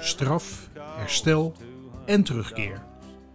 straf, 0.00 0.68
herstel 0.96 1.52
en 2.06 2.22
terugkeer. 2.22 2.82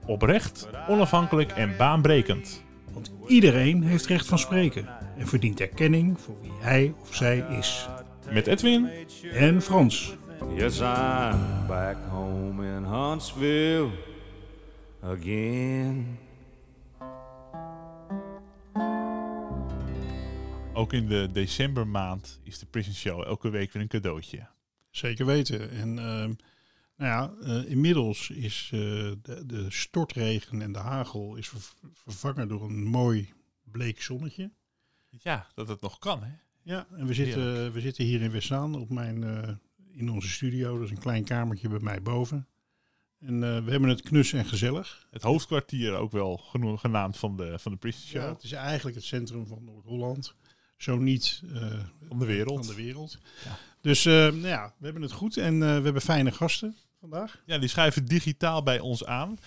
Oprecht, 0.05 0.67
onafhankelijk 0.87 1.51
en 1.51 1.77
baanbrekend. 1.77 2.63
Want 2.93 3.11
iedereen 3.27 3.83
heeft 3.83 4.05
recht 4.05 4.27
van 4.27 4.39
spreken 4.39 4.87
en 5.17 5.27
verdient 5.27 5.59
erkenning 5.59 6.19
voor 6.19 6.35
wie 6.41 6.51
hij 6.59 6.93
of 7.01 7.15
zij 7.15 7.37
is. 7.37 7.87
Met 8.29 8.47
Edwin 8.47 8.89
En 9.33 9.61
Frans. 9.61 10.15
Yes, 10.55 10.79
I'm 10.79 11.67
back 11.67 11.97
home 12.09 12.65
in 12.65 12.83
Huntsville 12.83 13.89
again. 15.01 16.19
Ook 20.73 20.93
in 20.93 21.07
de 21.07 21.29
decembermaand 21.31 22.39
is 22.43 22.59
de 22.59 22.65
Prison 22.65 22.93
Show 22.93 23.23
elke 23.23 23.49
week 23.49 23.71
weer 23.71 23.81
een 23.81 23.87
cadeautje. 23.87 24.47
Zeker 24.89 25.25
weten. 25.25 25.71
En 25.71 25.99
ehm, 25.99 26.33
nou 27.01 27.33
ja, 27.43 27.47
eh, 27.47 27.69
inmiddels 27.69 28.29
is 28.29 28.69
eh, 28.73 28.79
de, 29.21 29.43
de 29.45 29.65
stortregen 29.69 30.61
en 30.61 30.71
de 30.71 30.79
hagel 30.79 31.35
is 31.35 31.47
ver- 31.49 31.73
vervangen 31.93 32.47
door 32.47 32.63
een 32.63 32.83
mooi 32.83 33.33
bleek 33.63 34.01
zonnetje. 34.01 34.51
Ja, 35.09 35.47
dat 35.55 35.67
het 35.67 35.81
nog 35.81 35.99
kan, 35.99 36.23
hè? 36.23 36.31
Ja, 36.63 36.87
en 36.91 37.05
we 37.05 37.13
zitten, 37.13 37.71
we 37.71 37.81
zitten 37.81 38.03
hier 38.05 38.21
in 38.21 38.31
Westzaan 38.31 38.75
op 38.75 38.89
mijn, 38.89 39.23
eh, 39.23 39.49
in 39.91 40.09
onze 40.09 40.29
studio. 40.29 40.75
Dat 40.77 40.85
is 40.85 40.91
een 40.91 40.99
klein 40.99 41.23
kamertje 41.23 41.69
bij 41.69 41.79
mij 41.79 42.01
boven. 42.01 42.47
En 43.19 43.39
we 43.39 43.71
hebben 43.71 43.89
het 43.89 44.01
knus 44.01 44.33
en 44.33 44.45
gezellig. 44.45 45.07
Het 45.11 45.21
hoofdkwartier 45.21 45.93
ook 45.93 46.11
wel 46.11 46.37
geno- 46.37 46.77
genaamd 46.77 47.17
van 47.17 47.37
de, 47.37 47.59
van 47.59 47.71
de 47.71 47.77
Prison 47.77 48.07
Show. 48.07 48.21
Ja, 48.21 48.33
het 48.33 48.43
is 48.43 48.51
eigenlijk 48.51 48.95
het 48.95 49.05
centrum 49.05 49.47
van 49.47 49.63
Noord-Holland. 49.63 50.35
Zo 50.77 50.97
niet 50.97 51.41
eh, 51.53 51.79
Van 52.07 52.19
de 52.19 52.25
wereld. 52.25 52.65
Van 52.65 52.75
de 52.75 52.81
wereld. 52.81 53.17
Ja. 53.45 53.57
Dus 53.81 54.03
nou 54.03 54.47
ja, 54.47 54.73
we 54.77 54.83
hebben 54.85 55.01
het 55.01 55.11
goed 55.11 55.37
en 55.37 55.59
we 55.59 55.65
hebben 55.65 56.01
fijne 56.01 56.31
gasten 56.31 56.75
vandaag. 57.01 57.43
Ja, 57.45 57.57
die 57.57 57.69
schuiven 57.69 58.05
digitaal 58.05 58.63
bij 58.63 58.79
ons 58.79 59.05
aan. 59.05 59.37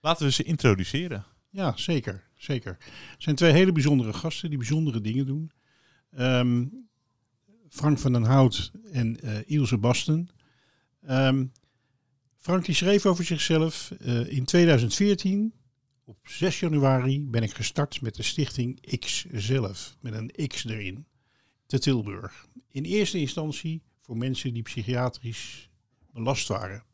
Laten 0.00 0.26
we 0.26 0.32
ze 0.32 0.42
introduceren. 0.42 1.24
Ja, 1.50 1.76
zeker. 1.76 2.22
zeker. 2.36 2.76
Er 2.80 3.14
zijn 3.18 3.36
twee 3.36 3.52
hele 3.52 3.72
bijzondere 3.72 4.12
gasten 4.12 4.48
die 4.48 4.58
bijzondere 4.58 5.00
dingen 5.00 5.26
doen. 5.26 5.50
Ehm, 6.10 6.66
Frank 7.68 7.98
van 7.98 8.12
den 8.12 8.22
Hout 8.24 8.72
en 8.92 9.20
eh, 9.20 9.38
Ilse 9.46 9.78
Basten. 9.78 10.28
Ehm, 11.02 11.46
Frank 12.38 12.64
die 12.64 12.74
schreef 12.74 13.06
over 13.06 13.24
zichzelf. 13.24 13.90
eh, 13.90 14.28
in 14.28 14.44
2014, 14.44 15.54
op 16.04 16.18
6 16.22 16.60
januari, 16.60 17.20
ben 17.20 17.42
ik 17.42 17.54
gestart 17.54 18.00
met 18.00 18.14
de 18.14 18.22
stichting 18.22 18.98
X 18.98 19.24
zelf. 19.32 19.96
Met 20.00 20.14
een 20.14 20.48
X 20.48 20.64
erin. 20.64 21.06
Te 21.66 21.78
Tilburg. 21.78 22.46
In 22.68 22.84
eerste 22.84 23.18
instantie 23.18 23.82
voor 24.00 24.16
mensen 24.16 24.52
die 24.52 24.62
psychiatrisch 24.62 25.70
belast 26.14 26.48
waren. 26.48 26.84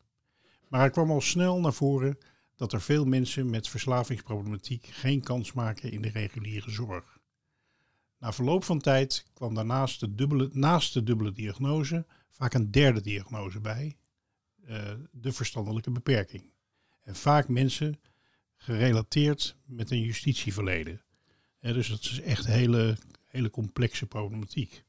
Maar 0.67 0.81
er 0.81 0.89
kwam 0.89 1.11
al 1.11 1.21
snel 1.21 1.59
naar 1.59 1.73
voren 1.73 2.17
dat 2.55 2.73
er 2.73 2.81
veel 2.81 3.05
mensen 3.05 3.49
met 3.49 3.69
verslavingsproblematiek 3.69 4.85
geen 4.85 5.21
kans 5.21 5.53
maken 5.53 5.91
in 5.91 6.01
de 6.01 6.09
reguliere 6.09 6.71
zorg. 6.71 7.19
Na 8.17 8.33
verloop 8.33 8.63
van 8.63 8.79
tijd 8.79 9.25
kwam 9.33 9.53
daarnaast 9.53 9.99
de 9.99 10.15
dubbele, 10.15 10.49
naast 10.53 10.93
de 10.93 11.03
dubbele 11.03 11.31
diagnose 11.31 12.05
vaak 12.29 12.53
een 12.53 12.71
derde 12.71 13.01
diagnose 13.01 13.59
bij, 13.59 13.97
eh, 14.65 14.93
de 15.11 15.31
verstandelijke 15.31 15.91
beperking. 15.91 16.43
En 17.03 17.15
vaak 17.15 17.47
mensen 17.47 17.99
gerelateerd 18.55 19.55
met 19.65 19.91
een 19.91 20.01
justitieverleden. 20.01 21.01
Dus 21.59 21.87
dat 21.87 21.99
is 21.99 22.21
echt 22.21 22.45
hele, 22.45 22.97
hele 23.27 23.49
complexe 23.49 24.05
problematiek. 24.05 24.83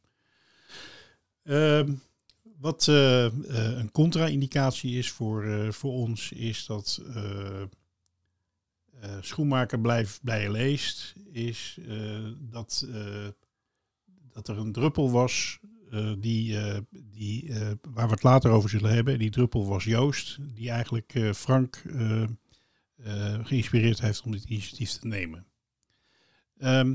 Ehm, 1.43 1.95
wat 2.63 2.89
eh, 2.89 3.27
eh, 3.27 3.33
een 3.79 3.91
contra-indicatie 3.91 4.99
is 4.99 5.11
voor, 5.11 5.45
eh, 5.45 5.71
voor 5.71 5.93
ons, 5.93 6.33
is 6.33 6.67
dat 6.67 7.03
eh, 7.15 7.63
schoenmaker 9.21 9.81
blijf 9.81 10.21
bij 10.23 10.43
je 10.43 10.51
leest, 10.51 11.15
is 11.33 11.79
dat, 12.39 12.87
dat 14.33 14.49
er 14.49 14.59
een 14.59 14.73
druppel 14.73 15.11
was 15.11 15.59
die, 16.19 16.59
die, 16.91 17.53
waar 17.83 18.07
we 18.07 18.13
het 18.13 18.23
later 18.23 18.51
over 18.51 18.71
zullen 18.71 18.95
hebben. 18.95 19.19
Die 19.19 19.31
druppel 19.31 19.67
was 19.67 19.85
Joost, 19.85 20.39
die 20.55 20.71
eigenlijk 20.71 21.31
Frank 21.35 21.83
geïnspireerd 23.43 24.01
heeft 24.01 24.23
om 24.23 24.33
dit 24.33 24.45
initiatief 24.45 24.91
te 24.91 25.07
nemen. 25.07 25.47
Ehm, 26.59 26.95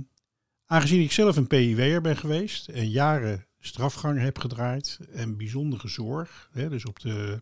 aangezien 0.66 1.02
ik 1.02 1.12
zelf 1.12 1.36
een 1.36 1.48
PIW'er 1.48 2.02
ben 2.02 2.18
geweest 2.18 2.68
en 2.68 2.90
jaren 2.90 3.47
strafgang 3.60 4.20
heb 4.20 4.40
gedraaid 4.40 5.00
en 5.12 5.38
bijzondere 5.38 5.88
zorg, 5.88 6.50
hè, 6.52 6.70
dus 6.70 6.86
op 6.86 7.00
de 7.00 7.42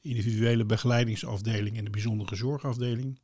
individuele 0.00 0.64
begeleidingsafdeling 0.64 1.76
en 1.76 1.84
de 1.84 1.90
bijzondere 1.90 2.36
zorgafdeling, 2.36 3.20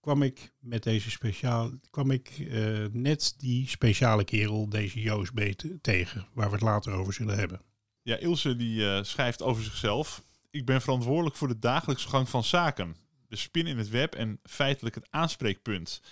kwam 0.00 0.22
ik 0.22 0.52
met 0.58 0.82
deze 0.82 1.10
speciaal, 1.10 1.70
kwam 1.90 2.10
ik 2.10 2.28
eh, 2.28 2.84
net 2.92 3.34
die 3.38 3.68
speciale 3.68 4.24
kerel, 4.24 4.68
deze 4.68 5.00
Joost 5.00 5.34
B. 5.34 5.40
te- 5.40 5.78
tegen, 5.80 6.26
waar 6.32 6.46
we 6.46 6.54
het 6.54 6.62
later 6.62 6.92
over 6.92 7.12
zullen 7.12 7.38
hebben. 7.38 7.60
Ja, 8.02 8.16
Ilse 8.16 8.56
die 8.56 8.88
eh, 8.88 9.02
schrijft 9.02 9.42
over 9.42 9.62
zichzelf. 9.62 10.24
Ik 10.50 10.64
ben 10.64 10.80
verantwoordelijk 10.80 11.36
voor 11.36 11.48
de 11.48 11.58
dagelijkse 11.58 12.08
gang 12.08 12.28
van 12.28 12.44
zaken. 12.44 12.96
De 13.28 13.36
spin 13.36 13.66
in 13.66 13.78
het 13.78 13.88
web 13.88 14.14
en 14.14 14.38
feitelijk 14.42 14.94
het 14.94 15.06
aanspreekpunt. 15.10 16.02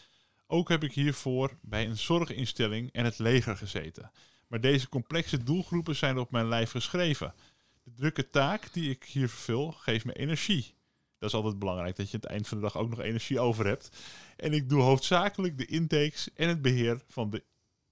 Ook 0.47 0.69
heb 0.69 0.85
ik 0.85 0.93
hiervoor 0.93 1.59
bij 1.63 1.87
een 1.87 1.99
zorginstelling 1.99 2.93
en 2.93 3.05
het 3.05 3.19
leger 3.19 3.57
gezeten. 3.57 4.11
Maar 4.53 4.61
deze 4.61 4.89
complexe 4.89 5.43
doelgroepen 5.43 5.97
zijn 5.97 6.19
op 6.19 6.31
mijn 6.31 6.49
lijf 6.49 6.71
geschreven. 6.71 7.35
De 7.83 7.93
drukke 7.93 8.31
taak 8.31 8.73
die 8.73 8.91
ik 8.91 9.05
hier 9.05 9.29
vervul 9.29 9.73
geeft 9.73 10.05
me 10.05 10.13
energie. 10.13 10.75
Dat 11.19 11.29
is 11.29 11.37
altijd 11.37 11.59
belangrijk, 11.59 11.97
dat 11.97 12.11
je 12.11 12.15
aan 12.15 12.21
het 12.21 12.31
eind 12.31 12.49
van 12.49 12.57
de 12.57 12.63
dag 12.63 12.77
ook 12.77 12.89
nog 12.89 13.01
energie 13.01 13.41
over 13.41 13.67
hebt. 13.67 13.91
En 14.37 14.53
ik 14.53 14.69
doe 14.69 14.83
hoofdzakelijk 14.83 15.59
de 15.59 15.67
intakes 15.67 16.29
en 16.35 16.49
het 16.49 16.63
beheer 16.63 17.03
van 17.09 17.31
de 17.31 17.45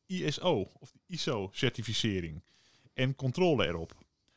ISO, 0.07 0.71
of 0.79 0.91
de 0.91 0.99
ISO-certificering. 1.07 2.43
En 2.95 3.15
controle 3.15 3.67
erop. 3.67 3.93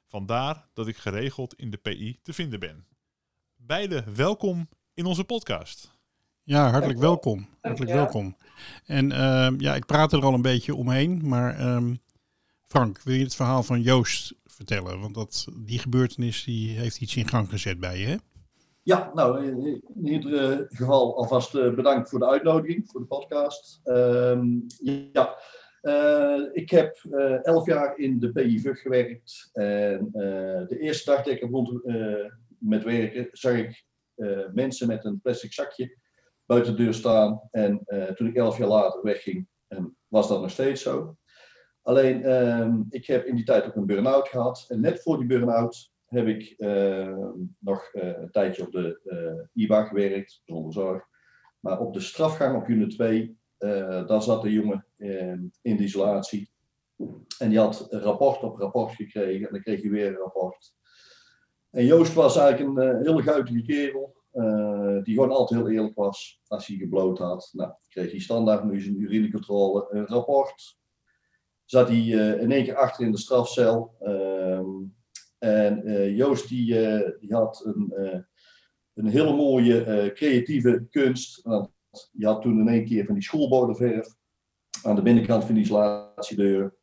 Vandaar 0.06 0.68
dat 0.74 0.88
ik 0.88 0.98
geregeld 0.98 1.54
in 1.56 1.70
de 1.70 1.78
PI 1.78 2.20
te 2.22 2.34
vinden 2.34 2.60
ben. 2.60 2.86
Beide 3.56 4.04
welkom 4.16 4.70
in 4.94 5.06
onze 5.06 5.24
podcast. 5.24 5.92
Ja, 6.44 6.70
hartelijk 6.70 7.00
welkom. 7.00 7.48
Hartelijk 7.62 7.92
welkom. 7.92 8.36
En 8.86 9.12
ehm, 9.12 9.60
ja, 9.60 9.76
ik 9.76 9.86
praat 9.86 10.14
er 10.14 10.24
al 10.24 10.34
een 10.34 10.42
beetje 10.42 10.76
omheen, 10.76 11.28
maar 11.28 11.60
ehm, 11.60 11.94
Frank, 12.74 13.02
wil 13.02 13.16
je 13.16 13.24
het 13.24 13.36
verhaal 13.36 13.64
van 13.64 13.82
Joost 13.82 14.36
vertellen? 14.46 15.00
Want 15.00 15.16
dat, 15.16 15.48
die 15.58 15.80
gebeurtenis 15.80 16.44
die 16.44 16.78
heeft 16.78 17.02
iets 17.02 17.16
in 17.16 17.28
gang 17.28 17.50
gezet 17.50 17.80
bij 17.80 17.98
je, 17.98 18.06
hè? 18.06 18.16
Ja, 18.84 19.12
nou, 19.14 19.46
in 19.96 20.08
ieder 20.08 20.52
eh, 20.52 20.66
geval 20.68 21.18
alvast 21.18 21.56
eh, 21.56 21.74
bedankt 21.74 22.10
voor 22.10 22.20
de 22.20 22.28
uitnodiging, 22.28 22.84
voor 22.88 23.00
de 23.00 23.06
podcast. 23.06 23.80
Ehm, 23.84 24.48
ja, 25.12 25.38
eh, 25.82 26.42
ik 26.54 26.70
heb 26.70 26.98
elf 27.44 27.66
jaar 27.66 27.98
in 27.98 28.20
de 28.20 28.32
PIVUG 28.32 28.82
gewerkt. 28.82 29.50
En 29.54 30.10
de 30.68 30.78
eerste 30.80 31.12
dag 31.12 31.24
dat 31.24 31.34
ik 31.34 31.40
begon 31.42 31.82
eh, 31.84 32.32
met 32.58 32.84
werken, 32.84 33.28
zag 33.32 33.54
ik 33.54 33.86
mensen 34.54 34.88
met 34.88 35.06
een 35.06 35.22
plastic 35.22 35.54
zakje 35.54 35.98
buiten 36.46 36.76
de 36.76 36.84
deur 36.84 36.94
staan. 36.94 37.42
En 37.52 37.84
toen 38.16 38.28
ik 38.28 38.36
elf 38.36 38.58
jaar 38.58 38.68
later 38.68 39.04
wegging, 39.04 39.48
en 39.68 39.98
was 40.08 40.28
dat 40.28 40.42
nog 40.42 40.52
steeds 40.52 40.82
zo. 40.82 41.18
Alleen, 41.84 42.24
ehm, 42.24 42.82
ik 42.90 43.06
heb 43.06 43.26
in 43.26 43.36
die 43.36 43.46
tijd 43.46 43.66
ook 43.66 43.76
een 43.76 43.86
burn-out 43.86 44.28
gehad. 44.28 44.66
En 44.68 44.80
net 44.80 45.02
voor 45.02 45.18
die 45.18 45.28
burn-out 45.28 45.92
heb 46.06 46.28
ik 46.28 46.54
eh, 46.58 47.18
nog 47.60 47.90
eh, 47.94 48.22
een 48.22 48.32
tijdje 48.32 48.66
op 48.66 48.72
de 48.72 49.00
eh, 49.04 49.64
IBA 49.64 49.84
gewerkt, 49.84 50.42
zonder 50.46 50.74
zorg. 50.74 51.04
Maar 51.60 51.80
op 51.80 51.94
de 51.94 52.00
strafgang 52.00 52.56
op 52.58 52.68
unit 52.68 52.90
2, 52.90 53.38
eh, 53.58 54.08
daar 54.08 54.22
zat 54.22 54.42
de 54.42 54.52
jongen 54.52 54.86
eh, 54.98 55.32
in 55.62 55.78
de 55.78 55.84
isolatie. 55.84 56.52
En 57.40 57.50
die 57.50 57.60
had 57.60 57.88
rapport 57.90 58.44
op 58.44 58.58
rapport 58.58 58.92
gekregen. 58.92 59.48
En 59.48 59.54
dan 59.54 59.62
kreeg 59.62 59.82
hij 59.82 59.92
weer 59.92 60.08
een 60.08 60.16
rapport. 60.16 60.74
En 61.70 61.86
Joost 61.86 62.14
was 62.14 62.38
eigenlijk 62.38 62.78
een 62.78 63.06
hele 63.06 63.22
guitige 63.22 63.62
kerel. 63.62 64.16
die 65.04 65.14
gewoon 65.14 65.32
altijd 65.32 65.60
heel 65.60 65.70
eerlijk 65.70 65.96
was. 65.96 66.42
Als 66.48 66.68
hij 66.68 66.78
gebloot 66.78 67.18
had, 67.18 67.50
nou, 67.54 67.72
kreeg 67.90 68.12
hij 68.12 68.20
standaard 68.20 68.64
nu 68.64 68.82
zijn 68.82 69.02
urinecontrole 69.02 69.88
een 69.90 70.06
rapport. 70.06 70.78
Zat 71.66 71.88
hij 71.88 71.98
eh, 71.98 72.42
in 72.42 72.52
één 72.52 72.64
keer 72.64 72.76
achter 72.76 73.06
in 73.06 73.12
de 73.12 73.18
strafcel. 73.18 73.96
ehm, 74.00 74.66
En 75.40 75.86
eh, 75.86 76.18
Joost 76.18 76.50
die, 76.50 76.80
eh, 76.88 77.12
die 77.20 77.34
had 77.34 77.64
een, 77.66 77.94
een 78.94 79.08
hele 79.08 79.36
mooie 79.36 80.12
creatieve 80.14 80.88
kunst. 80.90 81.42
Want 81.42 81.70
je 82.12 82.26
had 82.26 82.42
toen 82.42 82.60
in 82.60 82.68
één 82.68 82.86
keer 82.86 83.06
van 83.06 83.14
die 83.14 83.24
schoolbordenverf 83.24 84.08
aan 84.84 84.96
de 84.96 85.02
binnenkant 85.02 85.44
van 85.44 85.54
die 85.54 85.64
isolatiedeuren. 85.64 86.74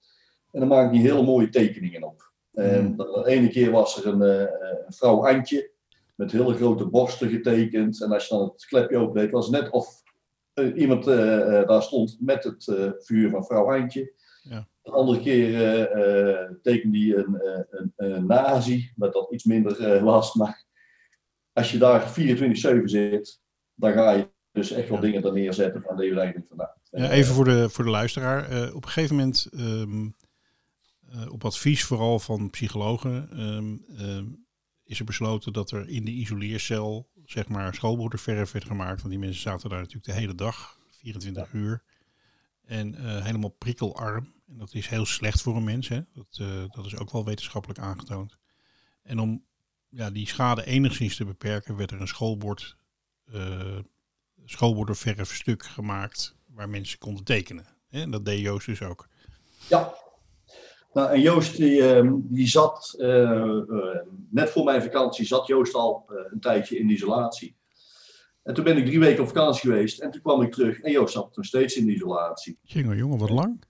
En 0.51 0.61
dan 0.61 0.69
maakte 0.69 0.97
hij 0.99 1.07
hele 1.07 1.23
mooie 1.23 1.49
tekeningen 1.49 2.03
op. 2.03 2.33
En 2.53 2.85
Hmm. 2.85 2.97
de 2.97 3.23
ene 3.27 3.49
keer 3.49 3.71
was 3.71 4.05
er 4.05 4.13
een, 4.13 4.21
een 4.21 4.93
vrouw 4.93 5.27
Antje 5.27 5.71
met 6.15 6.33
hele 6.33 6.55
grote 6.55 6.87
borsten 6.87 7.29
getekend. 7.29 8.03
En 8.03 8.13
als 8.13 8.27
je 8.29 8.35
dan 8.35 8.45
het 8.45 8.67
klepje 8.67 8.97
opendeed, 8.97 9.31
was 9.31 9.47
het 9.47 9.63
net 9.63 9.71
of 9.71 10.03
iemand 10.75 11.05
daar 11.05 11.83
stond 11.83 12.17
met 12.21 12.45
het 12.45 12.65
vuur 12.99 13.31
van 13.31 13.45
vrouw 13.45 13.73
Antje. 13.73 14.13
Ja. 14.43 14.69
De 14.83 14.91
andere 14.91 15.21
keer 15.21 15.63
eh, 15.91 16.51
tekende 16.63 16.99
hij 16.99 17.17
een, 17.17 17.41
eh, 17.41 17.61
een, 17.71 17.93
een 17.97 18.27
nazi, 18.27 18.93
met 18.97 19.13
dat 19.13 19.33
iets 19.33 19.45
minder 19.45 20.05
was. 20.05 20.35
Maar 20.35 20.65
als 21.53 21.73
je 21.73 21.79
daar 21.79 22.13
24-7 22.13 22.83
zit, 22.85 23.41
dan 23.75 23.93
ga 23.93 24.11
je 24.11 24.29
dus 24.53 24.71
echt 24.71 24.89
wel 24.89 24.99
Ja. 24.99 25.03
dingen 25.05 25.25
er 25.25 25.33
neerzetten 25.33 25.83
van 25.83 25.97
deze 25.97 26.15
eigenlijk 26.19 26.49
vandaan. 26.49 26.75
Ja, 26.91 27.11
even 27.11 27.35
voor 27.35 27.45
de, 27.45 27.69
voor 27.69 27.85
de 27.85 27.91
luisteraar. 27.91 28.73
Op 28.75 28.85
een 28.85 28.91
gegeven 28.91 29.17
moment, 29.17 29.49
ehm, 29.53 30.09
eh, 31.11 31.33
op 31.33 31.45
advies 31.45 31.85
vooral 31.85 32.19
van 32.19 32.51
psychologen, 32.51 33.29
ehm, 33.31 33.77
ehm, 33.99 34.27
is 34.85 34.99
er 34.99 35.05
besloten 35.05 35.53
dat 35.53 35.71
er 35.71 35.89
in 35.89 36.05
de 36.05 36.11
isoleercel, 36.11 37.09
zeg 37.25 37.49
maar, 37.49 37.75
schoolbroederverf 37.75 38.53
werd 38.53 38.65
gemaakt. 38.65 38.99
Want 38.99 39.11
die 39.11 39.19
mensen 39.19 39.41
zaten 39.41 39.69
daar 39.69 39.79
natuurlijk 39.79 40.07
de 40.07 40.13
hele 40.13 40.35
dag, 40.35 40.79
24 40.91 41.53
uur. 41.53 41.83
En 42.71 42.95
eh, 42.95 43.25
helemaal 43.25 43.55
prikkelarm. 43.59 44.33
En 44.49 44.59
dat 44.59 44.75
is 44.75 44.89
heel 44.89 45.07
slecht 45.07 45.43
voor 45.43 45.57
een 45.57 45.65
mens. 45.65 45.89
Hè? 45.89 46.01
Dat, 46.15 46.39
eh, 46.41 46.65
dat 46.69 46.87
is 46.87 46.97
ook 46.97 47.11
wel 47.11 47.25
wetenschappelijk 47.25 47.81
aangetoond. 47.81 48.37
En 49.03 49.19
om 49.19 49.45
ja, 49.89 50.11
die 50.11 50.27
schade 50.27 50.65
enigszins 50.65 51.17
te 51.17 51.25
beperken, 51.25 51.77
werd 51.77 51.91
er 51.91 52.01
een 52.01 52.09
schoolbord, 52.09 52.77
eh 53.33 53.79
schoolbordenverfstuk 54.45 55.65
gemaakt 55.65 56.37
waar 56.47 56.69
mensen 56.69 56.99
konden 56.99 57.25
tekenen. 57.25 57.67
Hè? 57.89 58.01
En 58.01 58.11
dat 58.11 58.25
deed 58.25 58.41
Joost 58.41 58.67
dus 58.67 58.83
ook. 58.83 59.09
Ja. 59.69 59.95
Nou, 60.93 61.11
en 61.11 61.21
Joost 61.21 61.57
die, 61.57 61.89
ehm, 61.89 62.13
die 62.19 62.49
zat, 62.49 62.95
net 64.31 64.51
voor 64.51 64.65
mijn 64.65 64.83
vakantie 64.83 65.27
zat 65.27 65.47
Joost 65.47 65.75
al 65.75 66.05
een 66.31 66.41
tijdje 66.41 66.79
in 66.79 66.91
isolatie. 66.91 67.57
En 68.51 68.57
toen 68.57 68.65
ben 68.65 68.77
ik 68.77 68.87
drie 68.87 68.99
weken 68.99 69.23
op 69.23 69.29
vakantie 69.29 69.71
geweest 69.71 70.01
en 70.01 70.11
toen 70.11 70.21
kwam 70.21 70.43
ik 70.43 70.53
terug 70.53 70.81
en 70.81 70.93
Joost 70.93 71.13
zat 71.13 71.37
nog 71.37 71.47
steeds 71.47 71.77
in 71.77 71.89
isolatie. 71.89 72.59
Jongen, 72.63 72.97
jongen, 72.97 73.19
wat 73.19 73.31
lang. 73.31 73.63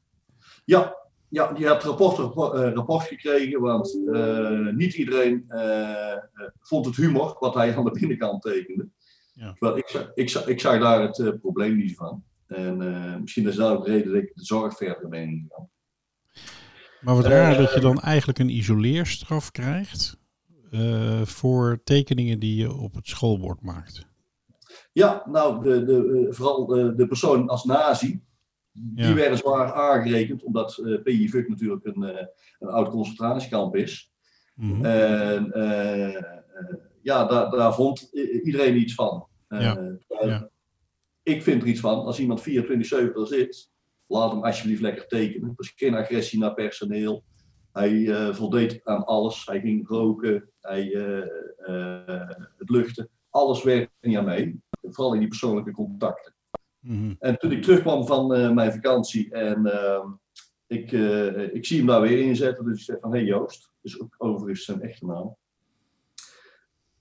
Ja, 0.65 0.97
ja 1.29 1.53
die 1.53 1.67
had 1.67 1.85
rapport, 1.85 2.17
rapport, 2.17 2.55
eh, 2.55 2.73
rapport 2.73 3.03
gekregen, 3.03 3.61
want 3.61 4.01
eh, 4.13 4.67
niet 4.75 4.95
iedereen 4.95 5.45
eh, 5.49 6.17
vond 6.61 6.87
het 6.87 6.97
humor 6.97 7.37
wat 7.39 7.55
hij 7.55 7.77
aan 7.77 7.85
de 7.85 7.91
binnenkant 7.91 8.43
tekende. 8.43 8.89
Ja. 9.33 9.57
Ik, 9.75 10.11
ik, 10.15 10.31
ik 10.31 10.61
zag 10.61 10.81
daar 10.81 11.03
het 11.03 11.41
probleem 11.41 11.77
niet 11.77 11.97
van. 11.97 12.25
En 12.47 12.77
misschien 13.21 13.49
is 13.49 13.57
dat 13.57 13.77
ook 13.77 13.85
de 13.85 13.91
reden 13.91 14.13
dat 14.13 14.23
ik 14.23 14.35
de 14.35 14.45
zorg 14.45 14.77
verder 14.77 15.09
ben 15.09 15.23
ingegaan. 15.23 15.69
Maar 17.01 17.15
wat 17.15 17.27
raar 17.27 17.57
dat 17.57 17.75
je 17.75 17.81
dan 17.81 18.01
eigenlijk 18.01 18.39
een 18.39 18.57
isoleerstraf 18.57 19.51
krijgt 19.51 20.19
voor 21.23 21.81
tekeningen 21.85 22.39
die 22.39 22.57
je 22.57 22.73
op 22.73 22.95
het 22.95 23.09
schoolbord 23.09 23.63
maakt. 23.63 24.10
Ja, 24.93 25.23
nou, 25.27 25.63
de, 25.63 25.85
de, 25.85 26.27
eh, 26.29 26.35
vooral 26.35 26.67
de, 26.67 26.95
de 26.95 27.07
persoon 27.07 27.49
als 27.49 27.65
nazi, 27.65 28.21
die 28.73 29.07
Ja. 29.07 29.15
werden 29.15 29.39
zwaar 29.39 29.73
aangerekend, 29.73 30.43
omdat 30.43 30.77
eh 30.79 31.03
PIVUK 31.03 31.49
natuurlijk 31.49 31.85
een, 31.85 32.03
eh, 32.05 32.27
een 32.59 32.69
oud 32.69 32.89
concentratiekamp 32.89 33.77
is. 33.77 34.13
Mhm. 34.55 34.85
En 34.85 35.53
eh, 35.53 36.17
eh, 36.17 36.25
ja, 37.03 37.25
daar, 37.25 37.51
daar 37.51 37.75
vond 37.75 38.01
iedereen 38.45 38.77
iets 38.81 38.95
van. 38.95 39.27
Eh, 39.49 39.61
Ja. 40.09 40.49
Ik 41.23 41.43
vind 41.43 41.63
er 41.63 41.69
iets 41.69 41.81
van, 41.81 42.05
als 42.05 42.19
iemand 42.21 42.41
24-7 42.41 43.15
er 43.21 43.27
zit, 43.27 43.71
laat 44.07 44.31
hem 44.31 44.45
alsjeblieft 44.45 44.81
lekker 44.81 45.07
tekenen. 45.07 45.49
Er 45.49 45.55
is 45.65 45.73
geen 45.77 45.95
agressie 45.95 46.39
naar 46.39 46.55
personeel. 46.55 47.25
Hij 47.73 48.09
eh, 48.11 48.35
voldeed 48.35 48.81
aan 48.85 49.05
alles. 49.05 49.47
Hij 49.47 49.61
ging 49.61 49.89
roken, 49.89 50.49
hij, 50.61 50.93
eh, 50.95 51.23
eh, 51.59 52.29
het 52.59 52.71
luchten. 52.71 53.09
Alles 53.31 53.63
werkte 53.63 53.93
niet 54.09 54.17
aan 54.17 54.25
mee. 54.25 54.61
Vooral 54.83 55.13
in 55.15 55.19
die 55.21 55.29
persoonlijke 55.29 55.71
contacten. 55.73 56.35
Mhm. 56.81 57.15
En 57.19 57.39
toen 57.39 57.53
ik 57.53 57.63
terugkwam 57.63 58.07
van 58.07 58.35
eh, 58.35 58.51
mijn 58.53 58.73
vakantie 58.73 59.31
en 59.33 59.67
ehm, 59.67 60.09
ik, 60.67 60.93
eh, 60.93 61.55
ik 61.55 61.67
zie 61.67 61.79
hem 61.79 61.87
daar 61.87 62.01
weer 62.01 62.19
inzetten. 62.19 62.65
Dus 62.65 62.79
ik 62.79 62.85
zeg 62.85 62.97
van, 63.01 63.11
hé 63.13 63.17
hey 63.19 63.27
Joost, 63.27 63.71
dus 63.81 64.01
ook 64.01 64.15
overigens 64.19 64.65
zijn 64.65 64.83
echte 64.83 65.07
naam. 65.07 65.37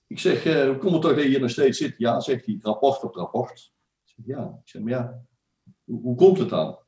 Ik 0.06 0.18
zeg, 0.18 0.44
eh, 0.44 0.64
hoe 0.66 0.76
komt 0.76 0.92
het 0.92 1.02
toch 1.02 1.14
dat 1.14 1.22
je 1.22 1.28
hier 1.28 1.40
nog 1.40 1.50
steeds 1.50 1.78
zit? 1.78 1.94
Ja, 1.98 2.20
zegt 2.20 2.46
hij, 2.46 2.58
rapport 2.62 3.02
op 3.02 3.14
rapport. 3.14 3.72
Ik 4.04 4.12
zeg, 4.16 4.26
ja, 4.36 4.58
ik 4.62 4.68
zeg, 4.68 4.82
maar 4.82 4.92
ja, 4.92 5.22
hoe, 5.84 6.00
hoe 6.02 6.16
komt 6.16 6.38
het 6.38 6.48
dan? 6.48 6.78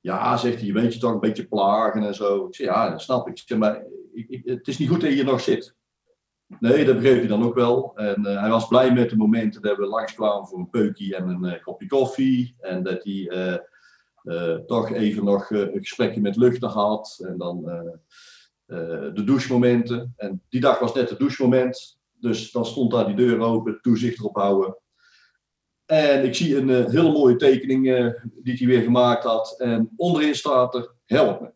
Ja, 0.00 0.36
zegt 0.36 0.56
hij, 0.56 0.64
je 0.66 0.72
weet 0.72 0.94
je 0.94 1.00
toch 1.00 1.12
een 1.12 1.20
beetje 1.20 1.48
plagen 1.48 2.02
en 2.02 2.14
zo. 2.14 2.46
Ik 2.46 2.54
zeg, 2.54 2.66
ja, 2.66 2.90
dat 2.90 3.02
snap 3.02 3.28
ik. 3.28 3.38
Ik 3.38 3.48
zeg, 3.48 3.58
maar 3.58 3.84
ik, 4.12 4.28
ik- 4.28 4.44
het 4.44 4.68
is 4.68 4.78
niet 4.78 4.88
goed 4.88 5.00
dat 5.00 5.08
je 5.10 5.14
hier 5.16 5.24
nog 5.24 5.40
zit. 5.40 5.76
Nee, 6.48 6.84
dat 6.84 6.94
begreep 6.94 7.18
hij 7.18 7.26
dan 7.26 7.42
ook 7.42 7.54
wel. 7.54 7.92
En 7.96 8.26
eh, 8.26 8.40
hij 8.40 8.50
was 8.50 8.68
blij 8.68 8.92
met 8.92 9.10
de 9.10 9.16
momenten 9.16 9.62
dat 9.62 9.76
we 9.76 9.86
langskwamen 9.86 10.48
voor 10.48 10.58
een 10.58 10.70
peukje 10.70 11.16
en 11.16 11.28
een 11.28 11.44
eh, 11.44 11.62
kopje 11.62 11.86
koffie. 11.86 12.54
En 12.60 12.82
dat 12.82 13.04
hij 13.04 13.28
eh, 13.28 14.54
toch 14.66 14.92
even 14.92 15.24
nog 15.24 15.50
een 15.50 15.78
gesprekje 15.78 16.20
met 16.20 16.36
luchten 16.36 16.68
had. 16.68 17.24
En 17.26 17.38
dan 17.38 17.62
de 19.14 19.22
douchemomenten. 19.24 20.14
En 20.16 20.42
die 20.48 20.60
dag 20.60 20.78
was 20.78 20.94
net 20.94 21.10
het 21.10 21.18
douchemoment. 21.18 22.00
Dus 22.12 22.50
dan 22.50 22.66
stond 22.66 22.90
daar 22.90 23.06
die 23.06 23.16
deur 23.16 23.40
open, 23.40 23.78
toezicht 23.82 24.18
erop 24.18 24.36
houden. 24.36 24.76
En 25.86 26.24
ik 26.24 26.34
zie 26.34 26.56
een 26.56 26.90
hele 26.90 27.12
mooie 27.12 27.36
tekening 27.36 27.84
die 28.42 28.56
hij 28.56 28.66
weer 28.66 28.82
gemaakt 28.82 29.24
had. 29.24 29.54
En 29.58 29.90
onderin 29.96 30.34
staat 30.34 30.74
er, 30.74 30.94
help 31.04 31.40
me. 31.40 31.50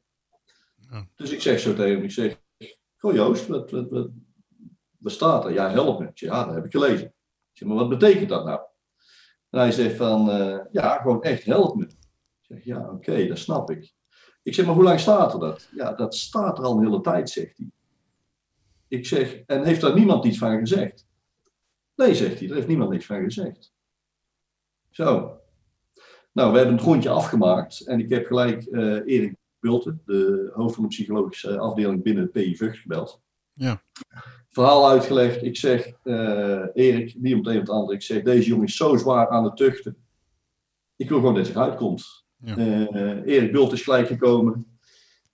Ja. 0.91 1.09
Dus 1.17 1.31
ik 1.31 1.43
zeg 1.43 1.61
zo 1.61 1.75
tegen 1.75 1.95
hem, 1.95 2.03
ik 2.03 2.11
zeg, 2.11 2.37
goh 2.97 3.15
Joost, 3.15 3.47
wat, 3.47 3.71
wat, 3.71 3.91
wat, 3.91 4.09
wat 5.03 5.13
staat 5.13 5.45
er? 5.45 5.53
Ja, 5.53 5.71
help 5.71 6.01
me. 6.01 6.11
Ja, 6.15 6.45
dat 6.45 6.55
heb 6.55 6.65
ik 6.65 6.71
gelezen. 6.71 7.07
Ik 7.07 7.59
zeg, 7.59 7.69
maar 7.69 7.77
wat 7.77 7.89
betekent 7.89 8.29
dat 8.29 8.45
nou? 8.45 8.61
En 9.51 9.59
hij 9.59 9.73
zegt 9.73 9.97
van, 9.97 10.31
eh, 10.31 10.59
ja, 10.71 10.97
gewoon 10.97 11.23
echt 11.23 11.45
help 11.45 11.77
me. 11.77 11.85
Ik 11.85 11.97
zeg, 12.41 12.65
ja, 12.65 12.91
oké, 12.91 13.27
dat 13.27 13.39
snap 13.39 13.71
ik. 13.71 13.95
Ik 14.43 14.55
zeg, 14.55 14.67
maar 14.67 14.75
hoe 14.75 14.85
lang 14.85 15.01
staat 15.01 15.33
er 15.33 15.41
dat? 15.41 15.69
Ja, 15.75 15.93
dat 15.93 16.15
staat 16.15 16.59
er 16.59 16.65
al 16.65 16.77
een 16.77 16.85
hele 16.85 17.01
tijd, 17.01 17.31
zegt 17.31 17.57
hij. 17.57 17.71
Ik 18.89 19.07
zeg, 19.07 19.43
en 19.47 19.65
heeft 19.65 19.81
daar 19.81 19.95
niemand 19.95 20.25
iets 20.25 20.39
van 20.39 20.59
gezegd? 20.59 21.07
Nee, 21.95 22.15
zegt 22.15 22.39
hij, 22.39 22.47
daar 22.47 22.57
heeft 22.57 22.69
niemand 22.69 22.91
niks 22.91 23.07
van 23.07 23.23
gezegd. 23.23 23.73
Zo. 24.91 25.41
Nou, 26.33 26.53
we 26.53 26.57
hebben 26.59 26.77
het 26.77 26.85
rondje 26.85 27.11
afgemaakt 27.11 27.87
en 27.87 28.01
ik 28.01 28.09
heb 28.09 28.27
gelijk 28.27 28.63
eh 28.63 29.07
Erik 29.07 29.37
Bulten, 29.61 30.03
de 30.05 30.51
hoofd 30.55 30.75
van 30.75 30.83
de 30.83 30.89
psychologische 30.89 31.59
afdeling 31.59 32.03
binnen 32.03 32.23
het 32.23 32.33
PI 32.33 32.57
gebeld. 32.57 33.23
Ja. 33.53 33.83
Verhaal 34.53 34.89
uitgelegd. 34.89 35.43
Ik 35.43 35.57
zeg, 35.57 35.93
eh, 36.03 36.65
Erik, 36.75 37.15
niet 37.19 37.37
meteen 37.37 37.59
het 37.59 37.69
andere, 37.69 37.95
ik 37.95 38.03
zeg, 38.03 38.23
deze 38.23 38.49
jongen 38.49 38.67
is 38.67 38.77
zo 38.77 38.97
zwaar 38.97 39.29
aan 39.29 39.45
het 39.45 39.57
tuchten. 39.57 39.97
Ik 40.97 41.09
wil 41.09 41.19
gewoon 41.19 41.35
dat 41.35 41.47
hij 41.47 41.55
eruit 41.55 41.77
komt. 41.77 42.25
Ja. 42.37 42.57
Eh, 42.57 43.35
Erik 43.35 43.53
Bult 43.53 43.73
is 43.73 43.83
gelijk 43.83 44.07
gekomen. 44.07 44.67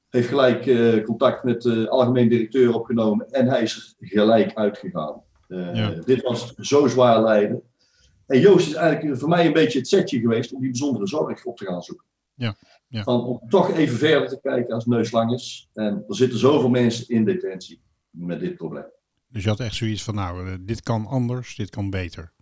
Heeft 0.08 0.28
gelijk 0.28 0.66
eh, 0.66 1.04
contact 1.04 1.44
met 1.44 1.62
de 1.62 1.88
algemeen 1.88 2.28
directeur 2.28 2.74
opgenomen. 2.74 3.30
En 3.30 3.48
hij 3.48 3.62
is 3.62 3.96
er 3.98 4.06
gelijk 4.06 4.54
uitgegaan. 4.54 5.22
Ja. 5.48 5.90
Dit 5.90 6.22
was 6.22 6.54
zo 6.54 6.86
zwaar 6.86 7.22
lijden. 7.22 7.62
En 8.26 8.40
Joost 8.40 8.66
is 8.68 8.74
eigenlijk 8.74 9.18
voor 9.18 9.28
mij 9.28 9.46
een 9.46 9.52
beetje 9.52 9.78
het 9.78 9.88
setje 9.88 10.20
geweest 10.20 10.52
om 10.52 10.60
die 10.60 10.70
bijzondere 10.70 11.06
zorg 11.06 11.44
op 11.44 11.56
te 11.56 11.64
gaan 11.64 11.82
zoeken. 11.82 12.06
Ja, 12.34 12.56
ja. 12.88 13.02
Van, 13.02 13.24
om 13.24 13.40
toch 13.48 13.70
even 13.70 13.98
verder 13.98 14.28
te 14.28 14.40
kijken 14.42 14.74
als 14.74 14.86
neus 14.86 15.10
lang 15.10 15.32
is. 15.32 15.68
En 15.74 16.04
er 16.08 16.16
zitten 16.16 16.38
zoveel 16.38 16.68
mensen 16.68 17.08
in 17.08 17.24
detentie 17.24 17.80
met 18.10 18.40
dit 18.40 18.56
probleem. 18.56 18.96
Dus 19.28 19.42
je 19.42 19.48
had 19.48 19.60
echt 19.60 19.74
zoiets 19.74 20.02
van, 20.02 20.14
nou, 20.14 20.48
eh, 20.48 20.54
dit 20.60 20.82
kan 20.82 21.06
anders, 21.06 21.56
dit 21.56 21.70
kan 21.70 21.90
beter. 21.90 22.32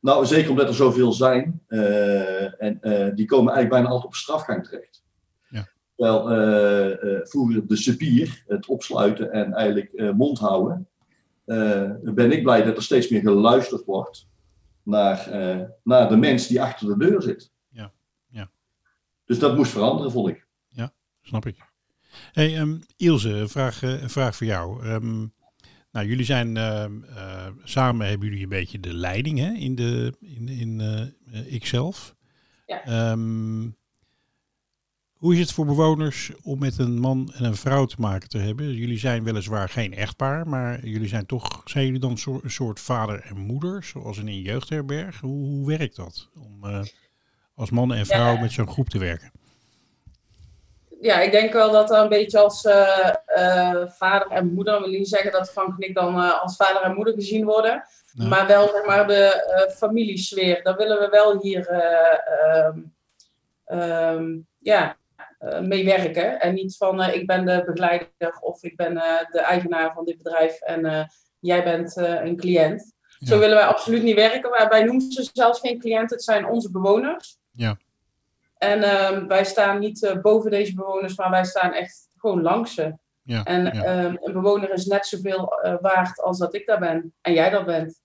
Nou, 0.00 0.26
zeker 0.26 0.50
omdat 0.50 0.68
er 0.68 0.74
zoveel 0.74 1.12
zijn. 1.12 1.62
eh, 1.66 2.62
en 2.62 2.80
eh, 2.80 3.14
die 3.14 3.26
komen 3.26 3.52
eigenlijk 3.52 3.68
bijna 3.68 3.86
altijd 3.88 4.04
op 4.04 4.14
strafgang 4.14 4.64
terecht. 4.64 5.04
Ja. 5.48 5.68
Terwijl 5.96 6.30
eh, 6.30 7.20
vroeger 7.22 7.66
de 7.66 7.76
cipier, 7.76 8.44
het 8.46 8.66
opsluiten 8.66 9.32
en 9.32 9.52
eigenlijk 9.52 10.12
mond 10.16 10.38
houden. 10.38 10.88
ben 12.14 12.32
ik 12.32 12.42
blij 12.42 12.62
dat 12.62 12.76
er 12.76 12.82
steeds 12.82 13.08
meer 13.08 13.20
geluisterd 13.20 13.84
wordt 13.84 14.28
naar, 14.82 15.28
naar 15.82 16.08
de 16.08 16.16
mens 16.16 16.46
die 16.46 16.62
achter 16.62 16.86
de 16.86 17.06
deur 17.06 17.22
zit. 17.22 17.52
Ja, 17.68 17.92
ja. 18.28 18.50
Dus 19.24 19.38
dat 19.38 19.56
moest 19.56 19.70
veranderen, 19.70 20.12
vond 20.12 20.28
ik. 20.28 20.46
Snap 21.22 21.46
ik. 21.46 21.56
Hey, 22.32 22.56
ehm, 22.58 22.78
Ilse, 22.96 23.28
een 23.28 23.48
vraag, 23.48 23.82
een 23.82 24.10
vraag 24.10 24.36
voor 24.36 24.46
jou. 24.46 24.84
Ehm, 24.84 25.26
nou, 25.92 26.06
jullie 26.06 26.24
zijn 26.24 26.56
ehm, 26.56 27.02
eh, 27.04 27.46
samen 27.64 28.06
hebben 28.08 28.28
jullie 28.28 28.42
een 28.42 28.48
beetje 28.48 28.80
de 28.80 28.94
leiding 28.94 29.38
hè, 29.38 29.52
in, 29.52 29.74
de, 29.74 30.12
in, 30.20 30.48
in 30.48 30.80
eh, 30.80 31.00
eh, 31.40 31.52
ikzelf. 31.52 32.14
Ja. 32.66 32.84
Ehm, 32.84 33.68
Hoe 35.12 35.32
is 35.34 35.38
het 35.40 35.52
voor 35.52 35.66
bewoners 35.66 36.30
om 36.42 36.58
met 36.58 36.78
een 36.78 36.98
man 36.98 37.32
en 37.34 37.44
een 37.44 37.56
vrouw 37.56 37.84
te 37.86 37.96
maken 37.98 38.28
te 38.28 38.38
hebben? 38.38 38.74
Jullie 38.74 38.98
zijn 38.98 39.24
weliswaar 39.24 39.68
geen 39.68 39.94
echtpaar, 39.94 40.48
maar 40.48 40.86
jullie 40.86 41.08
zijn 41.08 41.26
toch, 41.26 41.62
zijn 41.64 41.84
jullie 41.84 42.00
dan 42.00 42.18
zo- 42.18 42.40
een 42.42 42.50
soort 42.50 42.80
vader 42.80 43.20
en 43.20 43.36
moeder, 43.38 43.82
zoals 43.84 44.18
in 44.18 44.26
een 44.26 44.40
jeugdherberg? 44.42 45.20
Hoe, 45.20 45.46
hoe 45.46 45.66
werkt 45.66 45.96
dat 45.96 46.30
om 46.34 46.64
eh, 46.64 46.80
als 47.54 47.70
man 47.70 47.92
en 47.94 48.06
vrouw 48.06 48.34
Ja. 48.34 48.40
met 48.40 48.52
zo'n 48.52 48.68
groep 48.68 48.88
te 48.88 48.98
werken? 48.98 49.30
Ja, 51.02 51.20
ik 51.20 51.30
denk 51.32 51.52
wel 51.52 51.70
dat 51.70 51.90
er 51.90 51.98
een 51.98 52.08
beetje 52.08 52.38
als 52.38 52.64
eh, 52.64 53.14
eh, 53.26 53.88
vader 53.88 54.30
en 54.30 54.52
moeder, 54.52 54.74
ik 54.74 54.80
wil 54.80 54.90
niet 54.90 55.08
zeggen 55.08 55.32
dat 55.32 55.50
Frank 55.50 55.82
en 55.82 55.88
ik 55.88 55.94
dan 55.94 56.16
eh, 56.16 56.42
als 56.42 56.56
vader 56.56 56.82
en 56.82 56.94
moeder 56.94 57.14
gezien 57.14 57.44
worden, 57.44 57.84
Nee. 58.12 58.28
maar 58.28 58.46
wel 58.46 58.68
zeg 58.68 58.84
maar 58.84 59.06
de 59.06 59.70
familiesfeer. 59.76 60.62
Daar 60.62 60.76
willen 60.76 60.98
we 60.98 61.08
wel 61.08 61.40
hier 61.40 61.68
eh, 61.68 62.18
ehm, 62.56 62.78
ehm, 63.64 64.38
ja, 64.58 64.96
mee 65.60 65.84
werken. 65.84 66.40
En 66.40 66.54
niet 66.54 66.76
van 66.76 67.02
ik 67.02 67.26
ben 67.26 67.44
de 67.46 67.62
begeleider 67.66 68.38
of 68.40 68.62
ik 68.62 68.76
ben 68.76 68.94
de 69.30 69.40
eigenaar 69.40 69.92
van 69.92 70.04
dit 70.04 70.16
bedrijf 70.22 70.60
en 70.60 71.10
jij 71.40 71.64
bent 71.64 71.96
een 71.96 72.36
cliënt. 72.36 72.92
Zo 73.18 73.38
willen 73.38 73.56
wij 73.56 73.66
absoluut 73.66 74.02
niet 74.02 74.14
werken. 74.14 74.50
Wij, 74.50 74.68
wij 74.68 74.84
noemen 74.84 75.12
ze 75.12 75.30
zelfs 75.32 75.60
geen 75.60 75.78
cliënten, 75.78 76.16
het 76.16 76.24
zijn 76.24 76.46
onze 76.46 76.70
bewoners. 76.70 77.38
Ja. 77.50 77.76
En 78.62 78.82
ehm, 78.82 79.26
wij 79.26 79.44
staan 79.44 79.78
niet 79.78 80.02
eh, 80.04 80.20
boven 80.20 80.50
deze 80.50 80.74
bewoners, 80.74 81.16
maar 81.16 81.30
wij 81.30 81.44
staan 81.44 81.72
echt 81.72 82.08
gewoon 82.16 82.42
langs 82.42 82.74
ze. 82.74 82.94
Ja, 83.22 83.44
En 83.44 83.64
ja. 83.64 83.84
ehm, 83.84 84.16
een 84.20 84.32
bewoner 84.32 84.72
is 84.72 84.86
net 84.86 85.06
zoveel 85.06 85.60
eh, 85.60 85.74
waard 85.80 86.20
als 86.20 86.38
dat 86.38 86.54
ik 86.54 86.66
daar 86.66 86.78
ben. 86.78 87.14
En 87.20 87.32
jij 87.32 87.50
dat 87.50 87.66
bent. 87.66 88.00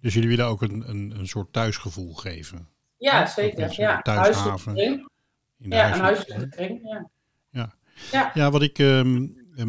Dus 0.00 0.14
jullie 0.14 0.28
willen 0.28 0.46
ook 0.46 0.62
een, 0.62 0.88
een, 0.88 1.14
een 1.18 1.26
soort 1.26 1.52
thuisgevoel 1.52 2.14
geven 2.14 2.68
Ja, 2.96 3.26
zeker. 3.26 3.80
Ja, 3.80 4.02
thuishaven 4.02 4.42
huiselijke 4.42 4.72
kring. 4.74 5.10
Ja, 5.56 5.94
een 5.94 6.00
huiselijke 6.00 6.48
kring. 6.48 7.04
Ja. 7.50 8.30
Ja, 8.34 8.50
wat 8.50 8.62
ik 8.62 8.78
ehm, 8.78 9.20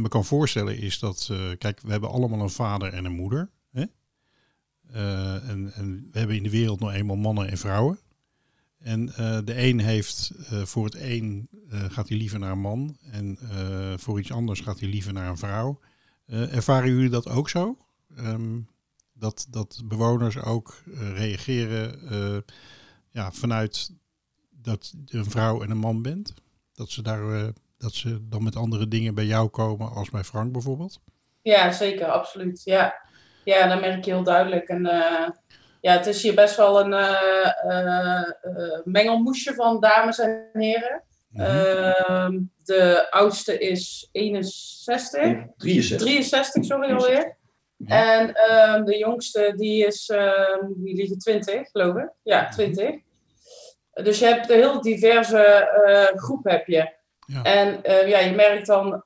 me 0.02 0.08
kan 0.08 0.26
voorstellen 0.26 0.78
is 0.78 1.00
dat, 1.00 1.28
eh, 1.32 1.38
kijk, 1.58 1.80
we 1.82 1.92
hebben 1.92 2.10
allemaal 2.10 2.42
een 2.42 2.50
vader 2.50 2.94
en 2.94 3.06
een 3.06 3.16
moeder. 3.16 3.50
Hè? 3.72 3.86
En, 5.48 5.72
en 5.76 6.10
we 6.12 6.20
hebben 6.20 6.36
in 6.36 6.44
de 6.44 6.50
wereld 6.50 6.80
nou 6.80 6.94
eenmaal 6.94 7.16
mannen 7.16 7.50
en 7.50 7.58
vrouwen. 7.58 8.00
En 8.84 9.14
eh, 9.16 9.38
de 9.44 9.62
een 9.62 9.80
heeft 9.80 10.32
eh, 10.50 10.62
voor 10.62 10.86
het 10.86 10.96
een 10.96 11.48
eh, 11.70 11.84
gaat 11.90 12.10
hij 12.10 12.18
liever 12.18 12.40
naar 12.40 12.52
een 12.52 12.60
man 12.60 12.98
en 13.12 13.38
voor 14.00 14.20
iets 14.20 14.32
anders 14.32 14.60
gaat 14.60 14.80
hij 14.80 14.90
liever 14.90 15.14
naar 15.14 15.30
een 15.30 15.38
vrouw. 15.38 15.80
Ervaren 16.28 16.90
jullie 16.90 17.10
dat 17.10 17.30
ook 17.30 17.50
zo? 17.50 17.78
Ehm, 18.18 18.60
dat, 19.14 19.48
dat 19.50 19.82
bewoners 19.86 20.38
ook 20.38 20.84
reageren 21.16 22.44
ja, 23.12 23.32
vanuit 23.32 23.92
dat 24.50 24.94
je 25.06 25.18
een 25.18 25.32
vrouw 25.32 25.64
en 25.64 25.70
een 25.70 25.78
man 25.78 26.02
bent? 26.02 26.34
Dat 26.74 26.90
ze, 26.90 27.02
daar, 27.02 27.52
dat 27.78 27.94
ze 27.94 28.28
dan 28.28 28.44
met 28.44 28.56
andere 28.56 28.88
dingen 28.88 29.16
bij 29.16 29.26
jou 29.26 29.50
komen 29.50 29.92
als 29.92 30.10
bij 30.10 30.24
Frank 30.24 30.52
bijvoorbeeld? 30.52 31.02
ja, 31.42 31.72
zeker, 31.72 32.06
absoluut. 32.06 32.62
Ja. 32.64 32.96
ja, 33.44 33.68
dat 33.68 33.82
merk 33.82 34.06
je 34.06 34.12
heel 34.12 34.24
duidelijk. 34.24 34.68
En 34.68 34.86
ja, 35.84 35.94
het 35.94 36.06
is 36.06 36.22
hier 36.22 36.36
best 36.36 36.56
wel 36.56 36.80
een 36.80 36.94
eh, 36.94 37.52
eh, 37.64 38.30
eh, 38.42 38.80
mengelmoesje 38.84 39.54
van 39.54 39.80
dames 39.80 40.20
en 40.20 40.50
heren. 40.54 41.04
Mhm. 41.30 41.46
Ehm, 41.46 42.40
de 42.64 43.12
oudste 43.12 43.58
is 43.58 44.10
61. 44.12 45.22
63. 45.58 46.08
63, 46.08 46.66
sorry 46.66 46.92
alweer. 46.92 47.38
Ja. 47.78 48.18
En 48.18 48.34
ehm, 48.34 48.84
de 48.84 48.98
jongste, 48.98 49.54
die 49.56 49.86
is, 49.86 50.10
ehm 50.10 50.68
die 50.76 50.96
liggen 50.96 51.18
20, 51.18 51.70
geloof 51.70 51.96
ik. 51.96 52.10
Ja, 52.24 52.50
20. 52.50 52.96
Dus 53.94 54.20
je 54.20 54.26
hebt 54.26 54.50
een 54.50 54.56
heel 54.56 54.82
diverse 54.82 55.70
groep 56.16 56.44
heb 56.44 56.68
je. 56.68 56.94
Ja. 57.26 57.44
En 57.44 57.80
ja, 58.08 58.20
je 58.20 58.36
merkt 58.36 58.66
dan, 58.66 59.02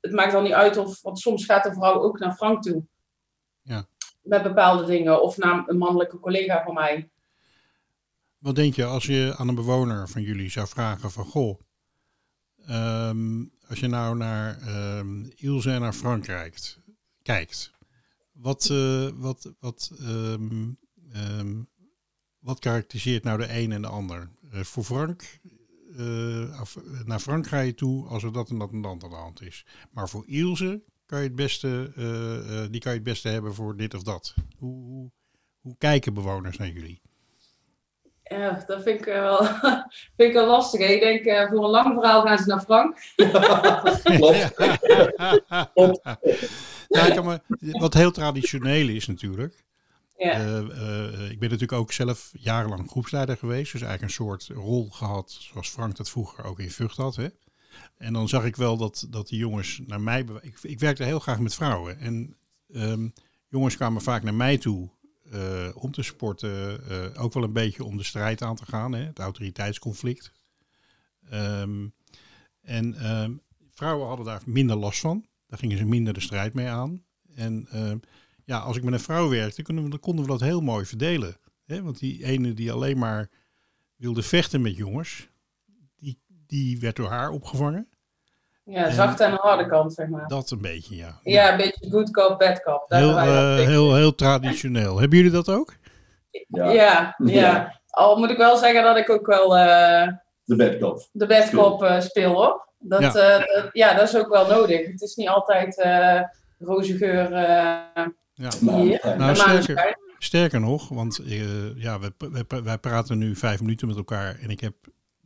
het 0.00 0.12
maakt 0.12 0.32
dan 0.32 0.42
niet 0.42 0.52
uit 0.52 0.76
of, 0.76 1.02
want 1.02 1.18
soms 1.18 1.44
gaat 1.44 1.64
de 1.64 1.72
vrouw 1.72 2.00
ook 2.00 2.18
naar 2.18 2.34
Frank 2.34 2.62
toe. 2.62 2.82
Ja. 3.62 3.86
Met 4.26 4.42
bepaalde 4.42 4.84
dingen, 4.84 5.22
of 5.22 5.36
naar 5.36 5.64
een 5.66 5.78
mannelijke 5.78 6.20
collega 6.20 6.62
van 6.64 6.74
mij. 6.74 7.10
Wat 8.38 8.54
denk 8.54 8.74
je 8.74 8.84
als 8.84 9.06
je 9.06 9.34
aan 9.36 9.48
een 9.48 9.54
bewoner 9.54 10.08
van 10.08 10.22
jullie 10.22 10.50
zou 10.50 10.66
vragen 10.66 11.10
van 11.10 11.24
goh, 11.24 11.60
ehm, 12.66 13.44
als 13.68 13.80
je 13.80 13.86
nou 13.86 14.16
naar 14.16 14.58
ehm 14.58 15.24
Ilse 15.36 15.70
en 15.70 15.80
naar 15.80 15.92
Frank 15.92 16.24
kijkt, 17.22 17.72
wat, 18.32 18.68
eh, 18.70 19.08
wat, 19.14 19.54
wat, 19.60 19.92
ehm, 19.98 21.62
wat 22.38 22.58
karakteriseert 22.58 23.24
nou 23.24 23.38
de 23.38 23.58
een 23.58 23.72
en 23.72 23.82
de 23.82 23.88
ander? 23.88 24.30
Eh, 24.50 24.60
voor 24.60 24.84
Frank, 24.84 25.40
eh, 25.96 26.70
naar 27.04 27.20
Frank 27.20 27.46
ga 27.46 27.60
je 27.60 27.74
toe 27.74 28.06
als 28.06 28.22
er 28.22 28.32
dat 28.32 28.50
en 28.50 28.58
dat 28.58 28.72
en 28.72 28.82
dat 28.82 28.92
aan 28.92 29.10
de 29.10 29.16
hand 29.16 29.42
is. 29.42 29.66
Maar 29.90 30.08
voor 30.08 30.24
Ilse 30.26 30.82
kan 31.06 31.18
je 31.18 31.24
het 31.24 31.34
beste, 31.36 31.92
eh, 31.96 32.62
eh, 32.64 32.70
die 32.70 32.80
kan 32.80 32.92
je 32.92 32.98
het 32.98 33.06
beste 33.06 33.28
hebben 33.28 33.54
voor 33.54 33.76
dit 33.76 33.94
of 33.94 34.02
dat. 34.02 34.34
Hoe, 34.58 34.74
hoe, 34.84 35.10
hoe 35.60 35.74
kijken 35.78 36.14
bewoners 36.14 36.56
naar 36.56 36.68
jullie? 36.68 37.00
Ja, 38.22 38.64
dat 38.66 38.82
vind 38.82 39.00
ik 39.00 39.06
eh, 39.06 39.20
wel, 39.20 39.44
vind 40.16 40.28
ik 40.28 40.32
wel 40.32 40.46
lastig. 40.46 40.80
hè. 40.80 40.86
Ik 40.86 41.00
denk, 41.00 41.24
eh, 41.24 41.48
voor 41.50 41.64
een 41.64 41.70
lang 41.70 41.94
verhaal 41.94 42.22
gaan 42.22 42.38
ze 42.38 42.46
naar 42.46 42.60
Frank. 42.60 42.96
Klopt. 45.74 46.00
Ja, 46.88 47.06
ik 47.06 47.14
kan 47.14 47.24
me- 47.26 47.40
wat 47.78 47.94
heel 47.94 48.10
traditioneel 48.10 48.88
is 48.88 49.06
natuurlijk. 49.06 49.64
Ja. 50.16 50.30
Eh, 50.32 50.58
eh, 50.58 51.30
ik 51.30 51.38
ben 51.38 51.50
natuurlijk 51.50 51.80
ook 51.80 51.92
zelf 51.92 52.30
jarenlang 52.32 52.90
groepsleider 52.90 53.36
geweest. 53.36 53.72
Dus 53.72 53.80
eigenlijk 53.82 54.02
een 54.02 54.24
soort 54.24 54.46
rol 54.54 54.88
gehad 54.90 55.36
zoals 55.40 55.68
Frank 55.68 55.96
dat 55.96 56.10
vroeger 56.10 56.44
ook 56.44 56.60
in 56.60 56.70
Vught 56.70 56.96
had. 56.96 57.16
Hè? 57.16 57.26
En 57.96 58.12
dan 58.12 58.28
zag 58.28 58.44
ik 58.44 58.56
wel 58.56 58.76
dat, 58.76 59.06
dat 59.10 59.28
die 59.28 59.38
jongens 59.38 59.80
naar 59.86 60.00
mij... 60.00 60.26
Ik, 60.40 60.58
ik 60.62 60.78
werkte 60.78 61.04
heel 61.04 61.18
graag 61.18 61.40
met 61.40 61.54
vrouwen. 61.54 61.98
En 61.98 62.36
ehm, 62.72 63.08
jongens 63.48 63.76
kwamen 63.76 64.02
vaak 64.02 64.22
naar 64.22 64.34
mij 64.34 64.58
toe 64.58 64.90
eh, 65.30 65.68
om 65.74 65.90
te 65.92 66.02
sporten. 66.02 66.88
eh, 66.88 67.22
ook 67.22 67.32
wel 67.32 67.42
een 67.42 67.52
beetje 67.52 67.84
om 67.84 67.96
de 67.96 68.04
strijd 68.04 68.42
aan 68.42 68.56
te 68.56 68.64
gaan. 68.66 68.92
Hè? 68.92 69.04
Het 69.04 69.18
autoriteitsconflict. 69.18 70.32
Ehm, 71.30 71.86
en 72.60 72.94
ehm, 72.94 73.32
vrouwen 73.70 74.06
hadden 74.06 74.26
daar 74.26 74.42
minder 74.44 74.76
last 74.76 75.00
van. 75.00 75.26
Daar 75.46 75.58
gingen 75.58 75.78
ze 75.78 75.84
minder 75.84 76.14
de 76.14 76.20
strijd 76.20 76.54
mee 76.54 76.68
aan. 76.68 77.04
En 77.34 77.68
ja, 78.44 78.58
als 78.58 78.76
ik 78.76 78.82
met 78.82 78.92
een 78.92 79.00
vrouw 79.00 79.28
werkte, 79.28 79.62
konden 79.62 79.84
we, 79.84 79.90
dan 79.90 80.00
konden 80.00 80.24
we 80.24 80.30
dat 80.30 80.40
heel 80.40 80.60
mooi 80.60 80.84
verdelen. 80.84 81.36
Hè? 81.64 81.82
Want 81.82 81.98
die 81.98 82.24
ene 82.24 82.54
die 82.54 82.72
alleen 82.72 82.98
maar 82.98 83.30
wilde 83.96 84.22
vechten 84.22 84.60
met 84.60 84.76
jongens, 84.76 85.28
die, 86.46 86.80
werd 86.80 86.96
door 86.96 87.08
haar 87.08 87.30
opgevangen. 87.30 87.88
ja, 88.64 88.90
zachte 88.90 89.24
en 89.24 89.32
harde 89.32 89.66
kant, 89.66 89.92
zeg 89.92 90.08
maar. 90.08 90.26
Dat 90.26 90.50
een 90.50 90.60
beetje, 90.60 90.96
ja. 90.96 91.20
Ja, 91.22 91.50
een 91.50 91.56
beetje 91.56 91.90
good 91.90 92.10
cop, 92.10 92.38
bad 92.38 92.62
cop. 92.62 92.84
Daar 92.88 93.00
Heel, 93.00 93.14
wij 93.14 93.58
eh, 93.58 93.66
heel, 93.66 93.94
heel 93.94 94.14
traditioneel. 94.14 94.98
Hebben 94.98 95.18
jullie 95.18 95.32
dat 95.32 95.48
ook? 95.48 95.74
Ja, 96.30 96.70
Ja, 96.70 96.72
ja. 96.72 97.14
Ja. 97.24 97.80
Al 97.86 98.18
moet 98.18 98.30
ik 98.30 98.36
wel 98.36 98.56
zeggen 98.56 98.82
dat 98.82 98.96
ik 98.96 99.10
ook 99.10 99.26
wel 99.26 99.56
eh, 99.56 100.08
de 100.44 100.56
bedkop. 100.56 101.08
de 101.12 101.26
bad 101.26 101.50
cop 101.50 101.82
eh, 101.82 102.00
speel 102.00 102.34
hoor. 102.34 102.68
Dat, 102.78 103.00
Ja. 103.00 103.06
ja. 103.06 103.38
dat, 103.38 103.68
ja, 103.72 103.94
dat 103.94 104.08
is 104.08 104.16
ook 104.16 104.28
wel 104.28 104.46
nodig. 104.46 104.86
Het 104.86 105.02
is 105.02 105.14
niet 105.14 105.28
altijd 105.28 105.80
eh 105.80 106.20
roze 106.58 106.96
geur 106.96 107.32
eh, 107.32 108.04
Ja. 108.34 108.50
Nou, 108.60 108.80
hier. 108.80 109.00
Nou, 109.16 109.34
De 109.34 109.94
sterker, 110.18 110.60
nog, 110.60 110.88
want 110.88 111.18
eh, 111.18 111.76
ja, 111.76 111.98
we, 112.00 112.12
we, 112.18 112.62
wij 112.62 112.78
praten 112.78 113.18
nu 113.18 113.36
vijf 113.36 113.60
minuten 113.60 113.88
met 113.88 113.96
elkaar 113.96 114.38
en 114.42 114.50
ik 114.50 114.60
heb 114.60 114.74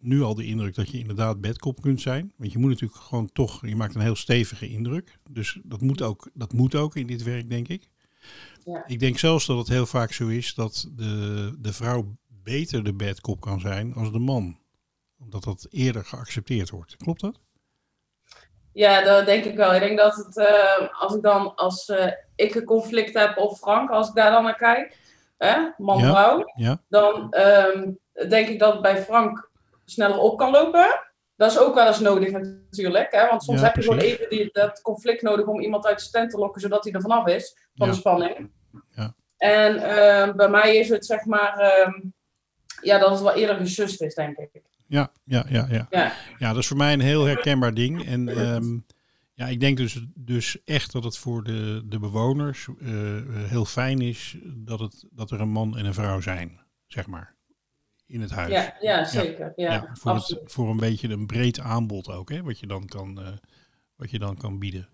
nu 0.00 0.23
al 0.23 0.35
de 0.35 0.45
indruk 0.47 0.75
dat 0.75 0.90
je 0.90 0.99
inderdaad 0.99 1.40
bedkop 1.40 1.80
kunt 1.83 2.00
zijn. 2.00 2.33
Want 2.37 2.52
je 2.52 2.59
moet 2.59 2.71
natuurlijk 2.71 3.00
gewoon 3.00 3.33
toch, 3.33 3.66
je 3.66 3.76
maakt 3.76 3.95
een 3.95 4.00
heel 4.00 4.16
stevige 4.16 4.69
indruk. 4.69 5.19
Dus 5.30 5.61
dat 5.62 5.80
moet 5.80 6.02
ook, 6.02 6.30
dat 6.35 6.52
moet 6.52 6.75
ook 6.75 6.97
in 6.97 7.07
dit 7.07 7.23
werk, 7.23 7.50
denk 7.50 7.69
ik. 7.69 7.88
Ja. 8.64 8.85
Ik 8.87 9.00
denk 9.00 9.19
zelfs 9.19 9.47
dat 9.47 9.59
het 9.59 9.69
heel 9.69 9.87
vaak 9.87 10.12
zo 10.12 10.28
is 10.28 10.54
dat 10.54 10.88
de, 10.97 11.54
de 11.59 11.73
vrouw 11.73 12.16
beter 12.28 12.85
de 12.85 12.95
bedkop 12.95 13.40
kan 13.40 13.61
zijn 13.61 13.95
als 13.95 14.12
de 14.12 14.19
man. 14.19 14.59
Omdat 15.19 15.45
dat 15.45 15.66
eerder 15.71 16.04
geaccepteerd 16.04 16.71
wordt. 16.71 16.97
Klopt 16.97 17.21
dat? 17.21 17.40
Ja, 18.73 19.02
dat 19.02 19.26
denk 19.26 19.45
ik 19.45 19.57
wel. 19.57 19.75
Ik 19.75 19.80
denk 19.80 19.99
dat 19.99 20.16
het, 20.16 20.37
eh, 20.37 21.00
als 21.00 21.14
ik 21.14 21.23
dan, 21.23 21.54
als 21.54 21.88
eh, 21.88 22.12
ik 22.37 22.54
een 22.54 22.64
conflict 22.64 23.14
heb 23.14 23.37
of 23.37 23.59
Frank, 23.59 23.90
als 23.90 24.09
ik 24.09 24.14
daar 24.14 24.30
dan 24.30 24.42
naar 24.42 24.57
kijk, 24.57 24.99
man-vrouw, 25.76 26.52
Ja. 26.54 26.83
dan 26.88 27.33
ehm, 27.33 27.90
denk 28.28 28.49
ik 28.49 28.59
dat 28.59 28.83
bij 28.83 29.02
Frank 29.02 29.50
sneller 29.90 30.18
op 30.18 30.38
kan 30.38 30.50
lopen. 30.50 31.00
Dat 31.37 31.50
is 31.50 31.59
ook 31.59 31.75
wel 31.75 31.87
eens 31.87 32.00
nodig 32.00 32.30
natuurlijk, 32.30 33.12
hè, 33.12 33.26
want 33.28 33.42
soms 33.42 33.61
Ja, 33.61 33.66
heb 33.66 33.76
je 33.76 33.82
gewoon 33.82 33.99
precies. 33.99 34.16
even 34.18 34.30
die, 34.30 34.49
dat 34.52 34.80
conflict 34.82 35.23
nodig 35.23 35.47
om 35.47 35.61
iemand 35.61 35.87
uit 35.87 36.04
de 36.04 36.11
tent 36.11 36.30
te 36.30 36.38
lokken, 36.38 36.61
zodat 36.61 36.85
hij 36.85 36.92
er 36.92 37.00
vanaf 37.00 37.26
is, 37.26 37.56
van 37.75 37.87
Ja. 37.87 37.92
de 37.92 37.99
spanning. 37.99 38.50
Ja. 38.94 39.14
En 39.37 39.76
ehm, 39.76 40.37
bij 40.37 40.49
mij 40.49 40.76
is 40.76 40.88
het 40.88 41.06
zeg 41.06 41.25
maar, 41.25 41.59
ehm, 41.59 41.92
ja, 42.82 42.99
dat 42.99 43.11
het 43.11 43.20
wel 43.20 43.35
eerder 43.35 43.56
gesust 43.56 44.00
is, 44.02 44.14
denk 44.14 44.37
ik. 44.37 44.62
Ja, 44.87 45.12
ja, 45.25 45.44
ja, 45.49 45.66
ja. 45.70 45.87
Ja. 45.90 46.12
Ja, 46.38 46.49
dat 46.52 46.62
is 46.62 46.66
voor 46.66 46.76
mij 46.76 46.92
een 46.92 47.00
heel 47.00 47.25
herkenbaar 47.25 47.75
ding. 47.75 48.06
En 48.06 48.28
ehm, 48.28 48.78
ja, 49.35 49.47
ik 49.47 49.61
denk 49.61 49.76
dus, 49.76 50.06
dus 50.14 50.62
echt 50.64 50.92
dat 50.92 51.04
het 51.04 51.18
voor 51.18 51.42
de, 51.44 51.82
de 51.85 51.99
bewoners 51.99 52.68
eh, 52.80 52.88
heel 53.49 53.64
fijn 53.64 54.00
is 54.00 54.37
dat, 54.44 54.80
het, 54.80 55.04
dat 55.11 55.30
er 55.30 55.40
een 55.40 55.49
man 55.50 55.76
en 55.76 55.85
een 55.85 55.94
vrouw 55.94 56.20
zijn, 56.20 56.61
zeg 56.87 57.06
maar. 57.06 57.37
In 58.11 58.21
het 58.21 58.31
huis. 58.31 58.50
Ja, 58.50 58.76
ja 58.81 59.05
zeker. 59.05 59.52
Ja, 59.57 59.73
Ja, 59.73 59.81
voor, 59.81 60.12
het, 60.12 60.21
absoluut. 60.21 60.52
voor 60.52 60.69
een 60.69 60.76
beetje 60.76 61.09
een 61.09 61.26
breed 61.26 61.61
aanbod 61.61 62.09
ook, 62.09 62.31
hè, 62.31 62.43
wat, 62.43 62.59
je 62.59 62.67
dan 62.67 62.87
kan, 62.87 63.21
eh, 63.21 63.33
wat 63.97 64.11
je 64.11 64.19
dan 64.19 64.37
kan 64.37 64.59
bieden. 64.59 64.88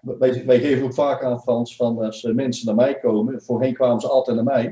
Wij, 0.00 0.44
wij 0.46 0.60
geven 0.60 0.84
ook 0.84 0.94
vaak 0.94 1.22
aan, 1.22 1.40
Frans, 1.40 1.76
van 1.76 1.98
als 1.98 2.22
mensen 2.22 2.66
naar 2.66 2.74
mij 2.74 2.98
komen, 2.98 3.42
voorheen 3.42 3.74
kwamen 3.74 4.00
ze 4.00 4.08
altijd 4.08 4.36
naar 4.36 4.44
mij. 4.44 4.66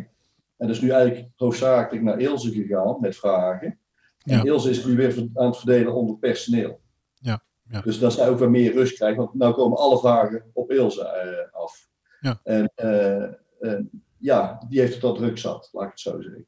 En 0.57 0.67
dat 0.67 0.77
is 0.77 0.83
nu 0.83 0.91
eigenlijk 0.91 1.29
hoofdzakelijk 1.37 2.05
naar 2.05 2.21
Ilse 2.21 2.53
gegaan 2.53 2.97
met 3.01 3.17
vragen. 3.17 3.79
En 4.23 4.37
Ja. 4.37 4.45
Ilse 4.45 4.71
is 4.71 4.85
nu 4.85 4.97
weer 4.97 5.29
aan 5.35 5.47
het 5.47 5.57
verdelen 5.57 5.95
onder 5.95 6.17
personeel. 6.17 6.81
Ja, 7.15 7.43
ja. 7.69 7.81
Dus 7.81 7.99
dat 7.99 8.13
zij 8.13 8.29
ook 8.29 8.39
weer 8.39 8.51
meer 8.51 8.73
rust 8.73 8.95
krijgen, 8.95 9.19
want 9.19 9.35
nu 9.35 9.51
komen 9.51 9.79
alle 9.79 9.99
vragen 9.99 10.51
op 10.53 10.71
Ilse 10.71 11.09
eh, 11.09 11.61
af. 11.61 11.89
Ja. 12.21 12.41
En 12.45 12.73
eh, 12.75 13.23
eh, 13.61 13.85
ja, 14.19 14.65
die 14.69 14.81
heeft 14.81 14.95
het 14.95 15.05
al 15.05 15.15
druk 15.15 15.39
zat, 15.39 15.69
laat 15.73 15.85
ik 15.85 15.91
het 15.91 16.01
zo 16.01 16.21
zeggen. 16.21 16.47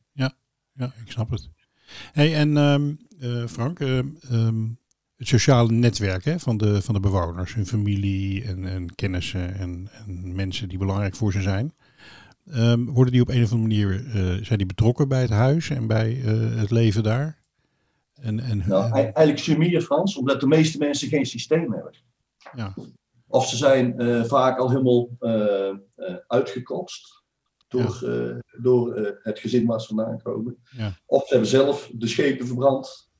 Ja, 0.78 0.92
ik 1.04 1.10
snap 1.10 1.30
het. 1.30 1.48
Hey, 2.12 2.34
en 2.34 2.56
ehm, 2.56 2.92
eh, 3.20 3.46
Frank, 3.46 3.80
ehm, 3.80 4.06
ehm, 4.30 4.66
het 5.16 5.28
sociale 5.28 5.72
netwerk 5.72 6.24
hè, 6.24 6.38
van, 6.38 6.56
de, 6.56 6.82
van 6.82 6.94
de 6.94 7.00
bewoners, 7.00 7.54
hun 7.54 7.66
familie 7.66 8.44
en, 8.44 8.64
en 8.66 8.94
kennissen 8.94 9.54
en, 9.54 9.88
en 10.06 10.34
mensen 10.34 10.68
die 10.68 10.78
belangrijk 10.78 11.16
voor 11.16 11.32
ze 11.32 11.40
zijn. 11.42 11.74
Worden 12.86 13.12
die 13.12 13.20
op 13.22 13.28
een 13.28 13.42
of 13.42 13.52
andere 13.52 13.68
manier 13.68 14.06
eh, 14.06 14.44
zijn 14.44 14.58
die 14.58 14.66
betrokken 14.66 15.08
bij 15.08 15.20
het 15.20 15.30
huis 15.30 15.70
en 15.70 15.86
bij 15.86 16.20
eh, 16.24 16.56
het 16.60 16.70
leven 16.70 17.02
daar? 17.02 17.42
En, 18.14 18.40
en, 18.40 18.62
Nou, 18.66 18.84
en- 18.86 18.92
ei- 18.92 19.02
eigenlijk 19.04 19.38
sumier 19.38 19.80
Frans, 19.82 20.16
omdat 20.16 20.40
de 20.40 20.46
meeste 20.46 20.78
mensen 20.78 21.08
geen 21.08 21.26
systeem 21.26 21.72
hebben. 21.72 21.94
ja, 22.54 22.74
Of 23.26 23.48
ze 23.48 23.56
zijn 23.56 23.94
vaak 24.26 24.58
al 24.58 24.70
helemaal 24.70 25.08
uitgekotst 26.26 27.17
door, 27.68 28.02
eh, 28.02 28.36
door 28.62 28.94
eh, 28.94 29.12
het 29.22 29.38
gezin 29.38 29.66
waar 29.66 29.80
ze 29.80 29.86
vandaan 29.86 30.22
komen. 30.22 30.56
Ja. 30.76 30.92
Of 31.06 31.22
ze 31.22 31.28
hebben 31.28 31.48
zelf 31.48 31.90
de 31.94 32.06
schepen 32.06 32.46
verbrand. 32.46 33.10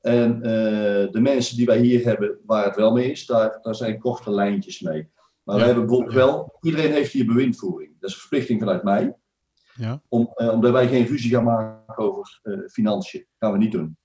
En 0.00 0.42
eh, 0.42 1.10
de 1.12 1.20
mensen 1.20 1.56
die 1.56 1.66
wij 1.66 1.80
hier 1.80 2.04
hebben, 2.04 2.38
waar 2.46 2.64
het 2.64 2.76
wel 2.76 2.92
mee 2.92 3.10
is, 3.10 3.26
daar, 3.26 3.58
daar 3.62 3.74
zijn 3.74 3.98
korte 3.98 4.30
lijntjes 4.30 4.80
mee. 4.80 5.10
Maar 5.42 5.56
wij 5.56 5.66
hebben 5.66 5.86
bijvoorbeeld 5.86 6.14
wel, 6.14 6.58
iedereen 6.60 6.92
heeft 6.92 7.12
hier 7.12 7.26
bewindvoering. 7.26 8.00
Dat 8.00 8.08
is 8.08 8.14
een 8.14 8.20
verplichting 8.20 8.60
vanuit 8.60 8.82
mij. 8.82 9.16
ja, 9.74 10.02
Om, 10.08 10.32
omdat 10.34 10.72
wij 10.72 10.88
geen 10.88 11.06
ruzie 11.06 11.30
gaan 11.30 11.44
maken 11.44 11.96
over 11.96 12.40
financiën. 12.70 13.26
gaan 13.38 13.52
we 13.52 13.58
niet 13.58 13.72
doen. 13.72 13.96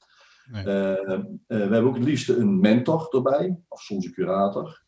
Nee. 0.52 0.64
We 0.64 1.38
hebben 1.48 1.84
ook 1.84 1.96
het 1.96 2.04
liefst 2.04 2.30
een 2.30 2.60
mentor 2.60 3.08
erbij, 3.10 3.60
of 3.68 3.82
soms 3.82 4.06
een 4.06 4.12
curator. 4.12 4.84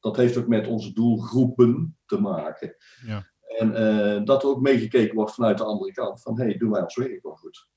Dat 0.00 0.16
heeft 0.16 0.36
ook 0.36 0.46
met 0.46 0.66
onze 0.66 0.92
doelgroepen 0.92 1.96
te 2.06 2.20
maken. 2.20 2.76
Ja. 3.06 3.32
En 3.58 3.74
eh, 3.74 4.24
dat 4.24 4.42
er 4.42 4.48
ook 4.48 4.60
meegekeken 4.60 5.14
wordt 5.14 5.34
vanuit 5.34 5.58
de 5.58 5.64
andere 5.64 5.92
kant. 5.92 6.22
Van, 6.22 6.38
hé, 6.38 6.44
hey, 6.44 6.56
doen 6.56 6.70
wij 6.70 6.82
ons 6.82 6.96
werk 6.96 7.22
wel 7.22 7.36
goed? 7.36 7.68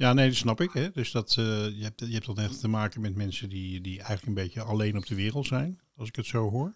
Ja, 0.00 0.12
nee, 0.12 0.28
dat 0.28 0.36
snap 0.36 0.60
ik. 0.60 0.72
Hè. 0.72 0.90
Dus 0.90 1.10
dat, 1.10 1.30
eh, 1.30 1.68
je, 1.78 1.82
hebt, 1.82 2.00
je 2.00 2.12
hebt 2.12 2.26
dan 2.26 2.38
echt 2.38 2.60
te 2.60 2.68
maken 2.68 3.00
met 3.00 3.14
mensen 3.14 3.48
die, 3.48 3.80
die 3.80 3.96
eigenlijk 3.96 4.26
een 4.26 4.44
beetje 4.44 4.62
alleen 4.62 4.96
op 4.96 5.06
de 5.06 5.14
wereld 5.14 5.46
zijn, 5.46 5.80
als 5.96 6.08
ik 6.08 6.16
het 6.16 6.26
zo 6.26 6.50
hoor. 6.50 6.72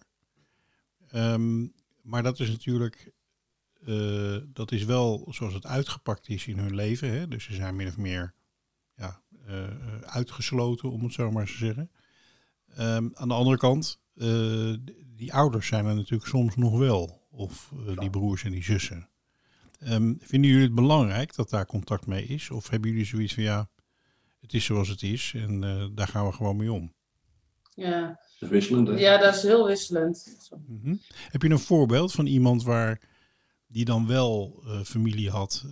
Ehm, 1.07 1.67
maar 2.01 2.23
dat 2.23 2.39
is 2.39 2.49
natuurlijk, 2.49 3.11
eh, 3.85 4.37
dat 4.47 4.71
is 4.71 4.83
wel 4.83 5.27
zoals 5.29 5.53
het 5.53 5.65
uitgepakt 5.65 6.29
is 6.29 6.47
in 6.47 6.57
hun 6.57 6.75
leven. 6.75 7.09
Hè. 7.09 7.27
Dus 7.27 7.43
ze 7.43 7.53
zijn 7.53 7.75
min 7.75 7.87
of 7.87 7.97
meer 7.97 8.33
ja, 8.95 9.21
uitgesloten, 10.01 10.91
om 10.91 11.03
het 11.03 11.13
zo 11.13 11.31
maar 11.31 11.45
te 11.45 11.57
zeggen. 11.57 11.91
Ehm, 12.67 13.09
aan 13.13 13.27
de 13.27 13.33
andere 13.33 13.57
kant, 13.57 13.99
die 15.15 15.33
ouders 15.33 15.67
zijn 15.67 15.85
er 15.85 15.95
natuurlijk 15.95 16.29
soms 16.29 16.55
nog 16.55 16.77
wel. 16.77 17.23
Of 17.31 17.71
eh, 17.87 17.97
die 17.97 18.09
broers 18.09 18.43
en 18.43 18.51
die 18.51 18.63
zussen. 18.63 19.09
Ehm, 19.79 20.13
vinden 20.19 20.49
jullie 20.49 20.65
het 20.65 20.75
belangrijk 20.75 21.35
dat 21.35 21.49
daar 21.49 21.65
contact 21.65 22.07
mee 22.07 22.25
is? 22.25 22.49
Of 22.49 22.69
hebben 22.69 22.89
jullie 22.89 23.05
zoiets 23.05 23.33
van 23.33 23.43
ja, 23.43 23.69
het 24.41 24.53
is 24.53 24.65
zoals 24.65 24.87
het 24.87 25.01
is 25.01 25.33
en 25.35 25.63
eh, 25.63 25.85
daar 25.93 26.07
gaan 26.07 26.25
we 26.25 26.31
gewoon 26.31 26.57
mee 26.57 26.71
om? 26.71 26.93
Ja. 27.73 28.07
Dat 28.39 28.49
is 28.49 28.49
wisselend. 28.49 28.87
hè? 28.87 28.93
ja, 28.93 29.17
dat 29.17 29.35
is 29.35 29.41
heel 29.41 29.65
wisselend. 29.65 30.49
Mhm. 30.67 30.95
Heb 31.29 31.41
je 31.41 31.49
een 31.49 31.59
voorbeeld 31.59 32.11
van 32.11 32.25
iemand 32.25 32.63
waar 32.63 33.01
die 33.67 33.85
dan 33.85 34.07
wel 34.07 34.63
eh, 34.65 34.81
familie 34.81 35.29
had 35.29 35.65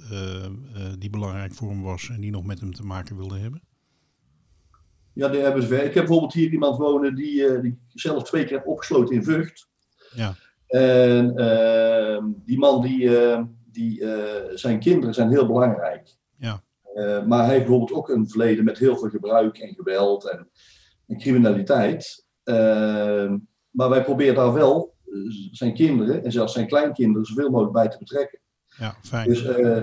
die 0.99 1.09
belangrijk 1.09 1.53
voor 1.53 1.69
hem 1.69 1.81
was 1.81 2.09
en 2.09 2.21
die 2.21 2.31
nog 2.31 2.43
met 2.43 2.59
hem 2.59 2.73
te 2.73 2.83
maken 2.83 3.17
wilde 3.17 3.37
hebben? 3.37 3.61
Ja, 5.13 5.27
die 5.27 5.41
hebben 5.41 5.63
ze. 5.63 5.75
Ik 5.75 5.81
heb 5.81 5.93
bijvoorbeeld 5.93 6.33
hier 6.33 6.51
iemand 6.51 6.77
wonen 6.77 7.15
die, 7.15 7.47
eh, 7.47 7.61
die 7.61 7.71
ik 7.71 7.99
zelf 7.99 8.23
twee 8.23 8.45
keer 8.45 8.57
heb 8.57 8.67
opgesloten 8.67 9.15
in 9.15 9.23
Vught. 9.23 9.67
Ja. 10.15 10.35
En 10.73 11.37
ehm, 11.37 12.25
die 12.45 12.57
man, 12.57 12.81
die, 12.81 13.17
eh, 13.17 13.43
die, 13.71 14.13
eh, 14.13 14.55
zijn 14.55 14.79
kinderen 14.79 15.13
zijn 15.13 15.29
heel 15.29 15.47
belangrijk. 15.47 16.15
Ja. 16.37 16.63
Eh, 16.93 17.25
maar 17.25 17.39
hij 17.43 17.53
heeft 17.53 17.65
bijvoorbeeld 17.65 17.93
ook 17.93 18.09
een 18.09 18.29
verleden 18.29 18.63
met 18.63 18.77
heel 18.77 18.97
veel 18.97 19.09
gebruik 19.09 19.57
en 19.57 19.73
geweld 19.73 20.29
en, 20.29 20.49
en 21.07 21.17
criminaliteit. 21.17 22.25
Ehm, 22.43 23.37
maar 23.69 23.89
wij 23.89 24.03
proberen 24.03 24.35
daar 24.35 24.53
wel 24.53 24.93
zijn 25.51 25.73
kinderen 25.73 26.23
en 26.23 26.31
zelfs 26.31 26.53
zijn 26.53 26.67
kleinkinderen 26.67 27.25
zoveel 27.25 27.49
mogelijk 27.49 27.73
bij 27.73 27.89
te 27.89 27.97
betrekken. 27.97 28.39
Ja, 28.77 28.95
fijn. 29.01 29.27
Dus 29.27 29.45
eh, 29.45 29.81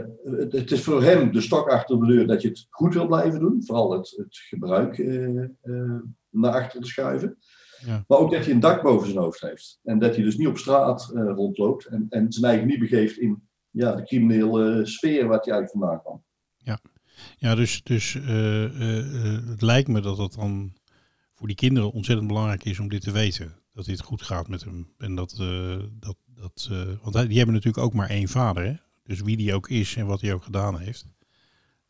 het, 0.50 0.70
is 0.70 0.82
voor 0.82 1.02
hem 1.02 1.32
de 1.32 1.40
stok 1.40 1.68
achter 1.68 2.00
de 2.00 2.06
deur 2.06 2.26
dat 2.26 2.42
je 2.42 2.48
het 2.48 2.66
goed 2.70 2.94
wil 2.94 3.06
blijven 3.06 3.40
doen. 3.40 3.64
Vooral 3.64 3.92
het, 3.92 4.14
het 4.16 4.36
gebruik 4.36 4.98
eh, 4.98 5.42
eh, 5.42 6.00
naar 6.30 6.52
achter 6.52 6.80
te 6.80 6.88
schuiven. 6.88 7.38
Ja. 7.86 8.04
Maar 8.06 8.18
ook 8.18 8.32
dat 8.32 8.44
hij 8.44 8.54
een 8.54 8.60
dak 8.60 8.82
boven 8.82 9.06
zijn 9.06 9.20
hoofd 9.20 9.40
heeft. 9.40 9.80
En 9.82 9.98
dat 9.98 10.14
hij 10.14 10.24
dus 10.24 10.36
niet 10.36 10.48
op 10.48 10.58
straat 10.58 11.10
rondloopt. 11.14 11.84
En, 11.84 12.06
en 12.08 12.32
zijn 12.32 12.44
eigen 12.44 12.66
niet 12.66 12.78
begeeft 12.78 13.18
in 13.18 13.42
ja, 13.70 13.94
de 13.94 14.04
criminele 14.04 14.86
sfeer 14.86 15.26
waar 15.26 15.40
hij 15.40 15.52
eigenlijk 15.52 15.70
vandaan 15.70 16.00
kwam. 16.00 16.22
Ja, 17.36 17.54
dus, 17.54 17.82
dus 17.82 18.14
eh, 18.14 19.48
het 19.48 19.62
lijkt 19.62 19.88
me 19.88 20.00
dat 20.00 20.18
het 20.18 20.34
dan 20.34 20.72
voor 21.34 21.46
die 21.46 21.56
kinderen 21.56 21.92
ontzettend 21.92 22.28
belangrijk 22.28 22.64
is 22.64 22.78
om 22.78 22.88
dit 22.88 23.02
te 23.02 23.10
weten. 23.10 23.54
Dat 23.72 23.84
dit 23.84 24.00
goed 24.00 24.22
gaat 24.22 24.48
met 24.48 24.64
hem. 24.64 24.92
En 24.98 25.14
dat, 25.14 25.36
dat, 25.90 26.16
dat 26.40 26.68
eh, 26.70 26.78
want 27.02 27.14
hij- 27.14 27.26
die 27.26 27.36
hebben 27.36 27.54
natuurlijk 27.54 27.84
ook 27.84 27.94
maar 27.94 28.08
één 28.10 28.28
vader. 28.28 28.64
Hè? 28.64 28.74
Dus 29.04 29.20
wie 29.20 29.36
die 29.36 29.54
ook 29.54 29.68
is 29.68 29.96
en 29.96 30.06
wat 30.06 30.20
hij 30.20 30.32
ook 30.34 30.42
gedaan 30.44 30.78
heeft. 30.78 31.06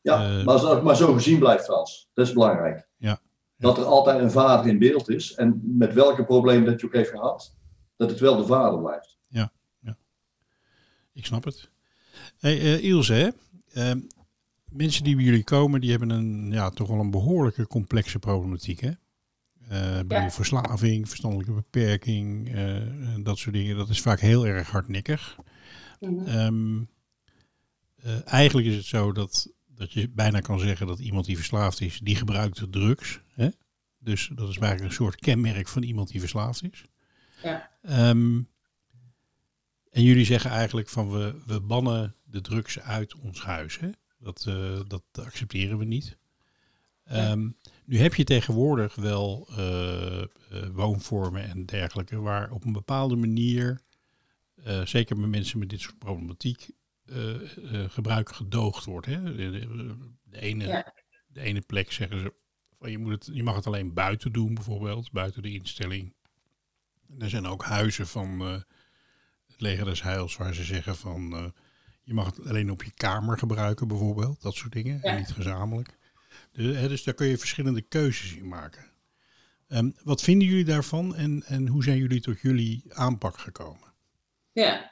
Ja, 0.00 0.14
Eh, 0.38 0.44
maar 0.44 0.54
als 0.54 0.62
dat 0.62 0.82
maar 0.82 0.96
zo 0.96 1.12
gezien 1.12 1.38
blijft, 1.38 1.64
Frans. 1.64 2.08
Dat 2.14 2.26
is 2.26 2.32
belangrijk. 2.32 2.88
Ja. 2.96 3.20
Dat 3.56 3.78
er 3.78 3.84
altijd 3.84 4.20
een 4.20 4.30
vader 4.30 4.66
in 4.70 4.78
beeld 4.78 5.08
is. 5.08 5.34
En 5.34 5.60
met 5.78 5.92
welke 5.94 6.24
probleem 6.24 6.64
dat 6.64 6.80
je 6.80 6.86
ook 6.86 6.92
heeft 6.94 7.10
gehad. 7.10 7.54
Dat 7.96 8.10
het 8.10 8.20
wel 8.20 8.36
de 8.36 8.46
vader 8.46 8.78
blijft. 8.80 9.18
Ik 11.12 11.26
snap 11.26 11.44
het. 11.44 11.70
Hey, 12.38 12.58
eh, 12.60 12.84
Ilse, 12.84 13.12
hè? 13.12 13.28
Eh, 13.72 13.96
mensen 14.68 15.04
die 15.04 15.16
bij 15.16 15.24
jullie 15.24 15.44
komen, 15.44 15.80
die 15.80 15.90
hebben 15.90 16.10
een, 16.10 16.50
ja, 16.50 16.70
toch 16.70 16.88
wel 16.88 16.98
een 17.00 17.10
behoorlijke 17.10 17.66
complexe 17.66 18.18
problematiek. 18.18 18.80
Hè? 18.80 18.90
Eh, 19.70 20.00
Ja. 20.08 20.30
Verslaving, 20.30 21.08
verstandelijke 21.08 21.52
beperking, 21.52 22.54
eh, 22.54 23.14
dat 23.22 23.38
soort 23.38 23.54
dingen. 23.54 23.76
Dat 23.76 23.88
is 23.88 24.00
vaak 24.00 24.20
heel 24.20 24.46
erg 24.46 24.70
hardnekkig. 24.70 25.36
Eh, 27.96 28.32
eigenlijk 28.32 28.66
is 28.66 28.76
het 28.76 28.84
zo 28.84 29.12
dat, 29.12 29.52
dat 29.66 29.92
je 29.92 30.08
bijna 30.08 30.40
kan 30.40 30.58
zeggen 30.60 30.86
dat 30.86 30.98
iemand 30.98 31.26
die 31.26 31.36
verslaafd 31.36 31.80
is, 31.80 31.98
die 31.98 32.16
gebruikt 32.16 32.72
drugs. 32.72 33.20
Hè? 33.34 33.48
Dus 33.98 34.30
dat 34.34 34.48
is 34.48 34.56
eigenlijk 34.56 34.90
een 34.90 35.04
soort 35.04 35.16
kenmerk 35.16 35.68
van 35.68 35.82
iemand 35.82 36.08
die 36.08 36.20
verslaafd 36.20 36.62
is. 36.72 36.84
Ja. 37.42 37.70
Ehm, 37.82 38.42
en 39.90 40.02
jullie 40.02 40.24
zeggen 40.24 40.50
eigenlijk 40.50 40.88
van 40.88 41.10
we, 41.10 41.42
we 41.46 41.60
bannen 41.60 42.14
de 42.24 42.40
drugs 42.40 42.80
uit 42.80 43.14
ons 43.14 43.42
huis. 43.42 43.78
Hè? 43.78 43.90
Dat, 44.18 44.42
dat 44.86 45.02
accepteren 45.12 45.78
we 45.78 45.84
niet. 45.84 46.18
Ehm, 47.04 47.48
nu 47.90 47.98
heb 47.98 48.14
je 48.14 48.24
tegenwoordig 48.24 48.94
wel 48.94 49.48
eh, 49.56 50.22
eh, 50.22 50.28
woonvormen 50.72 51.48
en 51.48 51.66
dergelijke 51.66 52.20
waar 52.20 52.50
op 52.50 52.64
een 52.64 52.72
bepaalde 52.72 53.16
manier, 53.16 53.80
eh, 54.64 54.86
zeker 54.86 55.16
met 55.16 55.30
mensen 55.30 55.58
met 55.58 55.68
dit 55.68 55.80
soort 55.80 55.98
problematiek, 55.98 56.70
gebruik 57.88 58.34
gedoogd 58.34 58.84
wordt. 58.84 59.06
Hè? 59.06 59.34
De, 59.34 60.06
ene, 60.30 60.66
Ja. 60.66 60.94
de 61.26 61.40
ene 61.40 61.60
plek 61.60 61.92
zeggen 61.92 62.20
ze 62.20 62.34
van 62.78 62.90
je, 62.90 62.98
moet 62.98 63.12
het, 63.12 63.28
je 63.32 63.42
mag 63.42 63.54
het 63.54 63.66
alleen 63.66 63.94
buiten 63.94 64.32
doen, 64.32 64.54
bijvoorbeeld, 64.54 65.10
buiten 65.10 65.42
de 65.42 65.52
instelling. 65.52 66.14
En 67.08 67.20
er 67.20 67.30
zijn 67.30 67.46
ook 67.46 67.64
huizen 67.64 68.06
van 68.06 68.40
het 69.46 69.60
leger 69.60 69.84
des 69.84 70.02
heils 70.02 70.36
waar 70.36 70.54
ze 70.54 70.64
zeggen 70.64 70.96
van 70.96 71.52
je 72.02 72.14
mag 72.14 72.26
het 72.26 72.46
alleen 72.46 72.70
op 72.70 72.82
je 72.82 72.92
kamer 72.94 73.38
gebruiken, 73.38 73.88
bijvoorbeeld, 73.88 74.42
dat 74.42 74.54
soort 74.54 74.72
dingen, 74.72 75.02
en 75.02 75.16
niet 75.16 75.32
gezamenlijk. 75.32 75.98
Dus, 76.52 76.76
hè, 76.76 76.88
dus 76.88 77.04
daar 77.04 77.14
kun 77.14 77.26
je 77.26 77.38
verschillende 77.38 77.82
keuzes 77.82 78.36
in 78.36 78.48
maken. 78.48 78.90
Ehm, 79.68 79.90
wat 80.04 80.22
vinden 80.22 80.48
jullie 80.48 80.64
daarvan 80.64 81.14
en, 81.14 81.42
en 81.46 81.66
hoe 81.66 81.82
zijn 81.82 81.96
jullie 81.96 82.20
tot 82.20 82.40
jullie 82.40 82.84
aanpak 82.88 83.38
gekomen? 83.38 83.92
Ja. 84.52 84.90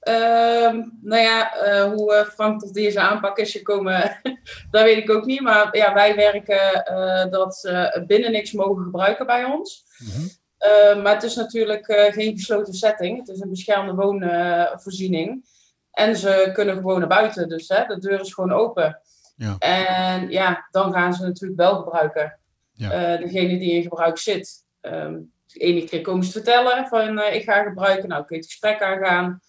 Ehm, 0.00 0.82
nou 1.02 1.22
ja, 1.22 1.54
eh, 1.54 1.92
hoe 1.92 2.14
eh, 2.14 2.26
Frank 2.26 2.60
tot 2.60 2.74
deze 2.74 3.00
aanpak 3.00 3.38
is 3.38 3.52
gekomen, 3.52 4.20
dat 4.70 4.82
weet 4.82 4.96
ik 4.96 5.10
ook 5.10 5.24
niet. 5.24 5.40
Maar 5.40 5.76
ja, 5.76 5.94
wij 5.94 6.14
werken 6.14 6.84
eh, 6.84 7.30
dat 7.30 7.56
ze 7.56 8.04
binnen 8.06 8.32
niks 8.32 8.52
mogen 8.52 8.84
gebruiken 8.84 9.26
bij 9.26 9.44
ons. 9.44 9.84
Mhm. 9.98 10.26
Eh, 10.58 11.02
maar 11.02 11.14
het 11.14 11.22
is 11.22 11.34
natuurlijk 11.34 11.84
geen 12.12 12.36
gesloten 12.38 12.74
setting. 12.74 13.18
Het 13.18 13.28
is 13.28 13.40
een 13.40 13.50
beschermde 13.50 13.94
woonvoorziening. 13.94 15.44
En 15.90 16.16
ze 16.16 16.50
kunnen 16.52 16.74
gewoon 16.74 16.98
naar 16.98 17.08
buiten. 17.08 17.48
Dus 17.48 17.68
hè, 17.68 17.84
de 17.84 17.98
deur 17.98 18.20
is 18.20 18.34
gewoon 18.34 18.52
open. 18.52 19.00
Ja. 19.40 19.56
En 19.58 20.30
ja, 20.30 20.68
dan 20.70 20.92
gaan 20.92 21.14
ze 21.14 21.22
natuurlijk 21.22 21.60
wel 21.60 21.82
gebruiken. 21.82 22.38
Ja. 22.72 22.90
Eh, 22.90 23.20
degene 23.20 23.58
die 23.58 23.72
in 23.72 23.82
gebruik 23.82 24.18
zit. 24.18 24.64
Ehm 24.80 25.18
de 25.52 25.58
ene 25.58 25.84
keer 25.84 26.00
komen 26.00 26.24
ze 26.24 26.30
vertellen 26.30 26.86
van 26.86 27.18
eh, 27.18 27.34
ik 27.34 27.42
ga 27.42 27.62
gebruiken. 27.62 28.08
Nou 28.08 28.24
kun 28.24 28.36
je 28.36 28.42
het 28.42 28.50
gesprek 28.50 28.82
aangaan. 28.82 29.40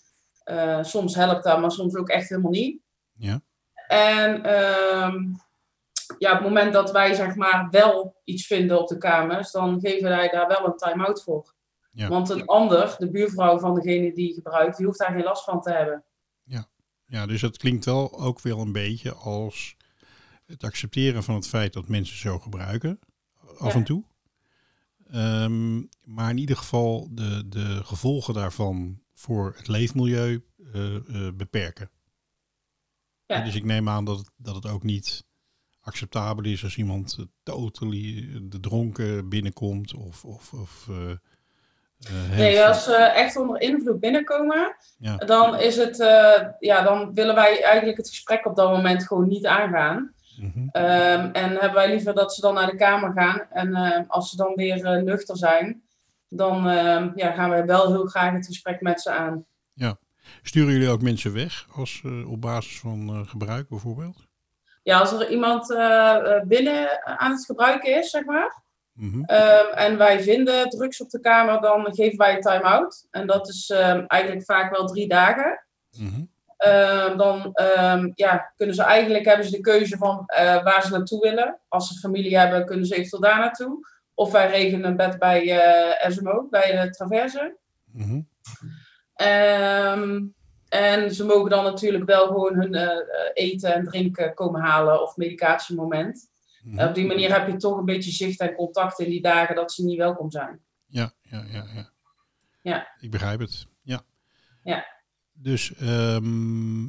Eh, 0.43 0.83
soms 0.83 1.15
helpt 1.15 1.43
dat, 1.43 1.59
maar 1.59 1.71
soms 1.71 1.95
ook 1.95 2.09
echt 2.09 2.29
helemaal 2.29 2.51
niet. 2.51 2.81
Ja. 3.13 3.41
En 3.87 4.43
ehm, 4.43 5.17
ja, 6.17 6.31
op 6.31 6.37
het 6.37 6.47
moment 6.47 6.73
dat 6.73 6.91
wij 6.91 7.13
zeg 7.13 7.35
maar 7.35 7.67
wel 7.69 8.15
iets 8.23 8.47
vinden 8.47 8.79
op 8.79 8.87
de 8.87 8.97
kamers, 8.97 9.51
dan 9.51 9.79
geven 9.79 10.09
wij 10.09 10.29
daar 10.29 10.47
wel 10.47 10.65
een 10.65 10.77
time-out 10.77 11.23
voor. 11.23 11.53
Ja. 11.91 12.07
Want 12.07 12.29
een 12.29 12.45
ander, 12.45 12.95
de 12.97 13.11
buurvrouw 13.11 13.59
van 13.59 13.75
degene 13.75 14.13
die 14.13 14.33
gebruikt, 14.33 14.77
die 14.77 14.85
hoeft 14.85 14.99
daar 14.99 15.11
geen 15.11 15.23
last 15.23 15.43
van 15.43 15.61
te 15.61 15.71
hebben. 15.71 16.03
Ja, 17.11 17.25
dus 17.25 17.41
het 17.41 17.57
klinkt 17.57 17.85
wel 17.85 18.19
ook 18.19 18.41
wel 18.41 18.59
een 18.59 18.71
beetje 18.71 19.13
als 19.13 19.75
het 20.51 20.63
accepteren 20.63 21.23
van 21.23 21.35
het 21.35 21.47
feit 21.47 21.73
dat 21.73 21.87
mensen 21.87 22.17
zo 22.17 22.39
gebruiken, 22.39 22.99
af 23.57 23.73
Ja. 23.73 23.79
en 23.79 23.83
toe. 23.83 24.03
Ehm, 25.11 25.77
maar 26.03 26.29
in 26.29 26.37
ieder 26.37 26.57
geval 26.57 27.07
de, 27.11 27.47
de 27.47 27.83
gevolgen 27.83 28.33
daarvan 28.33 28.99
voor 29.13 29.53
het 29.57 29.67
leefmilieu 29.67 30.43
eh, 30.73 30.95
eh, 30.95 31.33
beperken. 31.33 31.89
Ja. 33.25 33.37
Ja, 33.37 33.43
Dus 33.43 33.55
ik 33.55 33.63
neem 33.63 33.89
aan 33.89 34.05
dat 34.05 34.17
het, 34.17 34.29
dat 34.37 34.55
het 34.55 34.67
ook 34.67 34.83
niet 34.83 35.25
acceptabel 35.81 36.43
is 36.45 36.63
als 36.63 36.77
iemand 36.77 37.17
totally 37.43 38.17
eh, 38.17 38.39
de 38.41 38.59
dronken 38.59 39.29
binnenkomt 39.29 39.93
of... 39.93 40.25
of, 40.25 40.53
of 40.53 40.89
Nee, 42.29 42.63
als 42.63 42.83
ze 42.83 42.95
echt 42.95 43.35
onder 43.35 43.61
invloed 43.61 43.99
binnenkomen, 43.99 44.75
Ja. 44.97 45.17
dan 45.17 45.59
is 45.59 45.75
het, 45.75 45.97
ja, 46.59 46.81
dan 46.83 47.13
willen 47.13 47.35
wij 47.35 47.63
eigenlijk 47.63 47.97
het 47.97 48.09
gesprek 48.09 48.45
op 48.45 48.55
dat 48.55 48.69
moment 48.69 49.07
gewoon 49.07 49.27
niet 49.27 49.45
aangaan. 49.45 50.13
Mhm. 50.41 50.67
Ehm, 50.71 51.29
en 51.31 51.49
hebben 51.49 51.73
wij 51.73 51.89
liever 51.89 52.13
dat 52.13 52.33
ze 52.33 52.41
dan 52.41 52.53
naar 52.53 52.71
de 52.71 52.75
kamer 52.75 53.11
gaan. 53.11 53.41
En 53.49 53.75
ehm, 53.75 54.03
als 54.07 54.29
ze 54.29 54.35
dan 54.35 54.55
weer 54.55 54.85
eh, 54.85 55.01
nuchter 55.03 55.37
zijn, 55.37 55.81
dan 56.27 56.67
ehm, 56.67 57.09
ja, 57.15 57.31
gaan 57.31 57.49
wij 57.49 57.65
wel 57.65 57.91
heel 57.91 58.05
graag 58.05 58.33
het 58.33 58.45
gesprek 58.45 58.81
met 58.81 59.01
ze 59.01 59.11
aan. 59.11 59.45
Sturen 60.43 60.73
jullie 60.73 60.89
ook 60.89 61.01
mensen 61.01 61.33
weg 61.33 61.67
als 61.75 62.01
eh, 62.05 62.31
op 62.31 62.41
basis 62.41 62.79
van 62.79 63.09
eh, 63.09 63.29
gebruik 63.29 63.69
bijvoorbeeld? 63.69 64.27
Ja, 64.83 64.99
als 64.99 65.11
er 65.11 65.29
iemand 65.29 65.67
binnen 66.47 67.05
aan 67.19 67.31
het 67.31 67.45
gebruiken 67.45 67.97
is, 67.97 68.09
zeg 68.09 68.25
maar, 68.25 68.59
Mhm. 68.93 69.23
En 69.73 69.97
wij 69.97 70.21
vinden 70.21 70.69
drugs 70.69 71.01
op 71.01 71.09
de 71.09 71.19
kamer, 71.19 71.61
dan 71.61 71.95
geven 71.95 72.17
wij 72.17 72.35
een 72.35 72.41
time-out. 72.41 73.07
En 73.11 73.27
dat 73.27 73.49
is 73.49 73.69
eigenlijk 74.07 74.43
vaak 74.43 74.75
wel 74.75 74.85
drie 74.85 75.07
dagen. 75.07 75.65
Mhm. 75.97 76.21
Ehm, 76.61 77.17
dan 77.17 77.53
ehm, 77.53 78.11
ja, 78.15 78.53
kunnen 78.55 78.75
ze 78.75 78.83
eigenlijk 78.83 79.25
hebben 79.25 79.45
ze 79.45 79.51
de 79.51 79.61
keuze 79.61 79.97
van 79.97 80.23
eh, 80.25 80.63
waar 80.63 80.83
ze 80.83 80.91
naartoe 80.91 81.19
willen. 81.19 81.59
Als 81.67 81.87
ze 81.87 81.99
familie 81.99 82.37
hebben, 82.37 82.65
kunnen 82.65 82.85
ze 82.85 82.95
eventueel 82.95 83.21
daar 83.21 83.39
naartoe. 83.39 83.87
Of 84.13 84.31
wij 84.31 84.49
regelen 84.49 84.85
een 84.85 84.95
bed 84.95 85.19
bij 85.19 85.59
eh, 85.59 86.09
SMO, 86.09 86.47
bij 86.49 86.81
de 86.81 86.89
Traverse. 86.89 87.57
Mhm. 87.91 88.21
Ehm, 89.13 90.21
en 90.69 91.13
ze 91.13 91.25
mogen 91.25 91.49
dan 91.49 91.63
natuurlijk 91.63 92.05
wel 92.05 92.27
gewoon 92.27 92.55
hun 92.55 92.73
eh, 92.73 92.97
eten 93.33 93.73
en 93.73 93.83
drinken 93.83 94.33
komen 94.33 94.61
halen 94.61 95.01
of 95.01 95.17
medicatiemoment. 95.17 96.29
En 96.77 96.87
op 96.87 96.95
die 96.95 97.05
manier 97.05 97.33
heb 97.33 97.47
je 97.47 97.55
toch 97.55 97.77
een 97.77 97.85
beetje 97.85 98.11
zicht 98.11 98.39
en 98.39 98.55
contact 98.55 98.99
in 98.99 99.09
die 99.09 99.21
dagen 99.21 99.55
dat 99.55 99.71
ze 99.71 99.83
niet 99.83 99.97
welkom 99.97 100.31
zijn. 100.31 100.59
Ja, 100.85 101.11
ja, 101.21 101.43
ja, 101.51 101.65
ja. 101.73 101.89
Ja. 102.61 102.87
Ik 102.99 103.11
begrijp 103.11 103.39
het. 103.39 103.67
Ja. 103.81 104.01
Ja. 104.63 104.85
Dus 105.41 105.73
ehm, 105.75 106.87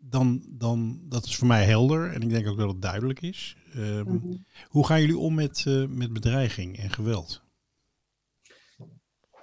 dan, 0.00 0.42
dan, 0.48 1.00
dat 1.08 1.24
is 1.24 1.36
voor 1.36 1.46
mij 1.48 1.64
helder 1.64 2.12
en 2.12 2.20
ik 2.22 2.30
denk 2.30 2.48
ook 2.48 2.58
dat 2.58 2.68
het 2.68 2.82
duidelijk 2.82 3.22
is. 3.22 3.56
Ehm, 3.74 4.02
Mhm. 4.14 4.34
Hoe 4.68 4.86
gaan 4.86 5.00
jullie 5.00 5.18
om 5.18 5.34
met, 5.34 5.64
eh, 5.66 5.84
met 5.88 6.12
bedreiging 6.12 6.78
en 6.78 6.90
geweld? 6.90 7.42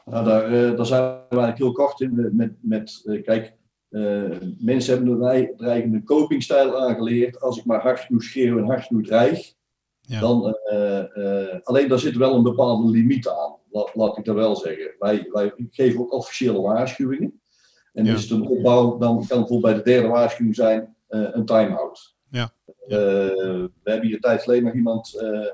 Nou, 0.06 0.26
daar, 0.26 0.43
eh, 0.43 0.76
daar 0.78 0.86
zijn 0.86 1.02
we 1.04 1.17
eigenlijk 1.30 1.58
heel 1.58 1.72
kort 1.72 2.00
in. 2.02 2.36
Met, 2.36 2.54
met, 2.62 3.02
eh, 3.06 3.24
kijk, 3.24 3.54
eh, 3.89 4.24
mensen 4.60 4.93
hebben 4.95 5.13
een 5.13 5.19
wij- 5.19 5.54
dreigende 5.58 6.04
copingstijl 6.04 6.82
aangeleerd. 6.82 7.41
Als 7.41 7.58
ik 7.58 7.65
maar 7.65 7.82
hard 7.82 8.00
genoeg 8.00 8.24
schreeuw 8.24 8.58
en 8.58 8.65
hard 8.65 8.86
genoeg 8.86 9.06
dreig, 9.06 9.54
Ja. 10.02 10.19
dan, 10.19 10.54
eh, 10.54 11.00
eh, 11.54 11.60
alleen 11.63 11.88
daar 11.88 12.00
zit 12.00 12.15
wel 12.15 12.36
een 12.36 12.43
bepaalde 12.43 12.91
limiet 12.91 13.28
aan. 13.28 13.56
Laat, 13.72 13.95
laat 13.95 14.17
ik 14.17 14.26
dat 14.26 14.36
wel 14.36 14.56
zeggen. 14.56 14.91
Wij, 15.00 15.28
wij 15.32 15.54
geven 15.69 16.00
ook 16.00 16.13
officiële 16.13 16.62
waarschuwingen. 16.62 17.41
En 17.93 18.06
Ja. 18.06 18.13
is 18.13 18.21
het 18.21 18.32
een 18.32 18.47
opbouw, 18.47 18.97
dan 18.97 19.28
kan 19.28 19.39
bijvoorbeeld 19.39 19.62
bij 19.62 19.73
de 19.73 19.82
derde 19.82 20.08
waarschuwing 20.08 20.56
zijn 20.56 20.95
eh, 21.08 21.28
een 21.32 21.45
time-out. 21.45 22.15
Ja. 22.30 22.52
Eh, 22.88 22.97
we 23.84 23.84
hebben 23.84 24.08
hier 24.08 24.19
tijd 24.19 24.41
geleden 24.41 24.63
nog 24.63 24.73
iemand 24.73 25.15
eh, 25.19 25.45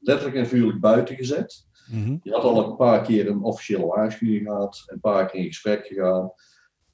letterlijk 0.00 0.36
en 0.36 0.46
vuurlijk 0.46 0.80
buiten 0.80 1.16
gezet. 1.16 1.66
Mhm. 1.90 2.16
Die 2.22 2.32
had 2.32 2.42
al 2.42 2.64
een 2.64 2.76
paar 2.76 3.02
keer 3.02 3.28
een 3.28 3.42
officiële 3.42 3.86
waarschuwing 3.86 4.46
gehad, 4.46 4.82
een 4.86 5.00
paar 5.00 5.26
keer 5.30 5.40
in 5.40 5.46
gesprek 5.46 5.86
gegaan. 5.86 6.32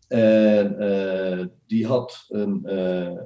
En 0.08 1.52
die 1.66 1.86
had 1.86 2.24
een, 2.28 2.60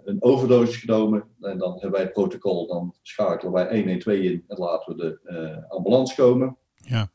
een 0.04 0.22
overdosis 0.22 0.76
genomen. 0.76 1.24
En 1.40 1.58
dan 1.58 1.72
hebben 1.72 1.90
wij 1.90 2.00
het 2.00 2.12
protocol, 2.12 2.66
dan 2.66 2.94
schakelen 3.02 3.52
wij 3.52 3.76
112 3.76 4.16
in 4.16 4.44
en 4.48 4.58
laten 4.58 4.96
we 4.96 5.02
de 5.02 5.64
ambulance 5.68 6.14
komen. 6.14 6.56
Ja. 6.74 7.10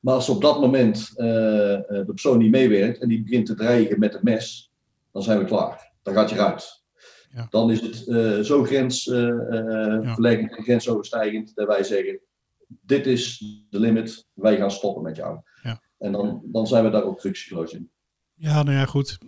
Maar 0.00 0.14
als 0.14 0.28
op 0.28 0.40
dat 0.40 0.60
moment 0.60 1.12
eh, 1.14 1.74
eh, 1.74 1.80
de 1.88 2.04
persoon 2.04 2.38
niet 2.38 2.50
meewerkt 2.50 3.00
en 3.00 3.08
die 3.08 3.22
begint 3.22 3.46
te 3.46 3.54
dreigen 3.54 3.98
met 3.98 4.14
een 4.14 4.20
mes, 4.22 4.72
dan 5.12 5.22
zijn 5.22 5.38
we 5.38 5.44
klaar. 5.44 5.92
Dan 6.02 6.14
gaat 6.14 6.30
je 6.30 6.36
eruit. 6.36 6.84
Ja. 7.30 7.46
Dan 7.50 7.70
is 7.70 7.80
het 7.80 8.08
eh, 8.08 8.40
zo 8.40 8.64
grensverleggend 8.64 10.56
en 10.56 10.62
grensoverstijgend 10.62 11.54
dat 11.54 11.66
wij 11.66 11.82
zeggen, 11.82 12.20
dit 12.66 13.06
is 13.06 13.38
de 13.70 13.80
limit, 13.80 14.26
wij 14.34 14.56
gaan 14.56 14.70
stoppen 14.70 15.02
met 15.02 15.16
jou. 15.16 15.40
Ja. 15.62 15.82
En 15.98 16.12
dan, 16.12 16.42
dan 16.44 16.66
zijn 16.66 16.84
we 16.84 16.90
daar 16.90 17.04
ook 17.04 17.20
ruksigloos 17.20 17.72
in. 17.72 17.90
Ja, 18.34 18.62
nou 18.62 18.76
ja, 18.76 18.84
goed. 18.84 19.18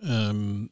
Ehm, 0.00 0.66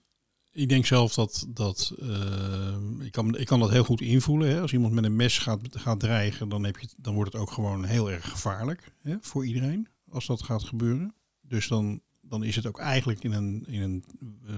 ik 0.53 0.69
denk 0.69 0.87
zelf 0.87 1.15
dat, 1.15 1.47
dat 1.49 1.95
ehm, 2.01 3.01
ik, 3.01 3.13
kan, 3.13 3.37
ik 3.37 3.47
kan 3.47 3.61
dat 3.61 3.71
heel 3.71 3.85
goed 3.85 4.01
invoelen. 4.01 4.49
Hè? 4.49 4.61
Als 4.61 4.73
iemand 4.73 4.93
met 4.93 5.05
een 5.05 5.17
mes 5.17 5.39
gaat, 5.39 5.61
gaat 5.71 6.01
dreigen, 6.01 6.49
dan, 6.49 6.65
heb 6.65 6.79
je, 6.79 6.89
dan 6.97 7.15
wordt 7.15 7.33
het 7.33 7.43
ook 7.43 7.51
gewoon 7.51 7.85
heel 7.85 8.11
erg 8.11 8.31
gevaarlijk 8.31 8.93
hè? 9.03 9.17
voor 9.21 9.47
iedereen 9.47 9.89
als 10.11 10.27
dat 10.27 10.43
gaat 10.43 10.65
gebeuren. 10.65 11.15
Dus 11.41 11.69
dan, 11.69 12.01
dan 12.21 12.45
is 12.45 12.57
het 12.57 12.67
ook 12.67 12.79
eigenlijk 12.79 13.25
in 13.25 13.33
een, 13.33 13.65
in 13.67 13.83
een 13.83 14.05
eh, 14.47 14.55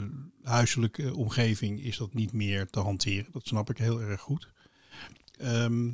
huiselijke 0.50 1.14
omgeving 1.14 1.82
is 1.82 1.96
dat 1.96 2.14
niet 2.14 2.32
meer 2.32 2.66
te 2.66 2.80
hanteren. 2.80 3.32
Dat 3.32 3.46
snap 3.46 3.70
ik 3.70 3.78
heel 3.78 4.00
erg 4.00 4.20
goed. 4.20 4.48
Ehm, 5.38 5.90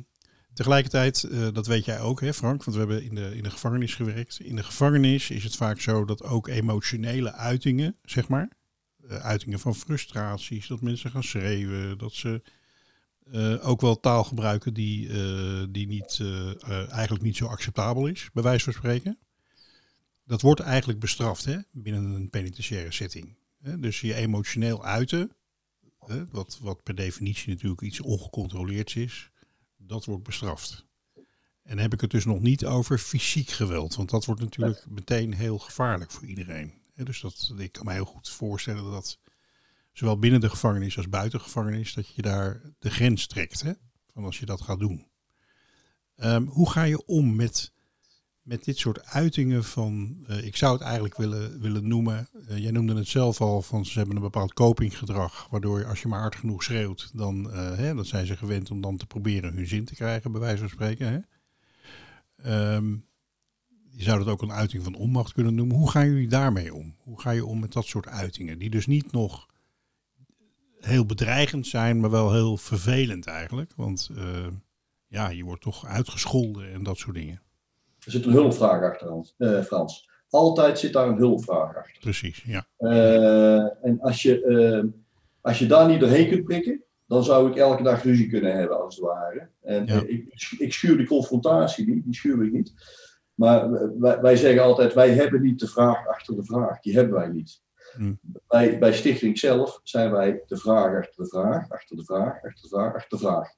tegelijkertijd, 0.53 1.23
eh, 1.23 1.47
dat 1.53 1.67
weet 1.67 1.85
jij 1.85 1.99
ook 1.99 2.21
hè 2.21 2.33
Frank, 2.33 2.63
want 2.63 2.77
we 2.77 2.83
hebben 2.83 3.03
in 3.03 3.15
de, 3.15 3.35
in 3.35 3.43
de 3.43 3.51
gevangenis 3.51 3.95
gewerkt. 3.95 4.39
In 4.39 4.55
de 4.55 4.63
gevangenis 4.63 5.29
is 5.29 5.43
het 5.43 5.55
vaak 5.55 5.79
zo 5.79 6.05
dat 6.05 6.23
ook 6.23 6.47
emotionele 6.47 7.33
uitingen, 7.33 7.95
zeg 8.03 8.27
maar, 8.27 8.41
eh, 8.41 8.51
uitingen 9.07 9.59
van 9.59 9.75
frustraties, 9.75 10.67
dat 10.67 10.81
mensen 10.81 11.11
gaan 11.11 11.23
schreeuwen, 11.23 11.97
dat 11.97 12.13
ze 12.13 12.41
eh, 13.31 13.67
ook 13.67 13.81
wel 13.81 13.99
taal 13.99 14.23
gebruiken 14.23 14.73
die, 14.73 15.09
eh, 15.09 15.65
die 15.69 15.87
niet, 15.87 16.17
eh, 16.21 16.49
eh, 16.49 16.91
eigenlijk 16.91 17.23
niet 17.23 17.35
zo 17.35 17.45
acceptabel 17.45 18.07
is, 18.07 18.29
bij 18.33 18.43
wijze 18.43 18.63
van 18.63 18.73
spreken. 18.73 19.17
Dat 20.25 20.41
wordt 20.41 20.59
eigenlijk 20.59 20.99
bestraft 20.99 21.45
hè, 21.45 21.57
binnen 21.71 22.03
een 22.03 22.29
penitentiaire 22.29 22.91
setting. 22.91 23.35
Dus 23.79 24.01
je 24.01 24.13
emotioneel 24.13 24.85
uiten, 24.85 25.31
wat, 26.31 26.59
wat 26.61 26.83
per 26.83 26.95
definitie 26.95 27.49
natuurlijk 27.49 27.81
iets 27.81 28.01
ongecontroleerds 28.01 28.95
is, 28.95 29.31
dat 29.77 30.05
wordt 30.05 30.23
bestraft. 30.23 30.85
En 31.63 31.73
dan 31.73 31.77
heb 31.77 31.93
ik 31.93 32.01
het 32.01 32.09
dus 32.11 32.25
nog 32.25 32.39
niet 32.39 32.65
over 32.65 32.97
fysiek 32.97 33.49
geweld, 33.49 33.95
want 33.95 34.09
dat 34.09 34.25
wordt 34.25 34.41
natuurlijk 34.41 34.85
meteen 34.89 35.33
heel 35.33 35.57
gevaarlijk 35.57 36.11
voor 36.11 36.25
iedereen. 36.25 36.73
Dus 37.03 37.21
dat, 37.21 37.53
ik 37.57 37.71
kan 37.71 37.85
me 37.85 37.91
heel 37.93 38.05
goed 38.05 38.29
voorstellen 38.29 38.91
dat 38.91 39.19
zowel 39.93 40.19
binnen 40.19 40.39
de 40.39 40.49
gevangenis 40.49 40.97
als 40.97 41.09
buiten 41.09 41.39
de 41.39 41.45
gevangenis, 41.45 41.93
dat 41.93 42.15
je 42.15 42.21
daar 42.21 42.61
de 42.79 42.89
grens 42.89 43.27
trekt, 43.27 43.61
hè, 43.61 43.71
van 44.13 44.23
als 44.23 44.39
je 44.39 44.45
dat 44.45 44.61
gaat 44.61 44.79
doen. 44.79 45.07
Ehm, 46.15 46.43
hoe 46.43 46.69
ga 46.69 46.83
je 46.83 47.05
om 47.05 47.35
met, 47.35 47.71
met 48.41 48.63
dit 48.63 48.77
soort 48.77 49.05
uitingen 49.05 49.63
van, 49.63 50.23
eh, 50.27 50.45
ik 50.45 50.55
zou 50.55 50.73
het 50.73 50.81
eigenlijk 50.81 51.17
willen, 51.17 51.61
willen 51.61 51.87
noemen, 51.87 52.29
eh, 52.47 52.57
jij 52.57 52.71
noemde 52.71 52.95
het 52.95 53.07
zelf 53.07 53.41
al, 53.41 53.61
van 53.61 53.85
ze 53.85 53.97
hebben 53.97 54.15
een 54.15 54.21
bepaald 54.21 54.53
copinggedrag, 54.53 55.47
waardoor 55.49 55.85
als 55.85 56.01
je 56.01 56.07
maar 56.07 56.19
hard 56.19 56.35
genoeg 56.35 56.63
schreeuwt, 56.63 57.11
dan 57.13 57.51
eh, 57.51 57.75
hè, 57.75 58.03
zijn 58.03 58.25
ze 58.25 58.37
gewend 58.37 58.71
om 58.71 58.81
dan 58.81 58.97
te 58.97 59.05
proberen 59.05 59.53
hun 59.53 59.67
zin 59.67 59.85
te 59.85 59.95
krijgen, 59.95 60.31
bij 60.31 60.41
wijze 60.41 60.57
van 60.57 60.69
spreken. 60.69 61.07
Hè. 61.07 61.19
Ehm, 62.37 62.95
je 63.97 64.03
zou 64.03 64.17
dat 64.17 64.27
ook 64.27 64.41
een 64.41 64.51
uiting 64.51 64.83
van 64.83 64.95
onmacht 64.95 65.33
kunnen 65.33 65.55
noemen. 65.55 65.75
Hoe 65.75 65.89
gaan 65.91 66.07
jullie 66.07 66.27
daarmee 66.27 66.73
om? 66.73 66.95
Hoe 66.97 67.21
ga 67.21 67.31
je 67.31 67.45
om 67.45 67.59
met 67.59 67.73
dat 67.73 67.85
soort 67.85 68.07
uitingen? 68.07 68.59
Die 68.59 68.69
dus 68.69 68.85
niet 68.87 69.11
nog 69.11 69.45
heel 70.79 71.05
bedreigend 71.05 71.67
zijn, 71.67 71.99
maar 71.99 72.09
wel 72.09 72.33
heel 72.33 72.57
vervelend 72.57 73.27
eigenlijk. 73.27 73.71
Want 73.75 74.09
eh, 74.17 74.47
ja, 75.07 75.29
je 75.29 75.43
wordt 75.43 75.61
toch 75.61 75.85
uitgescholden 75.85 76.73
en 76.73 76.83
dat 76.83 76.97
soort 76.97 77.15
dingen. 77.15 77.41
Er 78.05 78.11
zit 78.11 78.25
een 78.25 78.31
hulpvraag 78.31 78.81
achter, 78.81 79.33
eh, 79.37 79.63
Frans. 79.63 80.09
Altijd 80.29 80.79
zit 80.79 80.93
daar 80.93 81.07
een 81.07 81.17
hulpvraag 81.17 81.75
achter. 81.75 81.99
Precies, 81.99 82.43
ja. 82.45 82.67
Eh, 82.77 83.85
en 83.85 83.99
als 84.01 84.21
je, 84.21 84.91
als 85.41 85.59
je 85.59 85.65
daar 85.65 85.87
niet 85.87 85.99
doorheen 85.99 86.29
kunt 86.29 86.43
prikken, 86.43 86.83
dan 87.07 87.23
zou 87.23 87.49
ik 87.49 87.55
elke 87.55 87.83
dag 87.83 88.03
ruzie 88.03 88.29
kunnen 88.29 88.55
hebben, 88.55 88.83
als 88.83 88.95
het 88.95 89.05
ware. 89.05 89.49
En 89.61 89.85
Ja. 89.85 90.03
ik, 90.05 90.55
ik 90.57 90.73
schuur 90.73 90.97
die 90.97 91.07
confrontatie 91.07 91.87
niet, 91.87 92.03
die 92.03 92.15
schuur 92.15 92.45
ik 92.45 92.51
niet. 92.51 92.73
Maar 93.37 93.71
wij, 93.99 94.21
wij 94.21 94.35
zeggen 94.35 94.63
altijd, 94.63 94.93
wij 94.93 95.09
hebben 95.09 95.41
niet 95.41 95.59
de 95.59 95.67
vraag 95.67 96.07
achter 96.07 96.35
de 96.35 96.43
vraag. 96.45 96.79
Die 96.79 96.95
hebben 96.95 97.13
wij 97.13 97.27
niet. 97.27 97.61
Hm. 97.95 98.13
Bij, 98.47 98.79
bij 98.79 98.93
Stichting 98.93 99.39
zelf 99.39 99.79
zijn 99.83 100.11
wij 100.11 100.43
de 100.47 100.57
vraag 100.57 100.97
achter 100.97 101.23
de 101.23 101.29
vraag, 101.29 101.69
achter 101.71 101.97
de 101.97 102.03
vraag, 102.05 102.33
achter 102.43 102.61
de 102.61 102.67
vraag, 102.67 102.93
achter 102.93 103.17
de 103.17 103.23
vraag. 103.25 103.49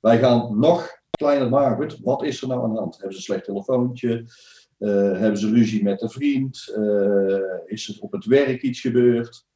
Wij 0.00 0.18
gaan 0.18 0.58
nog 0.58 0.98
kleiner 1.10 1.48
maken. 1.48 1.98
Wat 2.02 2.22
is 2.22 2.42
er 2.42 2.48
nou 2.48 2.62
aan 2.62 2.72
de 2.72 2.78
hand? 2.78 2.94
Hebben 2.94 3.12
ze 3.12 3.16
een 3.18 3.22
slecht 3.24 3.44
telefoontje? 3.44 4.24
Eh, 4.78 4.90
hebben 4.90 5.38
ze 5.38 5.50
ruzie 5.50 5.82
met 5.82 6.02
een 6.02 6.10
vriend? 6.10 6.72
Eh, 6.76 7.38
is 7.64 7.88
er 7.88 7.96
op 8.02 8.12
het 8.12 8.24
werk 8.24 8.62
iets 8.62 8.80
gebeurd? 8.80 9.46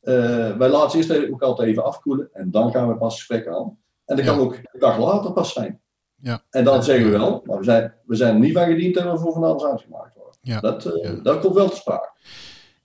Eh, 0.00 0.56
wij 0.56 0.68
laten 0.68 1.02
ze 1.04 1.14
eerst 1.16 1.32
ook 1.32 1.42
altijd 1.42 1.68
even 1.68 1.84
afkoelen 1.84 2.28
en 2.32 2.50
dan 2.50 2.70
gaan 2.72 2.88
we 2.88 2.96
pas 2.96 3.14
gesprek 3.14 3.46
aan. 3.46 3.78
En 4.04 4.16
dat 4.16 4.24
Ja. 4.24 4.30
kan 4.32 4.40
ook 4.40 4.54
een 4.54 4.80
dag 4.80 4.98
later 4.98 5.32
pas 5.32 5.52
zijn. 5.52 5.80
Ja. 6.26 6.42
En 6.50 6.64
dan 6.64 6.82
zeggen 6.84 7.04
we 7.04 7.10
wel, 7.10 7.42
maar 7.44 7.58
we 7.58 7.64
zijn, 7.64 7.94
we 8.06 8.16
zijn 8.16 8.34
er 8.34 8.40
niet 8.40 8.52
van 8.52 8.66
gediend 8.66 8.94
dat 8.94 9.12
we 9.12 9.18
voor 9.18 9.32
van 9.32 9.44
alles 9.44 9.64
uitgemaakt 9.64 10.14
worden. 10.14 10.36
Ja. 10.40 10.60
Dat, 10.60 10.84
eh, 10.84 11.02
Ja. 11.02 11.20
dat 11.22 11.40
komt 11.40 11.54
wel 11.54 11.68
te 11.70 11.76
sprake. 11.76 12.10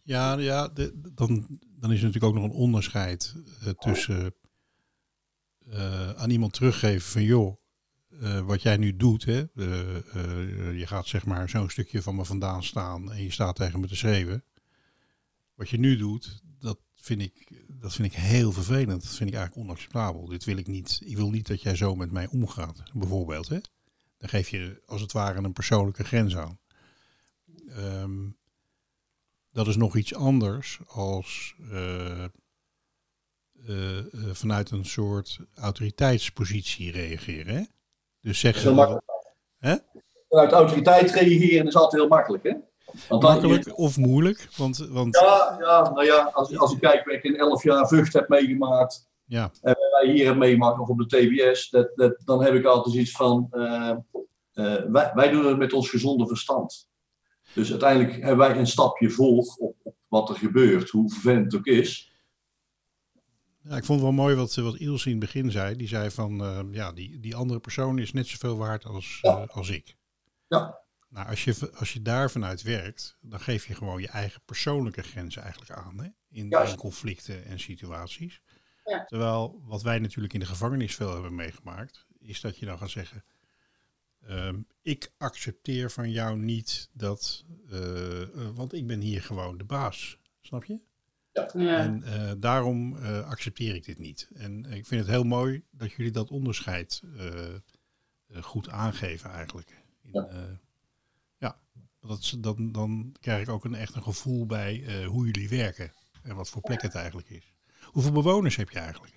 Ja, 0.04 0.38
ja 0.38 0.68
de- 0.68 1.00
dan, 1.16 1.48
dan 1.80 1.92
is 1.92 2.00
er 2.00 2.06
natuurlijk 2.06 2.24
ook 2.24 2.34
nog 2.34 2.44
een 2.44 2.58
onderscheid 2.60 3.36
eh, 3.66 3.70
tussen 3.70 4.36
eh, 5.72 6.10
aan 6.12 6.30
iemand 6.30 6.54
teruggeven 6.54 7.12
van 7.12 7.24
joh, 7.24 7.56
wat 8.46 8.62
jij 8.62 8.78
nu 8.78 8.96
doet, 8.96 9.26
hè, 9.26 9.44
je 10.72 10.84
gaat 10.86 11.08
zeg 11.08 11.26
maar 11.26 11.50
zo'n 11.50 11.70
stukje 11.70 12.02
van 12.02 12.16
me 12.16 12.26
vandaan 12.26 12.64
staan 12.64 13.12
en 13.12 13.24
je 13.24 13.32
staat 13.32 13.56
tegen 13.56 13.80
me 13.80 13.88
te 13.88 13.96
schreeuwen. 13.96 14.44
Wat 15.56 15.70
je 15.70 15.78
nu 15.80 15.98
doet, 15.98 16.42
vind 17.02 17.22
ik, 17.22 17.66
dat 17.68 17.94
vind 17.94 18.14
ik 18.14 18.20
heel 18.20 18.52
vervelend. 18.52 19.04
Dat 19.04 19.16
vind 19.16 19.30
ik 19.30 19.36
eigenlijk 19.36 19.68
onacceptabel. 19.68 20.26
Dit 20.26 20.44
wil 20.44 20.58
ik 20.58 20.68
niet. 20.68 21.02
Ik 21.06 21.18
wil 21.18 21.30
niet 21.30 21.48
dat 21.48 21.62
jij 21.62 21.76
zo 21.76 21.96
met 21.96 22.12
mij 22.12 22.28
omgaat, 22.28 22.84
bijvoorbeeld. 22.94 23.48
Hè? 23.48 23.60
Dan 24.18 24.30
geef 24.30 24.50
je 24.50 24.82
als 24.86 25.02
het 25.02 25.12
ware 25.12 25.42
een 25.42 25.54
persoonlijke 25.54 26.04
grens 26.04 26.38
aan. 26.38 26.60
Ehm, 27.70 28.30
dat 29.52 29.68
is 29.68 29.76
nog 29.76 29.96
iets 29.96 30.16
anders 30.16 30.80
als 30.88 31.56
eh, 31.72 32.24
eh, 32.24 33.98
eh, 33.98 34.04
vanuit 34.32 34.72
een 34.72 34.86
soort 34.86 35.40
autoriteitspositie 35.56 36.92
reageren. 36.92 37.56
Hè? 37.56 37.64
Dus 38.20 38.64
makkelijk. 38.64 39.06
Hè? 39.58 39.76
Vanuit 40.30 40.52
autoriteit 40.52 41.12
reageren 41.12 41.68
is 41.68 41.76
altijd 41.76 42.02
heel 42.02 42.10
makkelijk. 42.10 42.44
Hè? 42.44 42.54
Makkelijk 43.10 43.78
of 43.78 43.98
moeilijk. 43.98 44.48
Want, 44.58 44.78
want 44.78 45.16
Ja, 45.20 45.58
ja, 45.60 45.92
nou 45.92 46.06
ja, 46.06 46.30
als, 46.34 46.58
als 46.58 46.74
ik 46.74 46.80
kijk 46.80 47.06
wat 47.06 47.14
ik 47.14 47.24
in 47.24 47.36
elf 47.36 47.64
jaar 47.64 47.88
Vught 47.88 48.14
heb 48.14 48.30
meegemaakt, 48.30 49.10
ja, 49.26 49.52
en 49.62 49.76
wij 49.92 50.12
hier 50.12 50.24
hebben 50.24 50.38
meegemaakt, 50.38 50.80
of 50.80 50.88
op 50.88 50.98
de 50.98 51.06
TBS, 51.06 51.70
dat, 51.70 51.92
dat, 51.96 52.22
dan 52.26 52.44
heb 52.44 52.54
ik 52.54 52.66
altijd 52.66 52.96
iets 52.96 53.12
van, 53.12 53.48
eh, 53.52 53.90
eh, 54.54 54.84
wij, 54.92 55.12
wij 55.14 55.30
doen 55.30 55.46
het 55.46 55.58
met 55.58 55.74
ons 55.74 55.90
gezonde 55.90 56.28
verstand. 56.28 56.90
Dus 57.54 57.70
uiteindelijk 57.70 58.14
hebben 58.14 58.38
wij 58.38 58.58
een 58.58 58.68
stapje 58.68 59.10
voor 59.10 59.38
op, 59.38 59.76
op 59.84 59.96
wat 60.08 60.30
er 60.30 60.36
gebeurt, 60.36 60.90
hoe 60.90 61.10
vervelend 61.10 61.46
het 61.46 61.56
ook 61.56 61.66
is. 61.66 62.12
Ja, 63.64 63.76
ik 63.76 63.86
vond 63.86 64.00
het 64.02 64.10
wel 64.10 64.18
mooi 64.24 64.36
wat, 64.36 64.56
wat 64.56 64.76
Ilse 64.76 65.10
in 65.10 65.16
het 65.16 65.26
begin 65.26 65.52
zei. 65.52 65.76
Die 65.76 65.88
zei 65.88 66.12
van, 66.12 66.42
eh, 66.44 66.60
ja, 66.72 66.92
die, 66.92 67.20
die 67.20 67.36
andere 67.36 67.60
persoon 67.60 68.00
is 68.00 68.14
net 68.14 68.28
zoveel 68.28 68.58
waard 68.58 68.86
als, 68.86 69.20
Ja. 69.22 69.48
als 69.52 69.70
ik. 69.70 69.96
Ja. 70.48 70.80
Nou, 71.12 71.28
als 71.28 71.44
je, 71.44 71.72
als 71.74 71.94
je 71.94 72.02
daar 72.02 72.32
vanuit 72.32 72.62
werkt, 72.62 73.18
dan 73.22 73.40
geef 73.40 73.68
je 73.68 73.76
gewoon 73.76 74.02
je 74.02 74.08
eigen 74.08 74.42
persoonlijke 74.46 75.02
grenzen 75.02 75.42
eigenlijk 75.42 75.72
aan. 75.72 76.00
Hè? 76.00 76.10
In, 76.30 76.76
conflicten 76.76 77.46
en 77.46 77.60
situaties. 77.60 78.42
Ja. 78.84 79.06
Terwijl 79.06 79.62
wat 79.64 79.82
wij 79.82 80.00
natuurlijk 80.00 80.34
in 80.34 80.40
de 80.40 80.46
gevangenis 80.46 80.96
veel 80.96 81.14
hebben 81.14 81.36
meegemaakt, 81.36 82.06
is 82.20 82.42
dat 82.42 82.58
je 82.58 82.66
dan 82.66 82.78
gaat 82.78 82.90
zeggen, 82.90 83.24
ehm, 84.22 84.62
ik 84.82 85.12
accepteer 85.18 85.92
van 85.92 86.12
jou 86.12 86.38
niet 86.38 86.90
dat, 86.94 87.46
eh, 87.70 88.22
eh, 88.22 88.30
want 88.54 88.74
ik 88.74 88.88
ben 88.88 89.00
hier 89.00 89.22
gewoon 89.22 89.58
de 89.58 89.64
baas. 89.64 90.18
Snap 90.42 90.66
je? 90.66 90.80
Ja. 91.34 91.78
En 91.78 92.04
eh, 92.04 92.32
daarom 92.38 92.98
eh, 92.98 93.30
accepteer 93.30 93.76
ik 93.76 93.86
dit 93.86 94.00
niet. 94.00 94.30
En 94.34 94.66
ik 94.66 94.86
vind 94.86 95.02
het 95.02 95.10
heel 95.10 95.24
mooi 95.24 95.64
dat 95.72 95.92
jullie 95.92 96.12
dat 96.12 96.32
onderscheid 96.32 97.02
goed 98.42 98.70
aangeven 98.70 99.30
eigenlijk. 99.30 99.84
In, 100.02 100.12
Ja. 100.12 100.60
Dat, 102.08 102.38
dan, 102.40 102.72
dan 102.72 103.16
krijg 103.20 103.42
ik 103.42 103.50
ook 103.50 103.66
een 103.66 103.76
echt 103.76 103.96
een 103.96 104.04
gevoel 104.04 104.46
bij 104.46 104.84
eh, 104.86 105.08
hoe 105.08 105.26
jullie 105.26 105.50
werken 105.50 105.92
en 106.24 106.36
wat 106.36 106.50
voor 106.50 106.62
plek 106.62 106.82
het 106.82 106.96
eigenlijk 106.96 107.30
is. 107.30 107.54
Hoeveel 107.84 108.12
bewoners 108.12 108.56
heb 108.56 108.70
je 108.70 108.80
eigenlijk? 108.80 109.14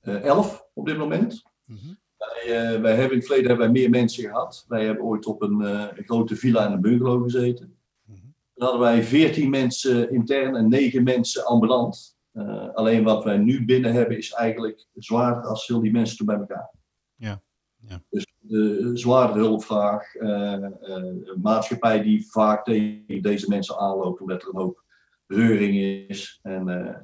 Eh, 0.00 0.22
elf 0.22 0.64
op 0.72 0.86
dit 0.86 0.96
moment. 0.96 1.42
Mhm. 1.64 1.94
Wij, 2.16 2.42
eh, 2.42 2.80
wij 2.80 2.92
hebben 2.92 3.10
in 3.10 3.16
het 3.16 3.26
verleden 3.26 3.48
hebben 3.48 3.72
wij 3.72 3.80
meer 3.80 3.90
mensen 3.90 4.24
gehad. 4.24 4.64
Wij 4.68 4.84
hebben 4.84 5.04
ooit 5.04 5.26
op 5.26 5.42
een, 5.42 5.60
een 5.60 6.04
grote 6.04 6.36
villa 6.36 6.66
en 6.66 6.72
een 6.72 6.80
bungalow 6.80 7.22
gezeten. 7.22 7.76
Mhm. 8.04 8.18
Dan 8.54 8.68
hadden 8.68 8.80
wij 8.80 9.02
veertien 9.02 9.50
mensen 9.50 10.12
intern 10.12 10.56
en 10.56 10.68
negen 10.68 11.02
mensen 11.02 11.46
ambulant. 11.46 12.16
Alleen 12.74 13.04
wat 13.04 13.24
wij 13.24 13.36
nu 13.36 13.64
binnen 13.64 13.92
hebben 13.92 14.16
is 14.16 14.32
eigenlijk 14.32 14.86
zwaarder 14.94 15.44
als 15.44 15.66
heel 15.66 15.80
die 15.80 15.92
mensen 15.92 16.26
bij 16.26 16.36
elkaar. 16.36 16.70
Ja, 17.14 17.42
ja. 17.76 18.02
Dus 18.10 18.33
de 18.46 18.90
zware 18.94 19.32
hulpvraag, 19.32 20.14
eh, 20.14 20.54
eh, 20.54 20.70
een 20.80 21.40
maatschappij 21.42 22.02
die 22.02 22.26
vaak 22.30 22.64
tegen 22.64 23.22
deze 23.22 23.48
mensen 23.48 23.78
aanloopt 23.78 24.20
omdat 24.20 24.42
er 24.42 24.48
een 24.48 24.60
hoop 24.60 24.84
reuring 25.26 26.06
is. 26.08 26.38
En, 26.42 26.68
eh, 26.68 26.96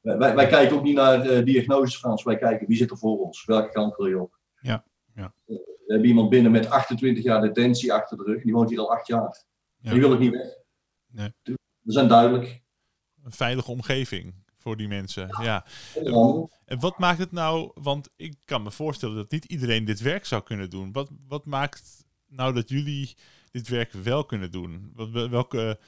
wij, 0.00 0.34
wij, 0.34 0.46
kijken 0.46 0.76
ook 0.76 0.82
niet 0.82 0.94
naar 0.94 1.44
diagnoses, 1.44 1.96
Frans. 1.96 2.22
Wij 2.22 2.36
kijken 2.36 2.66
wie 2.66 2.76
zit 2.76 2.90
er 2.90 2.98
voor 2.98 3.18
ons, 3.18 3.44
welke 3.44 3.72
kant 3.72 3.96
wil 3.96 4.06
je 4.06 4.20
op. 4.20 4.38
Ja, 4.60 4.84
ja. 5.14 5.34
We 5.46 5.84
hebben 5.86 6.08
iemand 6.08 6.30
binnen 6.30 6.52
met 6.52 6.70
28 6.70 7.24
jaar 7.24 7.40
detentie 7.40 7.92
achter 7.92 8.16
de 8.16 8.22
rug. 8.22 8.42
Die 8.42 8.52
woont 8.52 8.70
hier 8.70 8.78
al 8.78 8.92
acht 8.92 9.06
jaar. 9.06 9.44
Ja. 9.76 9.90
Die 9.90 10.00
wil 10.00 10.12
ik 10.12 10.18
niet 10.18 10.32
weg. 10.32 10.48
Nee. 11.06 11.34
We 11.80 11.92
zijn 11.92 12.08
duidelijk. 12.08 12.62
Een 13.24 13.32
veilige 13.32 13.70
omgeving 13.70 14.34
voor 14.60 14.76
die 14.76 14.88
mensen. 14.88 15.28
Ja. 15.42 15.64
Ja. 16.02 16.48
En 16.64 16.80
wat 16.80 16.98
maakt 16.98 17.18
het 17.18 17.32
nou, 17.32 17.70
want 17.74 18.08
ik 18.16 18.34
kan 18.44 18.62
me 18.62 18.70
voorstellen 18.70 19.16
dat 19.16 19.30
niet 19.30 19.44
iedereen 19.44 19.84
dit 19.84 20.00
werk 20.00 20.26
zou 20.26 20.42
kunnen 20.42 20.70
doen. 20.70 20.92
Wat, 20.92 21.10
wat 21.28 21.44
maakt 21.44 22.04
nou 22.28 22.54
dat 22.54 22.68
jullie 22.68 23.16
dit 23.50 23.68
werk 23.68 23.92
wel 23.92 24.24
kunnen 24.24 24.50
doen? 24.50 24.92
Wat, 24.94 25.10
welke 25.10 25.78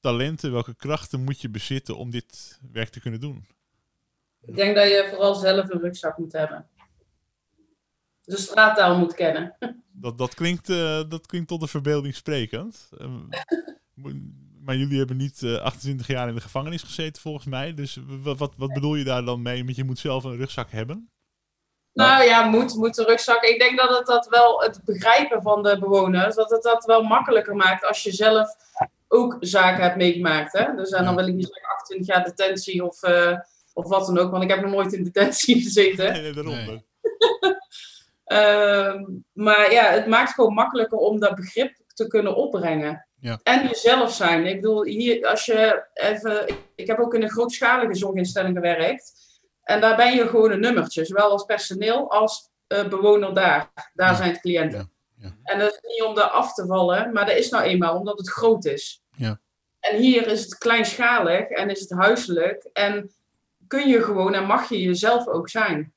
talenten, 0.00 0.52
welke 0.52 0.74
krachten 0.74 1.24
moet 1.24 1.40
je 1.40 1.48
bezitten 1.48 1.96
om 1.96 2.10
dit 2.10 2.60
werk 2.72 2.88
te 2.88 3.00
kunnen 3.00 3.20
doen? 3.20 3.46
Ik 4.40 4.56
denk 4.56 4.74
dat 4.74 4.88
je 4.88 5.06
vooral 5.08 5.34
zelf 5.34 5.70
een 5.70 5.80
rugzak 5.80 6.18
moet 6.18 6.32
hebben. 6.32 6.66
De 8.24 8.36
straattaal 8.36 8.98
moet 8.98 9.14
kennen. 9.14 9.56
Dat, 9.92 10.18
dat, 10.18 10.34
klinkt, 10.34 10.68
eh, 10.68 11.02
dat 11.08 11.26
klinkt 11.26 11.48
tot 11.48 11.60
de 11.60 11.66
verbeelding 11.66 12.14
sprekend. 12.14 12.88
Maar 14.70 14.78
jullie 14.78 14.98
hebben 14.98 15.16
niet 15.16 15.42
eh, 15.42 15.62
28 15.62 16.06
jaar 16.06 16.28
in 16.28 16.34
de 16.34 16.40
gevangenis 16.40 16.82
gezeten 16.82 17.22
volgens 17.22 17.46
mij. 17.46 17.74
Dus 17.74 17.98
wat, 18.22 18.38
wat, 18.38 18.52
wat 18.56 18.72
bedoel 18.72 18.94
je 18.94 19.04
daar 19.04 19.24
dan 19.24 19.42
mee 19.42 19.64
met 19.64 19.76
je 19.76 19.84
moet 19.84 19.98
zelf 19.98 20.24
een 20.24 20.36
rugzak 20.36 20.70
hebben? 20.70 21.10
Nou 21.92 22.24
ja, 22.24 22.42
moet, 22.42 22.74
moet 22.74 22.94
de 22.94 23.04
rugzak. 23.04 23.42
Ik 23.42 23.58
denk 23.58 23.78
dat 23.78 23.98
het 23.98 24.06
dat 24.06 24.28
wel, 24.28 24.60
het 24.62 24.80
begrijpen 24.84 25.42
van 25.42 25.62
de 25.62 25.78
bewoners, 25.78 26.34
dat 26.34 26.50
het 26.50 26.62
dat 26.62 26.84
wel 26.84 27.02
makkelijker 27.02 27.56
maakt 27.56 27.84
als 27.84 28.02
je 28.02 28.12
zelf 28.12 28.48
ook 29.08 29.36
zaken 29.40 29.82
hebt 29.82 29.96
meegemaakt. 29.96 30.52
Hè? 30.52 30.74
Dus 30.74 30.90
en 30.90 31.04
dan 31.04 31.16
wil 31.16 31.26
ik 31.26 31.34
niet 31.34 31.50
zeggen 31.52 31.72
28 31.72 32.14
jaar 32.14 32.24
detentie 32.24 32.84
of, 32.84 33.02
eh, 33.02 33.38
of 33.72 33.88
wat 33.88 34.06
dan 34.06 34.18
ook, 34.18 34.30
want 34.30 34.42
ik 34.42 34.50
heb 34.50 34.60
nog 34.60 34.72
nooit 34.72 34.92
in 34.92 35.04
detentie 35.04 35.62
gezeten. 35.62 36.12
Nee, 36.12 36.22
nee, 36.22 36.32
daarom. 36.32 36.54
Nee. 36.54 36.84
Ehm, 38.24 39.04
maar 39.32 39.72
ja, 39.72 39.90
het 39.90 40.06
maakt 40.06 40.34
gewoon 40.34 40.54
makkelijker 40.54 40.98
om 40.98 41.20
dat 41.20 41.34
begrip 41.34 41.76
te 41.86 42.06
kunnen 42.06 42.36
opbrengen. 42.36 43.08
Ja. 43.20 43.40
En 43.42 43.66
jezelf 43.68 44.12
zijn. 44.14 44.46
Ik 44.46 44.54
bedoel, 44.60 44.84
hier, 44.84 45.26
als 45.26 45.44
je 45.46 45.84
even. 45.94 46.48
ik- 46.74 46.86
heb 46.86 46.98
ook 46.98 47.14
in 47.14 47.22
een 47.22 47.30
grootschalige 47.30 47.94
zorginstelling 47.94 48.54
gewerkt. 48.54 49.12
En 49.62 49.80
daar 49.80 49.96
ben 49.96 50.14
je 50.14 50.28
gewoon 50.28 50.50
een 50.50 50.60
nummertje, 50.60 51.04
zowel 51.04 51.30
als 51.30 51.44
personeel 51.44 52.10
als 52.10 52.48
eh, 52.66 52.88
bewoner 52.88 53.34
daar. 53.34 53.70
Daar 53.94 54.10
Ja. 54.10 54.14
zijn 54.16 54.30
het 54.30 54.40
cliënten. 54.40 54.90
Ja. 55.18 55.26
Ja. 55.26 55.36
En 55.52 55.58
dat 55.58 55.72
is 55.72 55.78
niet 55.82 56.02
om 56.02 56.14
daar 56.14 56.28
af 56.28 56.54
te 56.54 56.66
vallen, 56.66 57.12
maar 57.12 57.26
dat 57.26 57.36
is 57.36 57.50
nou 57.50 57.64
eenmaal 57.64 57.98
omdat 57.98 58.18
het 58.18 58.30
groot 58.30 58.64
is. 58.64 59.02
Ja. 59.16 59.40
En 59.80 59.96
hier 60.00 60.26
is 60.26 60.42
het 60.44 60.58
kleinschalig 60.58 61.48
en 61.48 61.70
is 61.70 61.80
het 61.80 61.90
huiselijk. 61.90 62.68
En 62.72 63.10
kun 63.66 63.88
je 63.88 64.02
gewoon 64.02 64.34
en 64.34 64.44
mag 64.46 64.68
je 64.68 64.80
jezelf 64.82 65.26
ook 65.26 65.48
zijn. 65.48 65.92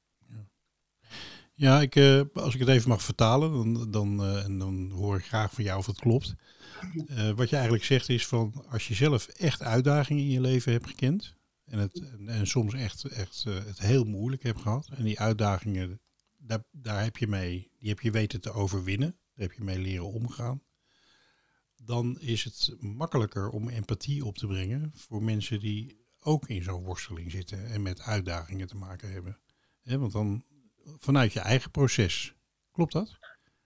Ja, 1.55 1.81
ik, 1.81 1.95
eh, 1.95 2.21
als 2.33 2.53
ik 2.53 2.59
het 2.59 2.69
even 2.69 2.89
mag 2.89 3.01
vertalen, 3.01 3.51
dan, 3.51 3.91
dan, 3.91 4.23
eh, 4.23 4.43
en 4.45 4.57
dan 4.59 4.91
hoor 4.95 5.17
ik 5.17 5.25
graag 5.25 5.51
van 5.51 5.63
jou 5.63 5.77
of 5.79 5.85
het 5.85 5.99
klopt. 5.99 6.33
Eh, 7.07 7.29
wat 7.29 7.49
je 7.49 7.55
eigenlijk 7.55 7.85
zegt 7.85 8.09
is 8.09 8.27
van 8.27 8.65
als 8.69 8.87
je 8.87 8.93
zelf 8.93 9.27
echt 9.27 9.61
uitdagingen 9.61 10.23
in 10.23 10.29
je 10.29 10.41
leven 10.41 10.71
hebt 10.71 10.87
gekend. 10.87 11.35
En, 11.65 11.79
het, 11.79 12.03
en, 12.25 12.47
soms 12.47 12.73
echt, 12.73 13.03
echt 13.03 13.43
eh, 13.47 13.53
het 13.53 13.79
heel 13.79 14.03
moeilijk 14.03 14.43
hebt 14.43 14.61
gehad. 14.61 14.89
En 14.95 15.03
die 15.03 15.19
uitdagingen, 15.19 16.01
daar, 16.37 16.63
daar 16.71 17.03
heb 17.03 17.17
je 17.17 17.27
mee, 17.27 17.71
die 17.79 17.89
heb 17.89 17.99
je 17.99 18.11
weten 18.11 18.41
te 18.41 18.51
overwinnen. 18.51 19.09
Daar 19.09 19.47
heb 19.47 19.57
je 19.57 19.63
mee 19.63 19.79
leren 19.79 20.11
omgaan. 20.11 20.61
dan 21.75 22.19
is 22.19 22.43
het 22.43 22.75
makkelijker 22.79 23.49
om 23.49 23.69
empathie 23.69 24.25
op 24.25 24.37
te 24.37 24.47
brengen 24.47 24.91
voor 24.95 25.23
mensen 25.23 25.59
die 25.59 26.01
ook 26.19 26.47
in 26.47 26.63
zo'n 26.63 26.83
worsteling 26.83 27.31
zitten 27.31 27.65
en 27.65 27.81
met 27.81 28.01
uitdagingen 28.01 28.67
te 28.67 28.75
maken 28.75 29.11
hebben. 29.11 29.39
Want 29.83 30.11
dan 30.11 30.45
vanuit 30.99 31.33
je 31.33 31.39
eigen 31.39 31.71
proces. 31.71 32.35
Klopt 32.71 32.93
dat? 32.93 33.19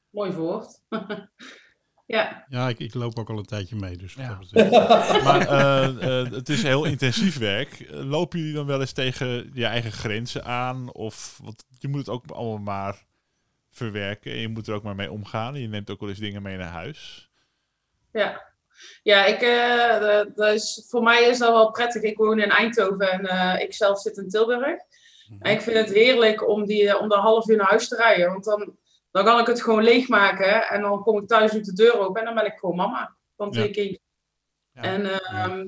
Mooi 0.10 0.32
woord. 0.32 0.82
ja. 2.08 2.46
Ja, 2.50 2.70
ik, 2.70 2.80
ik 2.80 2.94
loop 2.94 3.20
ook 3.20 3.30
al 3.30 3.38
een 3.38 3.46
tijdje 3.46 3.76
mee. 3.76 3.98
Dus 3.98 4.14
Ja. 4.14 4.40
Maar 5.24 5.48
eh, 5.48 6.22
eh, 6.22 6.32
het 6.32 6.50
is 6.50 6.64
heel 6.64 6.84
intensief 6.86 7.38
werk. 7.38 7.86
Lopen 7.90 8.40
jullie 8.40 8.54
dan 8.54 8.66
wel 8.66 8.80
eens 8.80 8.92
tegen 8.92 9.52
je 9.54 9.66
eigen 9.66 9.92
grenzen 9.92 10.44
aan? 10.46 10.92
Of 10.94 11.40
want 11.44 11.64
je 11.80 11.88
moet 11.88 12.00
het 12.00 12.10
ook 12.10 12.24
allemaal 12.32 12.58
maar 12.58 13.06
verwerken. 13.72 14.32
En 14.32 14.38
je 14.38 14.48
moet 14.48 14.68
er 14.68 14.74
ook 14.74 14.84
maar 14.84 14.96
mee 14.96 15.12
omgaan. 15.12 15.56
En 15.56 15.62
je 15.62 15.68
neemt 15.68 15.90
ook 15.90 16.00
wel 16.00 16.10
eens 16.10 16.20
dingen 16.20 16.42
mee 16.42 16.58
naar 16.58 16.72
huis. 16.72 17.30
Ja, 18.12 18.42
ja 19.04 19.26
ik, 19.26 19.42
eh, 19.42 20.26
dat- 20.36 20.54
is, 20.54 20.86
voor 20.90 21.04
mij 21.04 21.24
is 21.24 21.38
dat 21.38 21.52
wel 21.52 21.72
prettig. 21.72 22.02
Ik 22.02 22.18
woon 22.18 22.40
in 22.40 22.50
Eindhoven 22.50 23.12
en 23.12 23.26
eh, 23.26 23.62
ik 23.64 23.74
zelf 23.74 24.00
zit 24.00 24.18
in 24.18 24.30
Tilburg. 24.30 24.80
En 25.40 25.52
ik 25.52 25.62
vind 25.62 25.78
het 25.78 25.90
heerlijk 25.94 26.48
om, 26.48 26.66
die, 26.66 26.90
eh, 26.90 27.02
om 27.02 27.10
de 27.10 27.16
half 27.16 27.48
uur 27.48 27.58
naar 27.58 27.68
huis 27.70 27.88
te 27.88 27.96
rijden. 27.96 28.28
Want 28.32 28.44
dan, 28.44 28.78
dan 29.18 29.26
kan 29.26 29.40
ik 29.40 29.48
het 29.48 29.62
gewoon 29.64 29.84
leegmaken. 29.84 30.68
En 30.68 30.82
dan 30.82 31.04
kom 31.04 31.18
ik 31.22 31.28
thuis 31.28 31.52
uit 31.54 31.66
de 31.66 31.74
deur 31.74 32.00
open 32.00 32.20
en 32.20 32.26
dan 32.26 32.36
ben 32.36 32.46
ik 32.46 32.58
gewoon 32.60 32.76
mama 32.76 33.16
van 33.38 33.52
twee 33.52 33.66
Ja. 33.68 33.72
kinderen. 33.74 34.02
Ja. 34.72 34.82
En 34.82 35.06
ehm, 35.06 35.66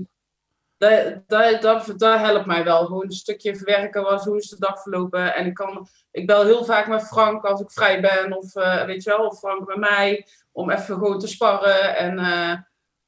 dat, 0.77 1.27
dat, 1.27 1.61
dat, 1.61 1.93
dat 1.99 2.19
helpt 2.19 2.45
mij 2.45 2.63
wel. 2.63 2.85
Gewoon 2.85 3.03
een 3.05 3.11
stukje 3.11 3.55
verwerken. 3.55 4.03
Was, 4.03 4.25
hoe 4.25 4.37
is 4.37 4.49
de 4.49 4.55
dag 4.59 4.81
verlopen? 4.81 5.35
En 5.35 5.45
ik, 5.45 5.53
kan, 5.53 5.87
ik 6.11 6.27
bel 6.27 6.43
heel 6.45 6.65
vaak 6.65 6.87
met 6.87 7.07
Frank 7.07 7.43
als 7.45 7.61
ik 7.61 7.71
vrij 7.71 8.01
ben. 8.01 8.37
Of 8.37 8.55
eh, 8.55 8.85
weet 8.85 9.03
je 9.03 9.09
wel, 9.09 9.25
of 9.27 9.39
Frank 9.39 9.67
met 9.67 9.77
mij. 9.77 10.27
Om 10.51 10.69
even 10.71 10.83
gewoon 10.95 11.19
te 11.19 11.27
sparren. 11.27 11.95
En 11.97 12.19
eh, 12.19 12.53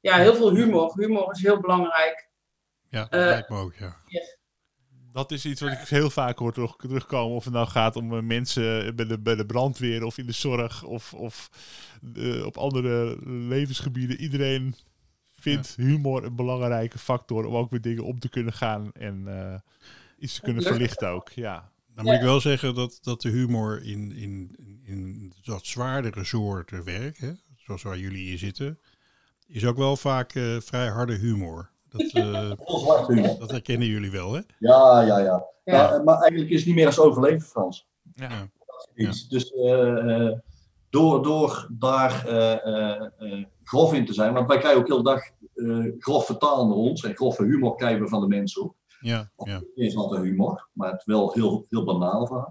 ja, 0.00 0.16
heel 0.16 0.34
veel 0.34 0.50
humor. 0.54 0.92
Humor 0.94 1.30
is 1.32 1.42
heel 1.42 1.60
belangrijk. 1.60 2.28
ja, 2.88 3.00
dat 3.00 3.20
Eh, 3.20 3.26
lijkt 3.26 3.48
me 3.48 3.58
ook, 3.58 3.74
ja. 3.74 3.96
Dat 5.12 5.30
is 5.30 5.44
iets 5.44 5.60
wat 5.60 5.72
ik 5.72 5.78
heel 5.78 6.10
vaak 6.10 6.38
hoor 6.38 6.52
terug, 6.52 6.76
terugkomen. 6.76 7.36
Of 7.36 7.44
het 7.44 7.52
nou 7.52 7.66
gaat 7.66 7.96
om 7.96 8.16
eh, 8.16 8.22
mensen 8.22 8.96
bij 8.96 9.04
de, 9.04 9.18
bij 9.18 9.34
de 9.34 9.46
brandweer 9.46 10.04
of 10.04 10.18
in 10.18 10.26
de 10.26 10.32
zorg 10.32 10.82
of, 10.82 11.14
of 11.14 11.50
eh, 12.14 12.44
op 12.44 12.56
andere 12.56 13.18
levensgebieden. 13.26 14.20
Iedereen 14.20 14.74
vindt 15.42 15.76
humor 15.76 16.24
een 16.24 16.36
belangrijke 16.36 16.98
factor 16.98 17.44
om 17.44 17.54
ook 17.54 17.70
weer 17.70 17.80
dingen 17.80 18.04
om 18.04 18.18
te 18.18 18.28
kunnen 18.28 18.52
gaan 18.52 18.92
en 18.92 19.22
eh, 19.26 19.58
iets 20.18 20.34
te 20.34 20.40
kunnen 20.40 20.62
verlichten 20.62 21.08
ook. 21.08 21.30
Ja. 21.30 21.70
Dan 21.94 22.04
moet 22.04 22.14
ik 22.14 22.20
wel 22.20 22.40
zeggen 22.40 22.74
dat, 22.74 22.98
dat 23.02 23.20
de 23.20 23.28
humor 23.28 23.82
in, 23.84 24.12
in, 24.12 24.56
in 24.84 25.32
wat 25.44 25.66
zwaardere 25.66 26.24
soorten 26.24 26.84
werk, 26.84 27.18
hè, 27.18 27.32
zoals 27.56 27.82
waar 27.82 27.98
jullie 27.98 28.30
in 28.30 28.38
zitten, 28.38 28.78
is 29.46 29.64
ook 29.64 29.76
wel 29.76 29.96
vaak 29.96 30.34
eh, 30.34 30.60
vrij 30.60 30.88
harde 30.88 31.14
humor. 31.14 31.70
Dat, 31.92 32.10
eh, 32.12 32.52
zwart 32.64 33.38
dat 33.38 33.50
herkennen 33.50 33.88
jullie 33.88 34.10
wel, 34.10 34.32
hè? 34.32 34.40
Ja, 34.58 35.00
ja, 35.00 35.18
ja. 35.18 35.44
Ja. 35.64 35.72
Maar, 35.76 35.92
eh, 35.92 36.04
maar 36.04 36.18
eigenlijk 36.18 36.50
is 36.50 36.56
het 36.58 36.66
niet 36.66 36.74
meer 36.74 36.86
als 36.86 36.98
overleven, 36.98 37.40
Frans. 37.40 37.88
Ja. 38.14 38.28
Ja. 38.28 39.08
Iets. 39.08 39.28
Dus 39.28 39.52
eh, 39.52 40.26
eh, 40.26 40.38
door, 40.90 41.22
door 41.22 41.68
daar 41.72 42.26
eh, 42.26 42.66
eh, 42.66 43.02
eh, 43.18 43.44
grof 43.62 43.94
in 43.94 44.06
te 44.06 44.12
zijn, 44.12 44.32
want 44.32 44.48
wij 44.48 44.58
krijgen 44.58 44.80
ook 44.80 44.86
heel 44.86 44.96
de 44.96 45.10
dag 45.10 45.22
eh 45.54 45.92
grof 45.98 46.26
vertaal 46.26 46.66
naar 46.66 46.76
ons 46.76 47.04
en 47.04 47.14
grove 47.14 47.44
humor 47.44 47.74
krijgen 47.74 48.02
we 48.02 48.08
van 48.08 48.20
de 48.20 48.26
mensen 48.26 48.62
ook. 48.62 48.74
Ja, 49.00 49.30
ja. 49.36 49.54
Het 49.54 49.70
is 49.74 49.96
altijd 49.96 50.22
humor, 50.22 50.68
maar 50.72 50.92
het 50.92 51.04
wel 51.04 51.32
heel, 51.32 51.66
heel 51.68 51.84
banaal 51.84 52.26
vaak. 52.26 52.48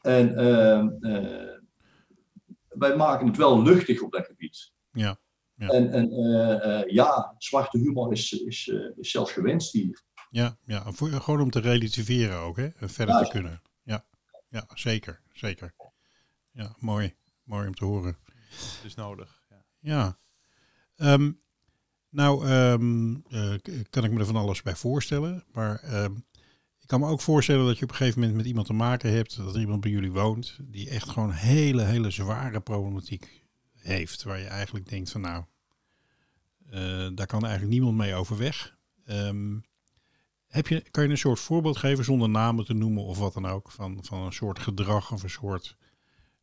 En 0.00 0.36
ehm, 0.36 0.88
eh, 1.00 1.58
wij 2.68 2.96
maken 2.96 3.26
het 3.26 3.36
wel 3.36 3.62
luchtig 3.62 4.02
op 4.02 4.12
dat 4.12 4.26
gebied. 4.26 4.72
Ja, 4.92 5.18
ja. 5.60 5.68
En, 5.68 5.92
en 5.92 6.12
eh, 6.12 6.80
eh, 6.80 6.88
ja, 6.88 7.34
zwarte 7.38 7.78
humor 7.78 8.12
is, 8.12 8.32
is, 8.32 8.68
eh, 8.68 8.98
is 8.98 9.10
zelfs 9.10 9.32
gewenst 9.32 9.72
hier. 9.72 10.02
Ja, 10.30 10.58
ja. 10.64 10.92
Voor, 10.92 11.08
gewoon 11.08 11.40
om 11.40 11.50
te 11.50 11.60
relativeren 11.60 12.38
ook, 12.38 12.56
hè? 12.56 12.66
En 12.66 12.90
verder 12.90 13.14
Ja. 13.14 13.22
te 13.22 13.30
kunnen. 13.30 13.62
Ja, 13.82 14.04
ja 14.48 14.64
zeker, 14.74 15.20
zeker. 15.32 15.74
Ja, 16.52 16.74
mooi. 16.78 17.14
Mooi 17.42 17.66
om 17.66 17.74
te 17.74 17.84
horen. 17.84 18.16
Het 18.50 18.84
is 18.84 18.94
nodig. 18.94 19.42
Ja. 19.48 19.64
Ja. 19.80 20.18
Ehm, 20.96 21.32
nou, 22.10 22.46
ehm, 22.46 23.14
eh, 23.14 23.54
kan 23.90 24.04
ik 24.04 24.10
me 24.10 24.18
er 24.18 24.26
van 24.26 24.36
alles 24.36 24.62
bij 24.62 24.74
voorstellen. 24.76 25.44
Maar 25.52 25.78
ehm, 25.82 26.14
ik 26.80 26.86
kan 26.86 27.00
me 27.00 27.06
ook 27.06 27.20
voorstellen 27.20 27.66
dat 27.66 27.78
je 27.78 27.84
op 27.84 27.90
een 27.90 27.96
gegeven 27.96 28.20
moment 28.20 28.36
met 28.38 28.46
iemand 28.46 28.66
te 28.66 28.72
maken 28.72 29.12
hebt, 29.12 29.36
dat 29.36 29.54
er 29.54 29.60
iemand 29.60 29.80
bij 29.80 29.90
jullie 29.90 30.12
woont, 30.12 30.58
die 30.62 30.90
echt 30.90 31.08
gewoon 31.08 31.30
hele, 31.32 31.82
hele 31.82 32.10
zware 32.10 32.60
problematiek 32.60 33.44
heeft. 33.76 34.22
Waar 34.22 34.38
je 34.38 34.46
eigenlijk 34.46 34.88
denkt 34.88 35.10
van 35.10 35.20
nou, 35.20 35.44
daar 37.14 37.26
kan 37.26 37.42
eigenlijk 37.42 37.72
niemand 37.72 37.96
mee 37.96 38.14
overweg. 38.14 38.76
Ehm, 39.06 39.58
heb 40.46 40.66
je, 40.66 40.82
kan 40.90 41.04
je 41.04 41.10
een 41.10 41.18
soort 41.18 41.40
voorbeeld 41.40 41.76
geven 41.76 42.04
zonder 42.04 42.28
namen 42.28 42.64
te 42.64 42.74
noemen 42.74 43.04
of 43.04 43.18
wat 43.18 43.34
dan 43.34 43.46
ook, 43.46 43.70
van, 43.70 43.98
van 44.00 44.22
een 44.22 44.32
soort 44.32 44.58
gedrag 44.58 45.12
of 45.12 45.22
een 45.22 45.30
soort 45.30 45.76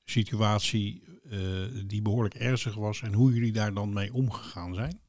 situatie 0.03 1.03
eh, 1.29 1.39
die 1.85 2.01
behoorlijk 2.01 2.35
ernstig 2.35 2.75
was 2.75 3.01
en 3.01 3.13
hoe 3.13 3.33
jullie 3.33 3.51
daar 3.51 3.73
dan 3.73 3.93
mee 3.93 4.13
omgegaan 4.13 4.73
zijn? 4.73 4.99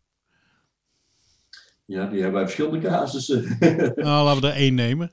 Ja, 1.85 2.07
die 2.07 2.21
hebben 2.21 2.33
wij 2.33 2.43
verschillende 2.43 2.89
casussen. 2.89 3.59
Nou, 3.95 4.25
laten 4.25 4.41
we 4.41 4.49
er 4.49 4.55
één 4.55 4.75
nemen. 4.75 5.11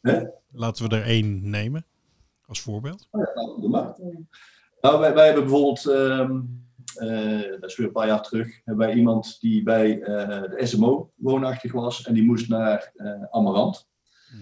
Hè? 0.00 0.24
Laten 0.52 0.88
we 0.88 0.96
er 0.96 1.02
één 1.02 1.50
nemen 1.50 1.86
als 2.46 2.60
voorbeeld. 2.60 3.08
Oh 3.10 3.20
ja, 3.20 3.96
nou, 4.80 5.00
wij, 5.00 5.14
wij 5.14 5.24
hebben 5.24 5.42
bijvoorbeeld, 5.42 5.86
ehm, 5.86 6.30
eh, 6.30 6.38
dat 7.60 7.70
is 7.70 7.76
weer 7.76 7.86
een 7.86 7.92
paar 7.92 8.06
jaar 8.06 8.22
terug, 8.22 8.60
hebben 8.64 8.86
wij 8.86 8.96
iemand 8.96 9.40
die 9.40 9.62
bij 9.62 10.00
eh, 10.02 10.42
de 10.42 10.66
SMO 10.66 11.12
woonachtig 11.14 11.72
was 11.72 12.06
en 12.06 12.14
die 12.14 12.24
moest 12.24 12.48
naar 12.48 12.92
eh 12.94 13.22
Amarant. 13.30 13.88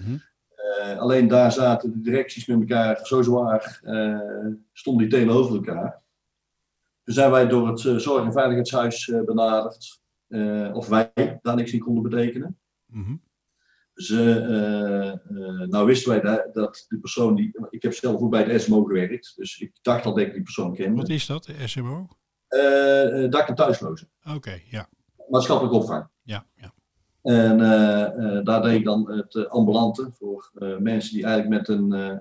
Mhm. 0.00 0.16
Eh, 0.54 0.98
alleen 0.98 1.28
daar 1.28 1.52
zaten 1.52 1.92
de 1.92 2.00
directies 2.00 2.46
met 2.46 2.60
elkaar 2.60 3.06
zo 3.06 3.22
zwaar, 3.22 3.80
eh, 3.82 4.46
stonden 4.72 5.08
die 5.08 5.18
tegenover 5.18 5.54
elkaar. 5.54 6.02
Toen 7.04 7.14
zijn 7.14 7.30
wij 7.30 7.46
door 7.48 7.68
het 7.68 7.84
eh, 7.84 7.96
Zorg- 7.96 8.24
en 8.24 8.32
Veiligheidshuis 8.32 9.08
eh, 9.08 9.24
benaderd, 9.24 10.00
eh, 10.28 10.70
of 10.74 10.88
wij 10.88 11.38
daar 11.42 11.56
niks 11.56 11.72
in 11.72 11.80
konden 11.80 12.02
betekenen. 12.02 12.58
Dus 13.94 14.10
eh, 14.10 14.36
eh, 14.36 15.08
eh, 15.08 15.68
nou 15.68 15.86
wisten 15.86 16.10
wij 16.10 16.20
dat, 16.20 16.54
dat 16.54 16.84
de 16.88 16.98
persoon 16.98 17.34
die. 17.34 17.56
Ik 17.70 17.82
heb 17.82 17.94
zelf 17.94 18.20
ook 18.20 18.30
bij 18.30 18.44
de 18.44 18.58
SMO 18.58 18.84
gewerkt, 18.84 19.32
dus 19.36 19.58
ik 19.58 19.72
dacht 19.82 20.04
al 20.04 20.14
dat 20.14 20.26
ik 20.26 20.32
die 20.32 20.42
persoon 20.42 20.74
kende. 20.74 21.00
Wat 21.00 21.08
is 21.08 21.26
dat, 21.26 21.44
de 21.44 21.68
SMO? 21.68 22.08
Eh, 22.52 23.24
eh, 23.24 23.30
dak- 23.30 23.48
en 23.48 23.54
thuislozen, 23.54 24.08
Oké, 24.34 24.60
ja. 24.70 24.88
maatschappelijk 25.28 25.74
opvang. 25.74 26.06
Ja, 26.22 26.46
ja. 26.56 26.72
En 27.22 27.60
eh, 27.60 28.44
daar 28.44 28.62
deed 28.62 28.74
ik 28.78 28.84
dan 28.84 29.10
het 29.12 29.48
ambulante 29.48 30.10
voor 30.12 30.50
mensen 30.78 31.14
die 31.14 31.24
eigenlijk 31.24 31.68
met 31.68 31.68
een 31.78 32.20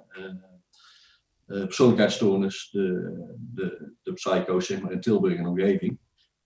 persoonlijkheidsstoornis, 1.45 2.69
de, 2.71 3.11
de, 3.53 3.93
de 4.03 4.13
psycho's 4.13 4.65
zeg 4.65 4.81
maar, 4.81 4.91
in 4.91 5.01
Tilburg 5.01 5.37
en 5.37 5.47
omgeving. 5.47 5.97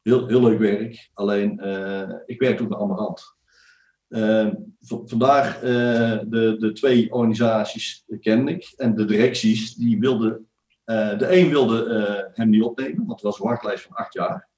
Heel, 0.02 0.28
heel 0.28 0.42
leuk 0.42 0.60
werk, 0.60 1.10
alleen 1.14 1.52
ik 2.26 2.40
werk 2.40 2.62
ook 2.62 2.70
bij 2.70 2.78
Amarant. 2.78 3.34
Eh, 4.08 4.48
v- 4.82 5.02
vandaar 5.10 5.56
eh, 5.56 6.20
de, 6.28 6.56
de 6.60 6.72
twee 6.74 7.12
organisaties 7.14 8.04
kende 8.20 8.52
ik 8.52 8.74
en 8.78 8.96
de 8.96 9.06
directies 9.06 9.76
die 9.76 10.00
wilden, 10.00 10.48
eh, 10.86 11.18
de 11.18 11.38
een 11.38 11.50
wilde 11.50 11.86
eh, 11.86 12.38
hem 12.38 12.50
niet 12.50 12.62
opnemen, 12.62 12.98
want 12.98 13.12
het 13.12 13.22
was 13.22 13.40
een 13.40 13.48
wachtlijst 13.48 13.84
van 13.84 13.96
acht 13.96 14.14
jaar. 14.14 14.50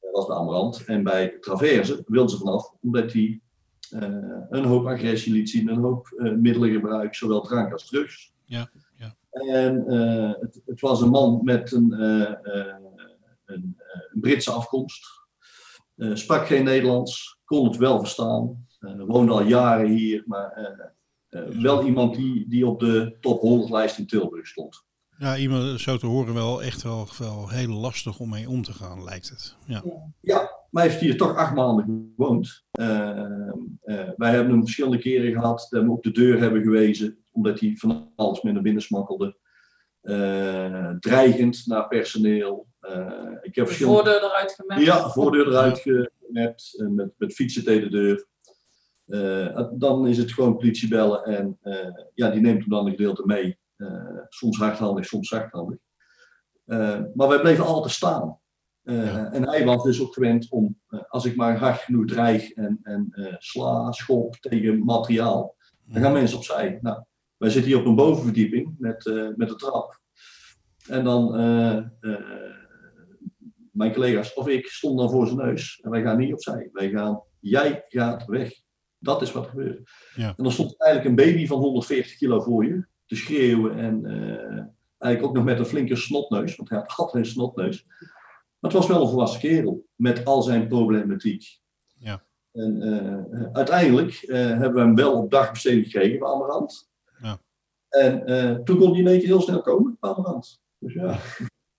Dat 0.00 0.10
was 0.12 0.26
bij 0.26 0.36
Amarant. 0.36 0.84
En 0.84 1.02
bij 1.02 1.36
Traverse 1.40 2.02
wilden 2.06 2.30
ze 2.30 2.38
vanaf, 2.38 2.72
omdat 2.80 3.12
hij 3.12 3.40
eh, 3.90 4.02
een 4.50 4.64
hoop 4.64 4.86
agressie 4.86 5.32
liet 5.32 5.50
zien, 5.50 5.68
een 5.68 5.80
hoop 5.82 6.08
middelen 6.16 6.70
gebruikt, 6.70 7.16
zowel 7.16 7.40
drank 7.40 7.72
als 7.72 7.86
drugs. 7.86 8.32
Ja, 8.44 8.70
ja. 8.96 9.16
En 9.30 9.84
het, 10.40 10.60
het 10.66 10.80
was 10.80 11.00
een 11.00 11.10
man 11.10 11.40
met 11.44 11.72
een, 11.72 11.92
een, 13.44 13.76
Britse 14.12 14.50
afkomst. 14.50 15.06
Sprak 15.96 16.46
geen 16.46 16.64
Nederlands, 16.64 17.38
kon 17.44 17.66
het 17.66 17.76
wel 17.76 17.98
verstaan. 17.98 18.66
woonde 18.80 19.32
al 19.32 19.42
jaren 19.42 19.90
hier, 19.90 20.22
maar 20.26 20.74
wel 21.60 21.84
iemand 21.84 22.14
die, 22.14 22.48
die 22.48 22.66
op 22.66 22.80
de 22.80 23.16
top 23.20 23.40
100 23.40 23.70
lijst 23.70 23.98
in 23.98 24.06
Tilburg 24.06 24.46
stond. 24.46 24.86
Ja, 25.18 25.36
iemand 25.36 25.80
zo 25.80 25.96
te 25.96 26.06
horen 26.06 26.34
wel 26.34 26.62
echt 26.62 26.82
wel, 26.82 27.08
wel 27.18 27.48
heel 27.48 27.68
lastig 27.68 28.18
om 28.18 28.28
mee 28.28 28.48
om 28.48 28.62
te 28.62 28.72
gaan, 28.72 29.04
lijkt 29.04 29.28
het. 29.28 29.56
Ja, 29.66 29.82
Ja, 30.20 30.36
maar 30.70 30.82
hij 30.82 30.92
heeft 30.92 31.02
hier 31.02 31.16
toch 31.16 31.36
acht 31.36 31.54
maanden 31.54 32.12
gewoond. 32.16 32.64
Eh, 32.70 33.08
eh, 33.82 34.08
wij 34.16 34.30
hebben 34.30 34.52
hem 34.52 34.60
verschillende 34.60 34.98
keren 34.98 35.32
gehad 35.32 35.58
dat 35.58 35.68
we 35.70 35.78
hem 35.78 35.90
op 35.90 36.02
de 36.02 36.10
deur 36.10 36.40
hebben 36.40 36.62
gewezen, 36.62 37.18
omdat 37.30 37.60
hij 37.60 37.74
van 37.76 38.12
alles 38.16 38.42
mee 38.42 38.52
naar 38.52 38.62
binnen 38.62 38.82
smokkelde. 38.82 39.36
Eh, 40.00 40.90
dreigend 40.98 41.66
naar 41.66 41.88
personeel. 41.88 42.66
Eh, 42.80 43.06
ik 43.42 43.54
heb 43.54 43.64
De 43.64 43.66
verschillende... 43.66 44.02
voordeur 44.02 44.24
eruit 44.24 44.52
gemaakt. 44.52 44.82
Ja, 44.84 45.10
voordeur 45.10 45.46
eruit 45.46 45.78
gemapt, 45.78 46.84
met, 46.88 47.12
met 47.16 47.34
fietsen 47.34 47.64
tegen 47.64 47.90
de 47.90 47.96
deur. 47.96 48.26
Eh, 49.08 49.68
dan 49.72 50.06
is 50.06 50.18
het 50.18 50.32
gewoon 50.32 50.56
politie 50.56 50.88
bellen 50.88 51.24
en 51.24 51.58
eh, 51.62 51.88
ja, 52.14 52.30
die 52.30 52.40
neemt 52.40 52.60
hem 52.60 52.68
dan 52.68 52.86
een 52.86 52.90
gedeelte 52.90 53.22
mee. 53.26 53.58
Eh, 53.78 54.18
soms 54.28 54.58
hardhandig, 54.58 55.06
soms 55.06 55.28
zachthandig. 55.28 55.78
Eh, 56.64 57.00
maar 57.14 57.28
wij 57.28 57.40
bleven 57.40 57.64
altijd 57.64 57.92
staan. 57.92 58.38
Eh, 58.82 59.04
Ja. 59.04 59.32
En 59.32 59.48
hij 59.48 59.64
was 59.64 59.82
dus 59.82 60.02
ook 60.02 60.12
gewend 60.12 60.50
om, 60.50 60.80
als 61.08 61.24
ik 61.24 61.36
maar 61.36 61.58
hard 61.58 61.80
genoeg 61.80 62.06
dreig 62.06 62.52
en, 62.52 62.80
en 62.82 63.12
sla, 63.38 63.92
schop 63.92 64.36
tegen 64.36 64.84
materiaal, 64.84 65.56
dan 65.84 66.02
gaan 66.02 66.12
mensen 66.12 66.36
opzij. 66.36 66.78
Nou, 66.82 67.02
wij 67.36 67.50
zitten 67.50 67.70
hier 67.70 67.80
op 67.80 67.86
een 67.86 67.94
bovenverdieping 67.94 68.74
met, 68.78 69.06
eh, 69.06 69.28
met 69.36 69.48
de 69.48 69.54
trap. 69.54 70.00
En 70.88 71.04
dan, 71.04 71.30
mijn 73.72 73.92
collega's 73.92 74.34
of 74.34 74.48
ik 74.48 74.66
stonden 74.66 75.04
dan 75.04 75.14
voor 75.14 75.26
zijn 75.26 75.38
neus. 75.38 75.80
En 75.82 75.90
wij 75.90 76.02
gaan 76.02 76.18
niet 76.18 76.32
opzij. 76.32 76.68
Wij 76.72 76.90
gaan, 76.90 77.22
jij 77.40 77.84
gaat 77.88 78.24
weg. 78.24 78.52
Dat 78.98 79.22
is 79.22 79.32
wat 79.32 79.44
er 79.44 79.50
gebeurt. 79.50 79.90
Ja. 80.14 80.28
En 80.36 80.42
dan 80.42 80.52
stond 80.52 80.80
eigenlijk 80.80 81.10
een 81.10 81.26
baby 81.26 81.46
van 81.46 81.58
140 81.58 82.16
kilo 82.16 82.40
voor 82.40 82.64
je 82.64 82.86
te 83.08 83.16
schreeuwen. 83.16 83.78
En 83.78 84.04
eh, 84.04 84.64
eigenlijk 84.98 85.22
ook 85.22 85.34
nog 85.34 85.44
met 85.44 85.58
een 85.58 85.66
flinke 85.66 85.96
snotneus, 85.96 86.56
want 86.56 86.68
hij 86.68 86.78
had 86.78 86.94
altijd 86.96 87.24
een 87.24 87.30
snotneus. 87.30 87.84
Maar 88.58 88.70
het 88.70 88.72
was 88.72 88.86
wel 88.86 89.02
een 89.02 89.08
volwassen 89.08 89.40
kerel 89.40 89.86
met 89.94 90.24
al 90.24 90.42
zijn 90.42 90.68
problematiek. 90.68 91.58
Ja. 91.98 92.22
En 92.52 92.82
eh, 92.82 93.52
uiteindelijk 93.52 94.12
eh, 94.12 94.36
hebben 94.36 94.74
we 94.74 94.80
hem 94.80 94.94
wel 94.94 95.22
op 95.22 95.30
dagbesteding 95.30 95.84
gekregen 95.84 96.18
bij 96.18 96.28
Amarant. 96.28 96.90
Ja. 97.22 97.40
En 97.88 98.26
eh, 98.26 98.54
toen 98.54 98.78
kon 98.78 98.90
hij 98.90 99.00
in 99.00 99.06
één 99.06 99.18
keer 99.18 99.26
heel 99.26 99.40
snel 99.40 99.62
komen 99.62 99.96
bij 100.00 100.10
Amarant. 100.10 100.60
Dus 100.78 100.94
ja. 100.94 101.18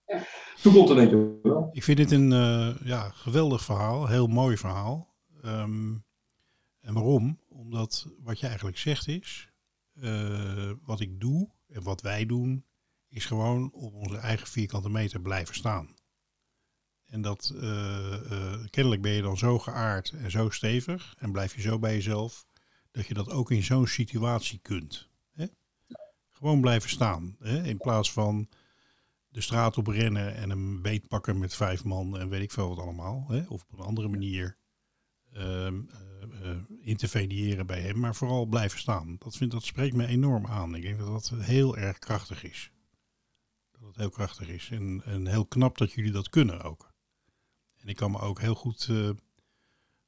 Ja. 0.06 0.24
Toen 0.62 0.74
komt 0.74 0.90
het 0.90 0.98
in 0.98 1.04
één 1.04 1.42
keer 1.42 1.52
wel. 1.52 1.70
Ik 1.72 1.84
vind 1.84 1.98
dit 1.98 2.12
een 2.12 2.32
eh, 2.32 2.76
ja, 2.84 3.10
geweldig 3.10 3.62
verhaal, 3.62 4.08
heel 4.08 4.28
mooi 4.28 4.58
verhaal. 4.58 5.14
Ehm, 5.42 5.94
en 6.82 6.94
waarom? 6.94 7.40
Omdat 7.48 8.08
wat 8.24 8.40
je 8.40 8.48
eigenlijk 8.48 8.78
zegt 8.78 9.08
is, 9.08 9.49
eh, 10.02 10.72
wat 10.84 11.00
ik 11.00 11.20
doe 11.20 11.50
en 11.68 11.84
wat 11.84 12.02
wij 12.02 12.26
doen, 12.26 12.66
is 13.10 13.26
gewoon 13.26 13.72
op 13.72 13.94
onze 13.94 14.18
eigen 14.18 14.48
vierkante 14.48 14.90
meter 14.90 15.22
blijven 15.22 15.56
staan. 15.56 15.96
En 17.06 17.22
dat 17.22 17.54
eh, 17.56 18.14
eh, 18.14 18.66
kennelijk 18.70 19.02
ben 19.02 19.12
je 19.12 19.22
dan 19.22 19.38
zo 19.38 19.60
geaard 19.60 20.10
en 20.10 20.32
zo 20.32 20.50
stevig 20.50 21.16
en 21.18 21.32
blijf 21.32 21.56
je 21.56 21.62
zo 21.62 21.80
bij 21.80 21.94
jezelf, 21.94 22.46
dat 22.92 23.08
je 23.08 23.14
dat 23.14 23.30
ook 23.30 23.52
in 23.52 23.64
zo'n 23.64 23.88
situatie 23.88 24.60
kunt. 24.60 25.10
Hè? 25.32 25.46
Gewoon 26.32 26.62
blijven 26.62 26.90
staan. 26.90 27.36
Hè? 27.40 27.64
In 27.64 27.78
plaats 27.78 28.12
van 28.12 28.50
de 29.30 29.42
straat 29.42 29.78
op 29.78 29.88
rennen 29.88 30.36
en 30.36 30.50
een 30.50 30.82
beet 30.82 31.08
pakken 31.08 31.40
met 31.40 31.56
vijf 31.56 31.84
man 31.84 32.20
en 32.20 32.30
weet 32.30 32.42
ik 32.42 32.52
veel 32.52 32.70
wat 32.70 32.80
allemaal. 32.80 33.26
Hè? 33.28 33.44
Of 33.48 33.66
op 33.70 33.80
een 33.80 33.86
andere 33.86 34.08
manier 34.08 34.58
interveneren 36.82 37.66
bij 37.66 37.82
hem, 37.82 38.00
maar 38.00 38.16
vooral 38.16 38.46
blijven 38.46 38.80
staan. 38.80 39.16
Dat, 39.20 39.38
vind, 39.38 39.52
dat 39.52 39.64
spreekt 39.64 39.96
me 39.96 40.06
enorm 40.06 40.48
aan. 40.48 40.76
Ik 40.76 40.82
denk 40.82 41.00
dat 41.00 41.08
dat 41.08 41.34
heel 41.40 41.78
erg 41.78 42.00
krachtig 42.00 42.44
is. 42.44 42.72
Dat 43.72 43.88
het 43.88 43.96
heel 43.96 44.10
krachtig 44.10 44.48
is 44.48 44.70
en, 44.70 45.02
en 45.06 45.28
heel 45.28 45.46
knap 45.46 45.78
dat 45.78 45.92
jullie 45.92 46.12
dat 46.12 46.30
kunnen 46.30 46.62
ook. 46.62 46.92
En 47.76 47.88
ik 47.88 47.96
kan 47.96 48.12
me 48.12 48.20
ook 48.20 48.40
heel 48.40 48.56
goed 48.56 48.88
eh, 48.90 49.10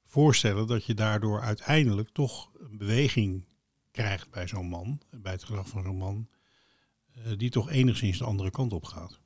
voorstellen 0.06 0.68
dat 0.68 0.86
je 0.86 0.94
daardoor 0.94 1.42
uiteindelijk 1.42 2.10
toch 2.10 2.52
een 2.54 2.78
beweging 2.78 3.46
krijgt 3.92 4.30
bij 4.30 4.48
zo'n 4.48 4.68
man, 4.68 5.02
bij 5.10 5.32
het 5.32 5.44
gedrag 5.44 5.68
van 5.68 5.84
zo'n 5.84 5.98
man, 5.98 6.30
eh, 7.14 7.38
die 7.38 7.50
toch 7.50 7.70
enigszins 7.70 8.18
de 8.18 8.24
andere 8.24 8.52
kant 8.52 8.74
op 8.74 8.84
gaat. 8.84 9.21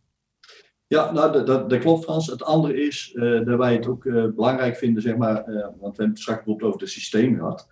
Ja, 0.87 1.11
nou, 1.11 1.31
dat, 1.31 1.47
dat, 1.47 1.69
dat 1.69 1.79
klopt 1.79 2.03
Frans. 2.03 2.27
Het 2.27 2.43
andere 2.43 2.85
is 2.85 3.13
eh, 3.15 3.45
dat 3.45 3.57
wij 3.57 3.73
het 3.73 3.87
ook 3.87 4.05
eh, 4.05 4.25
belangrijk 4.35 4.75
vinden, 4.75 5.01
zeg 5.01 5.15
maar, 5.17 5.43
eh, 5.43 5.53
want 5.63 5.79
we 5.79 5.85
hebben 5.85 6.09
het 6.09 6.19
straks 6.19 6.37
bijvoorbeeld 6.37 6.69
over 6.69 6.81
het 6.81 6.89
systeem 6.89 7.35
gehad. 7.37 7.67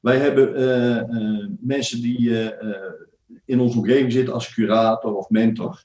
Wij 0.00 0.18
hebben 0.18 1.56
mensen 1.60 2.00
die 2.00 2.50
in 3.44 3.60
onze 3.60 3.78
omgeving 3.78 4.12
zitten 4.12 4.34
als 4.34 4.54
curator 4.54 5.16
of 5.16 5.28
mentor, 5.30 5.84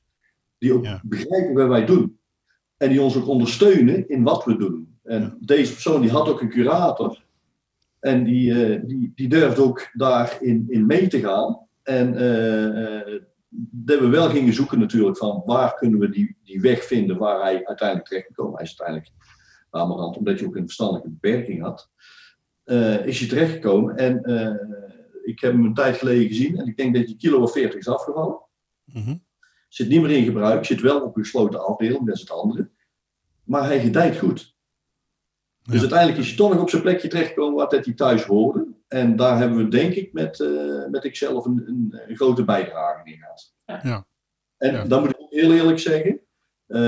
die 0.58 0.74
ook 0.74 0.84
Ja. 0.86 1.02
begrijpen 1.04 1.54
wat 1.54 1.68
wij 1.68 1.86
doen. 1.86 2.20
En 2.78 2.90
die 2.90 3.02
ons 3.02 3.18
ook 3.18 3.28
ondersteunen 3.28 4.10
in 4.10 4.24
wat 4.24 4.46
we 4.46 4.58
doen. 4.58 4.98
En 5.04 5.22
Ja. 5.22 5.38
deze 5.40 5.72
persoon 5.72 6.02
die 6.02 6.12
had 6.12 6.28
ook 6.30 6.42
een 6.42 6.50
curator. 6.50 7.24
En 8.00 8.24
die, 8.24 8.86
die, 8.86 9.12
die 9.16 9.28
durfde 9.28 9.62
ook 9.62 9.90
daarin 9.94 10.66
in 10.70 10.86
mee 10.86 11.08
te 11.08 11.20
gaan. 11.20 11.60
En 11.84 12.14
dat 13.72 14.00
we 14.00 14.08
wel 14.08 14.30
gingen 14.30 14.54
zoeken 14.54 14.80
natuurlijk 14.80 15.18
van 15.18 15.42
waar 15.46 15.74
kunnen 15.74 16.00
we 16.00 16.10
die, 16.10 16.38
die 16.44 16.62
weg 16.62 16.84
vinden 16.84 17.18
waar 17.18 17.42
hij 17.42 17.66
uiteindelijk 17.66 18.08
terecht 18.08 18.26
kan 18.26 18.36
komen. 18.36 18.56
Hij 18.56 18.64
is 18.64 18.80
uiteindelijk 18.80 19.26
namerhand, 19.72 20.18
omdat 20.18 20.40
hij 20.40 20.48
ook 20.48 20.56
een 20.56 20.66
verstandelijke 20.66 21.10
beperking 21.10 21.62
had, 21.62 21.90
eh, 22.64 23.06
is 23.06 23.20
hij 23.20 23.28
terechtgekomen. 23.30 23.98
En 23.98 24.24
eh, 24.24 24.78
ik 25.24 25.40
heb 25.40 25.52
hem 25.52 25.66
een 25.66 25.74
tijd 25.74 25.98
geleden 25.98 26.28
gezien 26.28 26.58
en 26.58 26.68
ik 26.68 26.78
denk 26.78 26.96
dat 26.96 27.06
hij 27.06 27.16
kilo 27.16 27.42
of 27.42 27.52
40 27.52 27.80
is 27.80 27.88
afgevallen. 27.88 28.40
Mhm. 28.84 29.16
Zit 29.70 29.88
niet 29.88 30.02
meer 30.02 30.12
in 30.12 30.24
gebruik, 30.24 30.66
zit 30.66 30.82
wel 30.82 31.02
op 31.02 31.18
een 31.18 31.24
gesloten 31.24 31.66
afdeling, 31.66 32.06
dat 32.06 32.16
is 32.16 32.22
het 32.22 32.32
andere. 32.32 32.70
Maar 33.44 33.64
hij 33.66 33.80
gedijt 33.80 34.18
goed. 34.18 34.56
Dus 35.64 35.74
Ja. 35.76 35.80
uiteindelijk 35.80 36.20
is 36.20 36.28
hij 36.28 36.36
toch 36.38 36.52
nog 36.52 36.62
op 36.62 36.70
zijn 36.70 36.82
plekje 36.82 37.08
terechtgekomen 37.08 37.56
waar 37.56 37.70
dat 37.70 37.86
hij 37.86 37.94
thuis 37.94 38.24
hoorde. 38.24 38.68
En 38.94 39.16
daar 39.16 39.38
hebben 39.38 39.58
we 39.58 39.68
denk 39.68 39.94
ik 39.94 40.14
met, 40.14 40.40
eh 40.40 40.86
met 40.92 41.04
ikzelf 41.04 41.46
een, 41.46 41.64
een, 41.68 42.02
een 42.08 42.16
grote 42.16 42.44
bijdrage 42.44 43.02
in 43.12 43.18
gehad. 43.18 43.54
Ja. 43.84 44.06
En 44.58 44.74
Ja. 44.74 44.86
dan 44.86 45.00
moet 45.02 45.10
ik 45.10 45.26
heel 45.30 45.54
eerlijk 45.54 45.80
zeggen, 45.80 46.20
eh, 46.68 46.80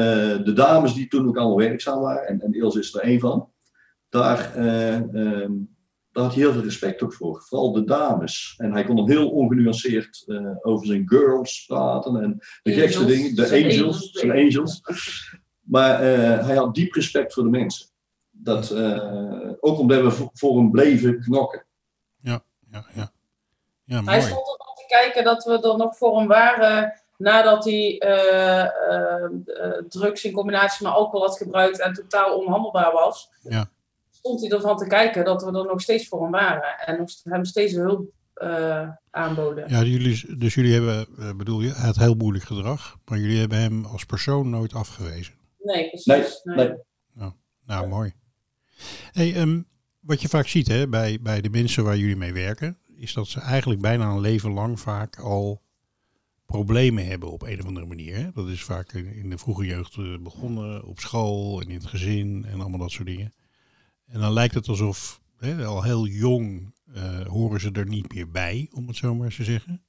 de 0.43 0.53
dames 0.53 0.93
die 0.93 1.07
toen 1.07 1.27
ook 1.27 1.37
allemaal 1.37 1.57
werkzaam 1.57 1.99
waren, 2.01 2.27
en, 2.27 2.41
en 2.41 2.53
Ilse 2.53 2.79
is 2.79 2.93
er 2.93 3.01
één 3.01 3.19
van, 3.19 3.51
daar, 4.09 4.55
eh, 4.55 4.95
ehm, 4.95 5.51
daar 6.11 6.23
had 6.23 6.33
hij 6.33 6.43
heel 6.43 6.53
veel 6.53 6.63
respect 6.63 7.01
ook 7.03 7.13
voor. 7.13 7.41
Vooral 7.41 7.71
de 7.71 7.83
dames. 7.83 8.53
En 8.57 8.71
hij 8.71 8.83
kon 8.83 8.95
dan 8.95 9.09
heel 9.09 9.29
ongenuanceerd 9.29 10.23
eh, 10.27 10.51
over 10.61 10.85
zijn 10.85 11.07
girls 11.09 11.65
praten 11.67 12.21
en 12.21 12.37
de 12.63 12.71
Angels. 12.71 12.81
gekste 12.81 13.05
dingen, 13.05 13.35
de 13.35 13.45
Zijn 13.45 13.63
angels, 13.63 13.79
angels, 13.81 14.11
zijn 14.11 14.31
angels. 14.31 14.81
Maar 15.61 15.99
eh, 15.99 16.45
hij 16.45 16.55
had 16.55 16.75
diep 16.75 16.93
respect 16.93 17.33
voor 17.33 17.43
de 17.43 17.49
mensen. 17.49 17.87
Dat, 18.31 18.71
eh, 18.71 19.51
ook 19.59 19.79
omdat 19.79 20.01
we 20.01 20.11
voor, 20.11 20.29
voor 20.33 20.57
hem 20.57 20.71
bleven 20.71 21.19
knokken. 21.19 21.65
Ja, 22.75 22.85
ja. 22.93 23.11
Ja, 23.83 24.03
Hij 24.03 24.21
stond 24.21 24.47
ervan 24.47 24.75
te 24.75 24.85
kijken 24.87 25.23
dat 25.23 25.43
we 25.43 25.69
er 25.69 25.77
nog 25.77 25.97
voor 25.97 26.17
hem 26.17 26.27
waren 26.27 27.01
nadat 27.17 27.63
hij 27.65 27.97
eh, 27.97 28.61
eh, 28.61 29.23
eh, 29.45 29.83
drugs 29.89 30.23
in 30.23 30.31
combinatie 30.31 30.85
met 30.85 30.93
alcohol 30.95 31.27
had 31.27 31.37
gebruikt 31.37 31.79
en 31.79 31.93
totaal 31.93 32.37
onhandelbaar 32.37 32.91
was. 32.91 33.29
Ja. 33.41 33.69
Stond 34.09 34.41
hij 34.41 34.49
ervan 34.49 34.77
te 34.77 34.87
kijken 34.87 35.25
dat 35.25 35.43
we 35.43 35.47
er 35.47 35.65
nog 35.65 35.81
steeds 35.81 36.07
voor 36.07 36.21
hem 36.21 36.31
waren 36.31 36.79
en 36.79 36.97
nog, 36.97 37.09
hem 37.23 37.45
steeds 37.45 37.73
hulp 37.73 38.09
eh, 38.33 38.89
aanboden. 39.11 39.69
Ja, 39.69 39.81
jullie, 39.81 40.37
dus 40.37 40.53
jullie 40.53 40.73
hebben, 40.73 41.07
bedoel 41.37 41.61
je, 41.61 41.73
het 41.73 41.95
heel 41.95 42.13
moeilijk 42.15 42.45
gedrag, 42.45 42.97
maar 43.05 43.17
jullie 43.17 43.39
hebben 43.39 43.57
hem 43.57 43.85
als 43.85 44.05
persoon 44.05 44.49
nooit 44.49 44.73
afgewezen. 44.73 45.33
Nee, 45.59 45.89
precies. 45.89 46.41
Nee, 46.43 46.55
nee. 46.55 46.67
nee. 47.13 47.31
Nou, 47.65 47.87
mooi. 47.87 48.13
Hey, 49.11 49.35
ehm, 49.35 49.61
wat 50.05 50.21
je 50.21 50.29
vaak 50.29 50.47
ziet 50.47 50.67
hè, 50.67 50.87
bij, 50.87 51.19
bij 51.21 51.41
de 51.41 51.49
mensen 51.49 51.83
waar 51.83 51.97
jullie 51.97 52.15
mee 52.15 52.33
werken, 52.33 52.77
is 52.95 53.13
dat 53.13 53.27
ze 53.27 53.39
eigenlijk 53.39 53.81
bijna 53.81 54.09
een 54.09 54.19
leven 54.19 54.51
lang 54.51 54.79
vaak 54.79 55.19
al 55.19 55.61
problemen 56.45 57.05
hebben 57.05 57.31
op 57.31 57.41
een 57.41 57.59
of 57.59 57.65
andere 57.65 57.85
manier. 57.85 58.15
Hè? 58.15 58.31
Dat 58.31 58.47
is 58.47 58.63
vaak 58.63 58.93
in, 58.93 59.29
de 59.29 59.37
vroege 59.37 59.65
jeugd 59.65 59.97
eh, 59.97 60.17
begonnen, 60.17 60.83
op 60.83 60.99
school 60.99 61.61
en 61.61 61.69
in 61.69 61.75
het 61.75 61.85
gezin 61.85 62.45
en 62.45 62.59
allemaal 62.59 62.79
dat 62.79 62.91
soort 62.91 63.07
dingen. 63.07 63.33
En 64.05 64.19
dan 64.19 64.33
lijkt 64.33 64.53
het 64.53 64.67
alsof 64.67 65.21
hè, 65.37 65.65
al 65.65 65.83
heel 65.83 66.07
jong 66.07 66.73
eh, 66.93 67.25
horen 67.25 67.59
ze 67.59 67.71
er 67.71 67.87
niet 67.87 68.13
meer 68.13 68.31
bij, 68.31 68.69
om 68.71 68.87
het 68.87 68.95
zo 68.95 69.15
maar 69.15 69.25
eens 69.25 69.35
te 69.35 69.43
zeggen. 69.43 69.83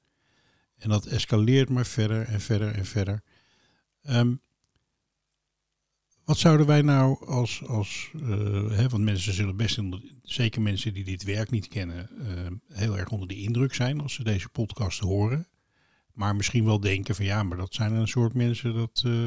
En 0.76 0.88
dat 0.88 1.06
escaleert 1.06 1.68
maar 1.68 1.86
verder 1.86 2.22
en 2.22 2.40
verder 2.40 2.74
en 2.74 2.86
verder. 2.86 3.22
Ehm, 4.02 4.34
wat 6.26 6.38
zouden 6.38 6.66
wij 6.66 6.82
nou 6.82 7.26
als, 7.26 7.64
als 7.66 8.10
eh, 8.14 8.70
hè, 8.70 8.88
want 8.88 9.04
mensen 9.04 9.32
zullen 9.32 9.56
best, 9.56 9.80
zeker 10.22 10.62
mensen 10.62 10.94
die 10.94 11.04
dit 11.04 11.24
werk 11.24 11.50
niet 11.50 11.68
kennen, 11.68 12.10
eh, 12.18 12.78
heel 12.78 12.98
erg 12.98 13.08
onder 13.08 13.28
de 13.28 13.36
indruk 13.36 13.74
zijn 13.74 14.00
als 14.00 14.14
ze 14.14 14.24
deze 14.24 14.48
podcast 14.48 15.00
horen. 15.00 15.48
Maar 16.12 16.36
misschien 16.36 16.64
wel 16.64 16.80
denken 16.80 17.14
van 17.14 17.24
ja, 17.24 17.42
maar 17.42 17.56
dat 17.56 17.74
zijn 17.74 17.92
een 17.92 18.08
soort 18.08 18.34
mensen, 18.34 18.74
dat, 18.74 19.02
eh, 19.04 19.26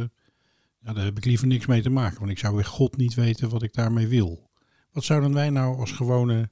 ja, 0.80 0.94
daar 0.94 1.04
heb 1.04 1.18
ik 1.18 1.26
liever 1.26 1.48
niks 1.48 1.66
mee 1.66 1.82
te 1.82 1.90
maken. 1.90 2.20
Want 2.20 2.32
ik 2.32 2.38
zou 2.38 2.56
weer 2.56 2.66
God 2.66 2.98
niet 2.98 3.14
weten 3.14 3.50
wat 3.50 3.64
ik 3.64 3.74
daarmee 3.74 4.08
wil. 4.08 4.50
Wat 4.92 5.04
zouden 5.04 5.34
wij 5.34 5.50
nou 5.50 5.80
als 5.80 5.92
gewone 5.92 6.52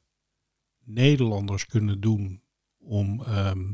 Nederlanders 0.83 1.65
kunnen 1.65 2.01
doen 2.01 2.41
om 2.77 3.23
ehm, 3.23 3.73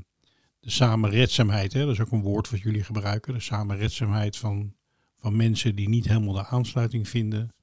de 0.60 0.70
samenredzaamheid, 0.70 1.74
hè, 1.74 1.86
dat 1.86 1.94
is 1.94 2.00
ook 2.00 2.12
een 2.12 2.22
woord 2.22 2.50
wat 2.50 2.62
jullie 2.62 2.84
gebruiken, 2.84 3.34
de 3.34 3.40
samenredzaamheid 3.40 4.38
van, 4.38 4.76
van 5.24 5.36
mensen 5.36 5.76
die 5.76 5.90
niet 5.90 6.08
helemaal 6.08 6.34
de 6.34 6.46
aansluiting 6.46 7.08
vinden, 7.08 7.54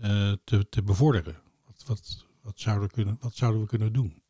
eh, 0.00 0.32
te, 0.44 0.68
te 0.68 0.82
bevorderen? 0.82 1.36
Wat, 1.66 1.84
wat, 1.86 2.26
wat, 2.42 2.60
zouden 2.60 2.90
kunnen, 2.90 3.16
wat 3.20 3.34
zouden 3.34 3.60
we 3.60 3.66
kunnen 3.66 3.92
doen? 3.92 4.22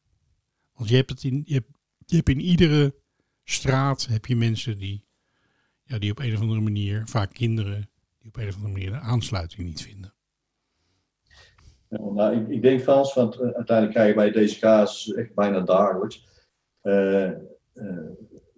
Want 0.75 0.89
je 0.89 0.97
hebt, 0.97 1.11
het 1.11 1.25
in, 1.25 1.43
je 1.45 1.55
hebt, 1.55 1.71
je 2.07 2.17
hebt 2.17 2.29
in 2.29 2.41
iedere 2.41 2.95
straat 3.45 4.07
heb 4.07 4.27
je 4.27 4.37
mensen 4.37 4.79
die, 4.79 5.05
ja, 5.83 5.99
die 5.99 6.11
op 6.11 6.19
een 6.19 6.35
of 6.35 6.41
andere 6.41 6.61
manier, 6.61 7.03
vaak 7.07 7.33
kinderen, 7.33 7.91
die 8.19 8.29
op 8.29 8.37
een 8.37 8.49
of 8.49 8.55
andere 8.55 8.73
manier 8.73 8.91
de 8.91 8.99
aansluiting 8.99 9.67
niet 9.67 9.83
vinden. 9.83 10.15
Nou, 11.89 12.41
ik, 12.41 12.49
ik 12.49 12.63
denk 12.63 12.81
Frans, 12.81 13.15
want 13.15 13.35
eh, 13.35 13.41
uiteindelijk 13.41 13.97
krijgen 13.97 14.17
wij 14.17 14.31
deze 14.31 14.59
casus 14.59 15.15
echt 15.15 15.35
bijna 15.35 15.61
dagelijks. 15.61 16.27
Eh, 16.81 17.31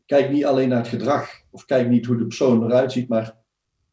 kijk 0.07 0.31
niet 0.31 0.45
alleen 0.45 0.69
naar 0.69 0.79
het 0.79 0.89
gedrag, 0.89 1.31
of 1.51 1.65
kijk 1.65 1.89
niet 1.89 2.07
hoe 2.07 2.17
de 2.17 2.27
persoon 2.27 2.65
eruit 2.65 2.93
ziet, 2.93 3.09
maar 3.09 3.40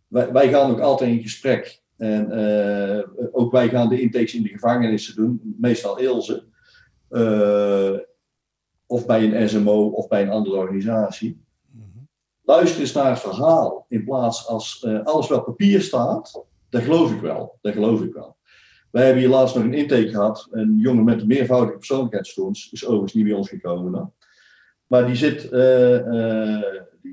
wij, 0.08 0.32
wij 0.32 0.50
gaan 0.50 0.72
ook 0.72 0.80
altijd 0.80 1.10
in 1.10 1.22
gesprek. 1.22 1.82
En 1.98 2.32
eh, 2.32 3.04
ook 3.32 3.52
wij 3.52 3.70
gaan 3.70 3.90
de 3.90 4.02
intakes 4.02 4.36
in 4.36 4.44
de 4.44 4.50
gevangenissen 4.50 5.16
doen, 5.16 5.56
meestal 5.58 6.00
Ilse. 6.00 6.44
Eh, 7.10 7.94
of 8.86 9.06
bij 9.06 9.24
een 9.24 9.50
SMO 9.50 9.88
of 9.88 10.08
bij 10.08 10.22
een 10.22 10.30
andere 10.30 10.56
organisatie. 10.56 11.42
Mhm. 11.72 11.86
Luister 12.42 12.82
eens 12.82 12.94
naar 12.94 13.10
het 13.10 13.20
verhaal 13.20 13.86
in 13.90 14.04
plaats 14.04 14.48
als 14.48 14.84
eh, 14.84 15.04
alles 15.04 15.28
wat 15.28 15.46
papier 15.46 15.82
staat. 15.82 16.44
Dat 16.70 16.82
geloof 16.82 17.12
ik 17.12 17.22
wel. 17.22 17.58
Dat 17.62 17.74
geloof 17.74 18.02
ik 18.02 18.14
wel. 18.14 18.36
Wij 18.92 19.06
hebben 19.06 19.24
hier 19.24 19.32
laatst 19.32 19.56
nog 19.56 19.64
een 19.64 19.74
intake 19.74 20.10
gehad. 20.10 20.48
Een 20.52 20.78
jongen 20.78 21.04
met 21.04 21.22
een 21.22 21.28
meervoudige 21.28 21.78
persoonlijkheidsstoornis 21.78 22.70
is 22.72 22.86
overigens 22.86 23.14
niet 23.14 23.24
bij 23.26 23.34
ons 23.34 23.50
gekomen. 23.50 23.92
dan. 23.92 24.14
Maar 24.88 25.06
die 25.06 25.16
zit, 25.16 25.50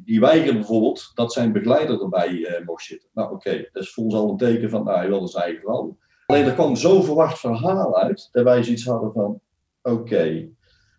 die, 0.04 0.20
weigert 0.20 0.54
bijvoorbeeld 0.54 1.10
dat 1.14 1.32
zijn 1.32 1.52
begeleider 1.52 2.02
erbij 2.02 2.44
eh, 2.44 2.66
mocht 2.66 2.84
zitten. 2.84 3.08
Nou 3.12 3.32
oké, 3.32 3.68
dat 3.72 3.82
is 3.82 3.92
voor 3.92 4.04
ons 4.04 4.14
al 4.14 4.30
een 4.30 4.36
teken 4.36 4.70
van, 4.70 4.84
nou 4.84 4.98
hij 4.98 5.08
wil 5.08 5.28
zijn 5.28 5.44
eigen 5.44 5.62
verhaal. 5.62 5.96
Alleen 6.26 6.44
er 6.44 6.52
kwam 6.52 6.76
zo'n 6.76 7.04
verwacht 7.04 7.38
verhaal 7.38 7.98
uit, 8.02 8.28
dat 8.32 8.44
wij 8.44 8.62
zoiets 8.62 8.84
hadden 8.84 9.12
van, 9.12 9.40
oké. 9.82 10.48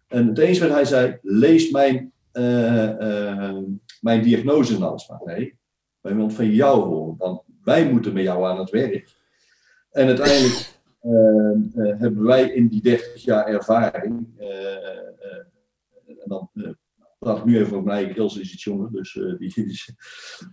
En 0.07 0.27
het 0.27 0.37
eens 0.37 0.59
wat 0.59 0.69
hij 0.69 0.85
zei, 0.85 1.17
lees 1.21 1.71
mijn, 1.71 2.11
eh, 2.31 3.47
eh, 3.47 3.63
mijn 4.01 4.21
diagnose 4.21 4.73
eens 4.73 5.09
maar. 5.09 5.21
Nee, 5.25 5.57
wij 6.01 6.15
willen 6.15 6.31
van 6.31 6.49
jou 6.49 6.83
horen, 6.83 7.15
want 7.17 7.41
wij 7.63 7.91
moeten 7.91 8.13
met 8.13 8.23
jou 8.23 8.45
aan 8.45 8.59
het 8.59 8.69
werk. 8.69 9.15
En 9.91 10.07
uiteindelijk 10.07 10.73
eh, 11.01 11.51
eh, 11.51 11.99
hebben 11.99 12.23
wij 12.23 12.49
in 12.49 12.67
die 12.67 12.81
30 12.81 13.23
jaar 13.23 13.45
ervaring, 13.47 14.27
en 16.05 16.23
dan 16.25 16.49
praat 17.25 17.37
ik 17.37 17.45
nu 17.45 17.59
even 17.59 17.71
over 17.71 17.83
mijn 17.83 17.97
eigen 17.97 18.15
Ilse 18.15 18.41
is 18.41 18.53
iets 18.53 18.63
jonger, 18.63 18.91
dus 18.91 19.15
eh, 19.15 19.37
die. 19.37 19.73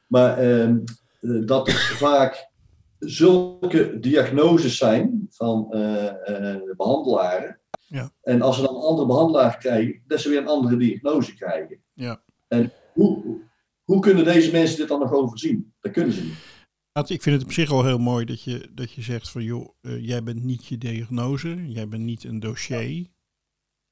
Maar 0.06 0.38
ehm, 0.38 0.78
eh, 1.20 1.46
dat 1.46 1.72
vaak 1.72 2.50
zulke 2.98 3.98
diagnoses 4.00 4.76
zijn 4.76 5.26
van 5.30 5.72
eh, 5.72 6.54
eh, 6.54 6.62
behandelaren. 6.76 7.60
Ja. 7.86 8.12
En 8.22 8.42
als 8.42 8.56
ze 8.56 8.62
dan 8.62 8.74
een 8.74 8.82
andere 8.82 9.06
behandelaar 9.06 9.58
krijgen, 9.58 10.02
dat 10.06 10.20
ze 10.20 10.28
weer 10.28 10.38
een 10.38 10.46
andere 10.46 10.76
diagnose 10.76 11.34
krijgen. 11.34 11.82
Ja. 11.92 12.22
En 12.48 12.72
hoe, 12.92 13.40
hoe 13.84 14.00
kunnen 14.00 14.24
deze 14.24 14.50
mensen 14.50 14.76
dit 14.76 14.88
dan 14.88 15.00
nog 15.00 15.12
overzien? 15.12 15.72
Dat 15.80 15.92
kunnen 15.92 16.12
ze 16.12 16.22
niet. 16.22 17.10
Ik 17.10 17.22
vind 17.22 17.36
het 17.36 17.44
op 17.44 17.52
zich 17.52 17.70
al 17.70 17.84
heel 17.84 17.98
mooi 17.98 18.24
dat 18.24 18.42
je, 18.42 18.70
dat 18.74 18.92
je 18.92 19.02
zegt 19.02 19.30
van 19.30 19.42
joh, 19.42 19.68
jij 19.80 20.22
bent 20.22 20.42
niet 20.42 20.66
je 20.66 20.78
diagnose, 20.78 21.68
jij 21.68 21.88
bent 21.88 22.02
niet 22.02 22.24
een 22.24 22.40
dossier, 22.40 23.06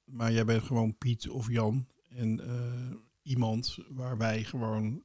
maar 0.05 0.33
jij 0.33 0.45
bent 0.45 0.63
gewoon 0.63 0.99
Piet 0.99 1.29
of 1.29 1.51
Jan 1.51 1.87
en 2.17 2.41
eh, 2.41 2.97
iemand 3.23 3.79
waar 3.89 4.19
wij 4.19 4.45
gewoon 4.45 5.03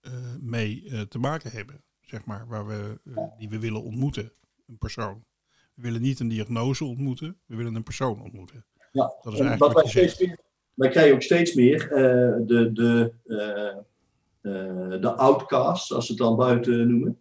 eh, 0.00 0.12
mee 0.40 0.88
eh, 0.90 1.00
te 1.00 1.18
maken 1.18 1.50
hebben, 1.50 1.82
zeg 2.00 2.24
maar, 2.24 2.46
waar 2.46 2.66
we, 2.66 3.00
die 3.38 3.48
we 3.48 3.58
willen 3.58 3.82
ontmoeten, 3.82 4.32
een 4.66 4.78
persoon. 4.78 5.24
We 5.74 5.82
willen 5.82 6.02
niet 6.02 6.20
een 6.20 6.28
diagnose 6.28 6.84
ontmoeten, 6.84 7.38
we 7.46 7.56
willen 7.56 7.74
een 7.74 7.82
persoon 7.82 8.22
ontmoeten. 8.22 8.64
Ja, 8.92 9.14
Dat 9.22 9.32
is 9.32 9.38
en 9.38 9.46
eigenlijk 9.46 9.74
wat 9.74 9.82
wij, 9.82 9.90
steeds 9.90 10.18
meer, 10.18 10.38
wij 10.74 10.88
krijgen 10.88 11.14
ook 11.14 11.22
steeds 11.22 11.54
meer 11.54 11.78
de, 12.46 12.70
de, 12.72 13.14
de 15.00 15.14
outcasts, 15.16 15.92
als 15.92 16.06
ze 16.06 16.12
het 16.12 16.20
dan 16.20 16.36
buiten 16.36 16.88
noemen. 16.88 17.18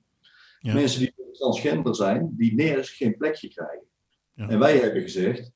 Ja. 0.59 0.73
Mensen 0.73 0.99
die 0.99 1.13
transgender 1.31 1.95
zijn, 1.95 2.35
die 2.37 2.53
nergens 2.53 2.89
geen 2.89 3.17
plekje 3.17 3.47
krijgen. 3.47 3.87
Ja. 4.33 4.49
En 4.49 4.59
wij 4.59 4.77
hebben 4.77 5.01
gezegd, 5.01 5.51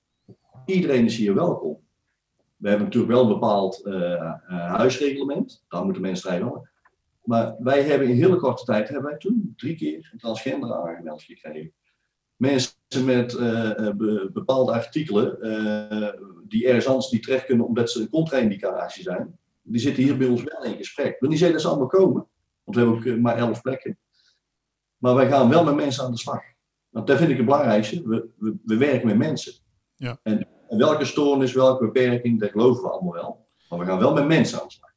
iedereen 0.66 1.06
is 1.06 1.18
hier 1.18 1.34
welkom. 1.34 1.85
We 2.56 2.68
hebben 2.70 2.86
natuurlijk 2.86 3.14
wel 3.14 3.24
een 3.24 3.34
bepaald 3.40 3.86
eh, 3.86 4.34
huisreglement, 4.48 5.66
daar 5.68 5.84
moeten 5.84 6.02
mensen 6.02 6.30
rijden. 6.30 6.70
Maar 7.24 7.56
wij 7.60 7.84
hebben 7.84 8.08
in 8.08 8.16
hele 8.16 8.36
korte 8.36 8.64
tijd, 8.64 8.90
hebben 8.90 9.10
wij 9.10 9.18
toen 9.18 9.54
drie 9.58 9.76
keer 9.76 10.10
een 10.12 10.20
transgender 10.20 10.74
aangemeld 10.74 11.24
gekregen. 11.24 11.74
Mensen 12.36 13.06
met 13.06 13.36
eh, 13.36 13.90
be- 13.96 14.30
bepaalde 14.34 14.72
artikelen, 14.72 15.38
die 16.48 16.68
ergens 16.68 16.88
anders 16.88 17.12
niet 17.12 17.24
terecht 17.24 17.46
kunnen 17.46 17.66
omdat 17.66 17.92
ze 17.92 18.02
een 18.02 18.10
contra-indicatie 18.10 19.04
zijn, 19.04 19.38
die 19.62 19.82
zitten 19.82 20.04
hier 20.04 20.18
bij 20.18 20.28
ons 20.28 20.44
wel 20.44 20.64
in 20.64 20.78
gesprek. 20.78 21.20
Wil 21.20 21.30
niet 21.30 21.40
zeggen 21.40 21.58
dat 21.58 21.66
ze 21.66 21.72
allemaal 21.72 22.00
komen, 22.00 22.28
want 22.64 22.78
we 22.78 22.84
hebben 22.84 23.14
ook 23.14 23.20
maar 23.20 23.38
elf 23.38 23.62
plekken. 23.62 23.98
Maar 24.98 25.16
wij 25.16 25.28
gaan 25.28 25.50
wel 25.50 25.64
met 25.64 25.76
mensen 25.76 26.04
aan 26.04 26.12
de 26.12 26.18
slag. 26.18 26.42
Want 26.90 27.08
dat 27.08 27.18
vind 27.18 27.30
ik 27.30 27.38
het 27.38 27.46
belangrijkste. 27.46 28.08
We, 28.08 28.30
we, 28.38 28.56
we 28.66 28.78
werken 28.78 29.08
met 29.08 29.18
mensen. 29.18 29.54
Ja. 29.96 30.20
En, 30.24 30.48
en 30.70 30.78
welke 30.78 31.06
stoornis, 31.06 31.54
welke 31.54 31.86
beperking, 31.86 32.40
dat 32.40 32.52
geloven 32.52 32.84
we 32.84 32.90
allemaal 32.90 33.14
wel. 33.14 33.48
Maar 33.70 33.80
we 33.80 33.86
gaan 33.86 34.00
wel 34.00 34.14
met 34.14 34.28
mensen 34.28 34.60
aan 34.62 34.68
de 34.68 34.74
slag. 34.74 34.94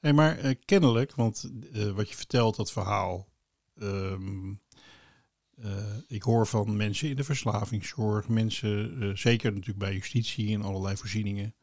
Nee, 0.00 0.12
maar 0.12 0.38
eh, 0.38 0.54
kennelijk, 0.64 1.14
want 1.14 1.50
eh, 1.72 1.90
wat 1.90 2.08
je 2.08 2.16
vertelt, 2.16 2.56
dat 2.56 2.72
verhaal. 2.72 3.30
ehm, 3.78 4.54
eh, 5.54 5.96
ik 6.06 6.22
hoor 6.22 6.46
van 6.46 6.76
mensen 6.76 7.08
in 7.08 7.16
de 7.16 7.24
verslavingszorg, 7.24 8.28
mensen, 8.28 9.18
zeker 9.18 9.52
natuurlijk 9.52 9.78
bij 9.78 9.92
justitie 9.92 10.54
en 10.54 10.62
allerlei 10.62 10.96
voorzieningen. 10.96 11.54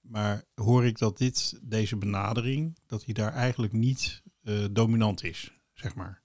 Maar 0.00 0.44
hoor 0.54 0.84
ik 0.84 0.98
dat 0.98 1.18
dit, 1.18 1.60
deze 1.62 1.96
benadering, 1.96 2.78
dat 2.86 3.04
die 3.04 3.14
daar 3.14 3.32
eigenlijk 3.32 3.72
niet 3.72 4.22
dominant 4.70 5.24
is, 5.24 5.52
zeg 5.72 5.94
maar. 5.94 6.22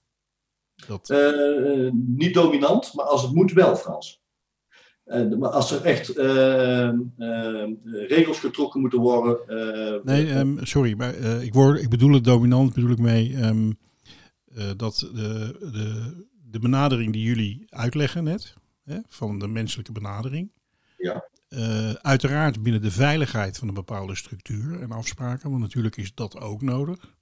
Dat, 0.86 1.08
niet 1.92 2.34
dominant, 2.34 2.94
maar 2.94 3.04
als 3.04 3.22
het 3.22 3.32
moet 3.32 3.52
wel, 3.52 3.76
Frans. 3.76 4.23
Eh, 5.04 5.28
maar 5.38 5.50
als 5.50 5.70
er 5.72 5.82
echt 5.82 6.08
eh, 6.08 6.88
eh, 6.88 7.70
regels 8.08 8.38
getrokken 8.38 8.80
moeten 8.80 8.98
worden. 9.00 9.38
eh, 9.48 10.04
nee, 10.04 10.30
ehm, 10.30 10.64
sorry, 10.64 10.94
maar 10.96 11.14
eh, 11.14 11.42
ik, 11.42 11.54
word, 11.54 11.82
ik 11.82 11.88
bedoel 11.88 12.12
het 12.12 12.24
dominant, 12.24 12.74
bedoel 12.74 12.90
ik 12.90 12.98
mee 12.98 13.34
ehm, 13.36 13.72
dat 14.76 14.98
de, 15.14 15.56
de, 15.72 16.12
de 16.50 16.58
benadering 16.58 17.12
die 17.12 17.22
jullie 17.22 17.64
uitleggen 17.68 18.24
net, 18.24 18.54
hè, 18.84 18.98
van 19.08 19.38
de 19.38 19.48
menselijke 19.48 19.92
benadering, 19.92 20.50
Ja. 20.98 21.28
uiteraard 22.02 22.62
binnen 22.62 22.82
de 22.82 22.90
veiligheid 22.90 23.58
van 23.58 23.68
een 23.68 23.74
bepaalde 23.74 24.14
structuur 24.14 24.80
en 24.80 24.90
afspraken, 24.92 25.50
want 25.50 25.62
natuurlijk 25.62 25.96
is 25.96 26.14
dat 26.14 26.40
ook 26.40 26.62
nodig. 26.62 27.14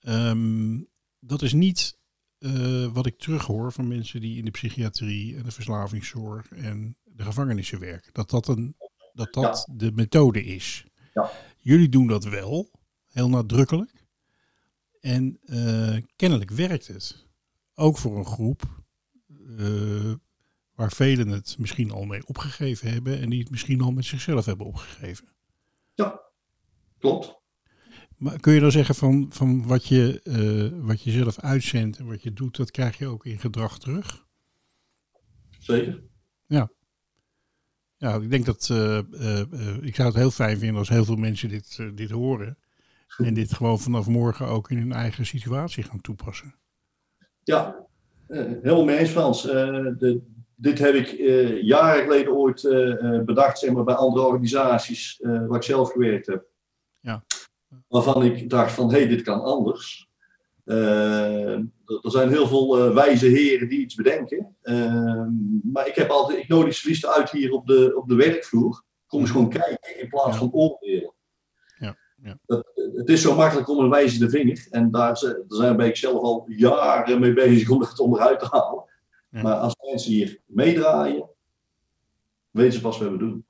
Ehm, 0.00 0.78
dat 1.20 1.42
is 1.42 1.52
niet 1.52 1.98
eh, 2.44 2.92
wat 2.92 3.06
ik 3.06 3.18
terughoor 3.18 3.72
van 3.72 3.88
mensen 3.88 4.20
die 4.20 4.38
in 4.38 4.44
de 4.44 4.50
psychiatrie 4.50 5.36
en 5.36 5.42
de 5.42 5.50
verslavingszorg 5.50 6.50
en 6.50 6.96
de 7.04 7.22
gevangenissen 7.22 7.80
werken. 7.80 8.12
Dat 8.12 8.30
dat, 8.30 8.48
een, 8.48 8.76
dat, 9.12 9.32
dat 9.32 9.68
de 9.72 9.92
methode 9.92 10.44
is. 10.44 10.84
Ja. 11.14 11.30
Jullie 11.58 11.88
doen 11.88 12.06
dat 12.06 12.24
wel, 12.24 12.70
heel 13.06 13.28
nadrukkelijk. 13.28 14.06
En 15.00 15.38
eh, 15.44 15.96
kennelijk 16.16 16.50
werkt 16.50 16.86
het. 16.86 17.26
Ook 17.74 17.98
voor 17.98 18.18
een 18.18 18.26
groep 18.26 18.84
eh, 19.58 20.12
waar 20.74 20.92
velen 20.92 21.28
het 21.28 21.58
misschien 21.58 21.90
al 21.90 22.04
mee 22.04 22.26
opgegeven 22.26 22.92
hebben 22.92 23.20
en 23.20 23.30
die 23.30 23.40
het 23.40 23.50
misschien 23.50 23.80
al 23.80 23.92
met 23.92 24.04
zichzelf 24.04 24.44
hebben 24.44 24.66
opgegeven. 24.66 25.28
ja, 25.94 26.20
klopt. 26.98 27.42
Maar 28.18 28.40
kun 28.40 28.52
je 28.52 28.60
dan 28.60 28.70
zeggen 28.70 28.94
van, 28.94 29.26
van 29.30 29.66
wat, 29.66 29.86
je, 29.86 30.20
eh, 30.22 30.86
wat 30.86 31.02
je 31.02 31.10
zelf 31.10 31.40
uitzendt 31.40 31.98
en 31.98 32.06
wat 32.06 32.22
je 32.22 32.32
doet, 32.32 32.56
dat 32.56 32.70
krijg 32.70 32.98
je 32.98 33.06
ook 33.06 33.26
in 33.26 33.38
gedrag 33.38 33.78
terug? 33.78 34.26
Zeker. 35.58 36.02
Ja, 37.96 38.14
ik 38.14 38.30
denk 38.30 38.46
dat 38.46 38.68
eh, 38.70 38.98
eh, 38.98 39.76
ik 39.80 39.94
zou 39.94 40.08
het 40.08 40.16
heel 40.16 40.30
fijn 40.30 40.58
vinden 40.58 40.78
als 40.78 40.88
heel 40.88 41.04
veel 41.04 41.16
mensen 41.16 41.48
dit, 41.48 41.78
dit 41.94 42.10
horen. 42.10 42.58
En 43.16 43.34
dit 43.34 43.52
gewoon 43.52 43.80
vanaf 43.80 44.06
morgen 44.06 44.46
ook 44.46 44.70
in 44.70 44.78
hun 44.78 44.92
eigen 44.92 45.26
situatie 45.26 45.82
gaan 45.82 46.00
toepassen. 46.00 46.54
Ja, 47.42 47.86
helemaal 48.28 48.84
mee 48.84 48.98
eens, 48.98 49.10
Frans. 49.10 49.42
De, 49.42 50.20
dit 50.54 50.78
heb 50.78 50.94
ik 50.94 51.08
jaren 51.62 52.02
geleden 52.02 52.36
ooit 52.36 52.62
bedacht, 53.26 53.58
zeg 53.58 53.72
maar, 53.72 53.84
bij 53.84 53.94
andere 53.94 54.26
organisaties 54.26 55.18
waar 55.22 55.56
ik 55.56 55.62
zelf 55.62 55.92
gewerkt 55.92 56.26
heb. 56.26 56.53
Ja. 57.74 57.82
Waarvan 57.88 58.24
ik 58.24 58.50
dacht 58.50 58.72
van, 58.72 58.90
hé, 58.90 58.98
hey, 58.98 59.08
dit 59.08 59.22
kan 59.22 59.42
anders. 59.42 60.08
Eh, 60.64 61.54
er 61.86 62.10
zijn 62.10 62.28
heel 62.28 62.48
veel 62.48 62.78
eh, 62.78 62.94
wijze 62.94 63.26
heren 63.26 63.68
die 63.68 63.78
iets 63.78 63.94
bedenken. 63.94 64.56
Eh, 64.62 65.26
maar 65.62 65.86
ik 65.86 65.94
heb 65.94 66.10
altijd, 66.10 66.38
ik 66.38 66.48
nodig 66.48 66.74
ze 66.74 66.88
liefst 66.88 67.06
uit 67.06 67.30
hier 67.30 67.52
op 67.52 67.66
de, 67.66 67.96
op 67.96 68.08
de 68.08 68.14
werkvloer. 68.14 68.82
Kom 69.06 69.20
eens 69.20 69.30
gewoon 69.30 69.48
kijken 69.48 70.00
in 70.00 70.08
plaats 70.08 70.32
Ja. 70.32 70.38
van 70.38 70.52
oordelen. 70.52 71.12
Ja, 71.78 71.96
ja. 72.22 72.38
Dat, 72.46 72.72
het 72.94 73.08
is 73.08 73.22
zo 73.22 73.34
makkelijk 73.34 73.68
om 73.68 73.78
een 73.78 73.90
wijze 73.90 74.18
de 74.18 74.30
vinger. 74.30 74.66
En 74.70 74.90
daar, 74.90 75.16
zijn 75.48 75.76
ben 75.76 75.86
ik 75.86 75.96
zelf 75.96 76.22
al 76.22 76.44
jaren 76.48 77.20
mee 77.20 77.32
bezig 77.32 77.70
om 77.70 77.80
dat 77.80 77.98
onderuit 77.98 78.38
te 78.38 78.46
halen. 78.50 78.84
Ja. 79.30 79.42
Maar 79.42 79.54
als 79.54 79.76
mensen 79.90 80.12
hier 80.12 80.40
meedraaien, 80.46 81.28
weten 82.50 82.72
ze 82.72 82.80
pas 82.80 82.98
wat 82.98 83.10
we 83.10 83.16
doen. 83.16 83.46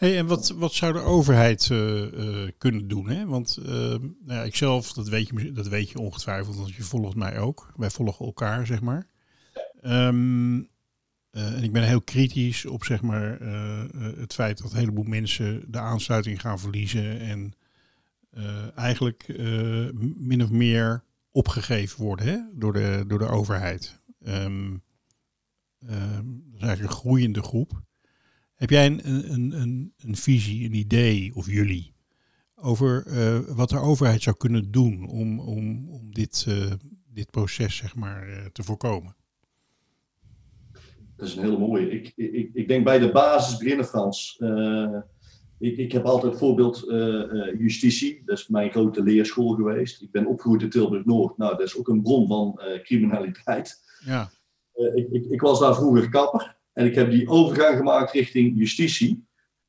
Hey, 0.00 0.18
en 0.18 0.26
wat, 0.26 0.48
wat 0.48 0.72
zou 0.72 0.92
de 0.92 0.98
overheid 0.98 1.70
eh, 1.70 2.04
eh, 2.04 2.50
kunnen 2.58 2.88
doen? 2.88 3.08
Hè? 3.08 3.26
Want 3.26 3.56
eh, 3.56 3.66
nou 3.68 4.02
ja, 4.24 4.42
ik 4.42 4.56
zelf, 4.56 4.92
dat 4.92 5.08
weet, 5.08 5.28
je, 5.28 5.52
dat 5.52 5.68
weet 5.68 5.90
je 5.90 5.98
ongetwijfeld, 5.98 6.56
want 6.56 6.74
je 6.74 6.82
volgt 6.82 7.16
mij 7.16 7.38
ook. 7.38 7.72
Wij 7.76 7.90
volgen 7.90 8.26
elkaar, 8.26 8.66
zeg 8.66 8.80
maar. 8.80 9.06
Ehm, 9.80 10.58
eh, 11.30 11.56
en 11.56 11.62
ik 11.62 11.72
ben 11.72 11.82
heel 11.82 12.00
kritisch 12.00 12.66
op 12.66 12.84
zeg 12.84 13.02
maar, 13.02 13.40
het 14.18 14.34
feit 14.34 14.62
dat 14.62 14.72
een 14.72 14.78
heleboel 14.78 15.04
mensen 15.04 15.64
de 15.68 15.78
aansluiting 15.78 16.40
gaan 16.40 16.58
verliezen. 16.58 17.20
En 17.20 17.52
eigenlijk 18.74 19.26
min 20.16 20.42
of 20.42 20.50
meer 20.50 21.04
opgegeven 21.30 22.04
worden 22.04 22.26
hè, 22.26 22.38
door, 22.54 22.72
de, 22.72 23.04
door 23.06 23.18
de 23.18 23.28
overheid. 23.28 24.00
Ehm, 24.22 24.76
ehm, 25.86 26.24
dat 26.24 26.54
is 26.54 26.60
eigenlijk 26.60 26.80
een 26.80 26.98
groeiende 26.98 27.42
groep. 27.42 27.82
Heb 28.60 28.70
jij 28.70 28.86
een, 28.86 29.00
een, 29.32 29.60
een, 29.60 29.92
een 29.98 30.16
visie, 30.16 30.64
een 30.64 30.74
idee, 30.74 31.32
of 31.34 31.46
jullie, 31.46 31.94
over 32.54 33.06
eh, 33.06 33.38
wat 33.56 33.68
de 33.68 33.78
overheid 33.78 34.22
zou 34.22 34.36
kunnen 34.36 34.70
doen 34.70 35.08
om, 35.08 35.40
om, 35.40 35.88
om 35.88 36.12
dit, 36.14 36.44
eh, 36.48 36.72
dit 37.12 37.30
proces 37.30 37.76
zeg 37.76 37.96
maar, 37.96 38.28
eh, 38.28 38.46
te 38.52 38.62
voorkomen? 38.62 39.16
Dat 41.16 41.28
is 41.28 41.36
een 41.36 41.42
hele 41.42 41.58
mooie. 41.58 41.90
Ik, 41.90 42.12
ik, 42.16 42.50
ik 42.54 42.68
denk 42.68 42.84
bij 42.84 42.98
de 42.98 43.12
basis 43.12 43.56
beginnen, 43.56 43.86
Frans. 43.86 44.42
Ik, 45.58 45.76
ik 45.76 45.92
heb 45.92 46.04
altijd 46.04 46.38
voorbeeld 46.38 46.84
justitie. 47.58 48.22
Dat 48.24 48.38
is 48.38 48.48
mijn 48.48 48.70
grote 48.70 49.02
leerschool 49.02 49.54
geweest. 49.54 50.02
Ik 50.02 50.10
ben 50.10 50.26
opgegroeid 50.26 50.62
in 50.62 50.70
Tilburg-Noord. 50.70 51.36
Nou, 51.36 51.56
dat 51.56 51.66
is 51.66 51.76
ook 51.76 51.88
een 51.88 52.02
bron 52.02 52.26
van 52.28 52.60
criminaliteit. 52.82 53.82
Ja, 54.04 54.30
ik, 54.94 55.08
ik, 55.10 55.24
ik 55.24 55.40
was 55.40 55.60
daar 55.60 55.74
vroeger 55.74 56.08
kapper. 56.08 56.58
En 56.72 56.86
ik 56.86 56.94
heb 56.94 57.10
die 57.10 57.28
overgang 57.28 57.76
gemaakt 57.76 58.12
richting 58.12 58.58
justitie. 58.58 59.26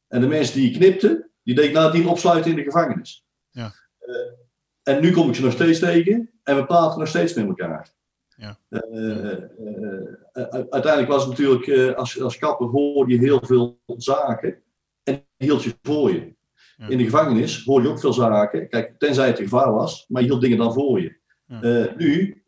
En 0.08 0.22
de 0.22 0.28
mensen 0.28 0.56
die 0.56 0.78
knipten, 0.78 1.30
die 1.44 1.56
deed 1.56 1.66
ik 1.66 1.74
nadien 1.74 2.08
opsluiten 2.08 2.52
in 2.52 2.58
de 2.58 2.64
gevangenis. 2.64 3.26
Ja. 3.50 3.74
Eh, 4.00 4.96
en 4.96 5.02
nu 5.02 5.12
kom 5.12 5.30
ik 5.30 5.36
ze 5.36 5.42
nog 5.42 5.52
steeds 5.52 5.80
tegen. 5.80 6.30
En 6.44 6.56
we 6.56 6.66
praten 6.66 7.00
nog 7.00 7.08
steeds 7.08 7.34
met 7.34 7.48
elkaar. 7.48 7.94
Ja. 8.36 8.58
Eh, 8.70 9.32
eh, 9.32 9.44
uiteindelijk 10.70 11.08
was 11.08 11.26
het 11.26 11.38
natuurlijk, 11.38 11.96
als, 11.96 12.22
als 12.22 12.38
kapper 12.38 12.68
hoorde 12.68 13.12
je 13.12 13.20
heel 13.20 13.40
veel 13.44 13.80
zaken 13.86 14.62
en 15.04 15.26
hield 15.38 15.64
je 15.64 15.74
voor 15.82 16.12
je. 16.12 16.36
Ja. 16.78 16.88
In 16.88 16.98
de 16.98 17.04
gevangenis 17.04 17.64
hoor 17.64 17.82
je 17.82 17.88
ook 17.88 18.00
veel 18.00 18.14
zaken, 18.14 18.70
kijk, 18.70 19.00
tenzij 19.00 19.28
het 19.28 19.38
een 19.38 19.44
gevaar 19.44 19.74
was, 19.74 20.06
maar 20.08 20.22
je 20.22 20.28
hield 20.28 20.42
dingen 20.42 20.58
dan 20.58 20.74
voor 20.74 21.02
je. 21.02 21.20
Nu, 21.98 22.41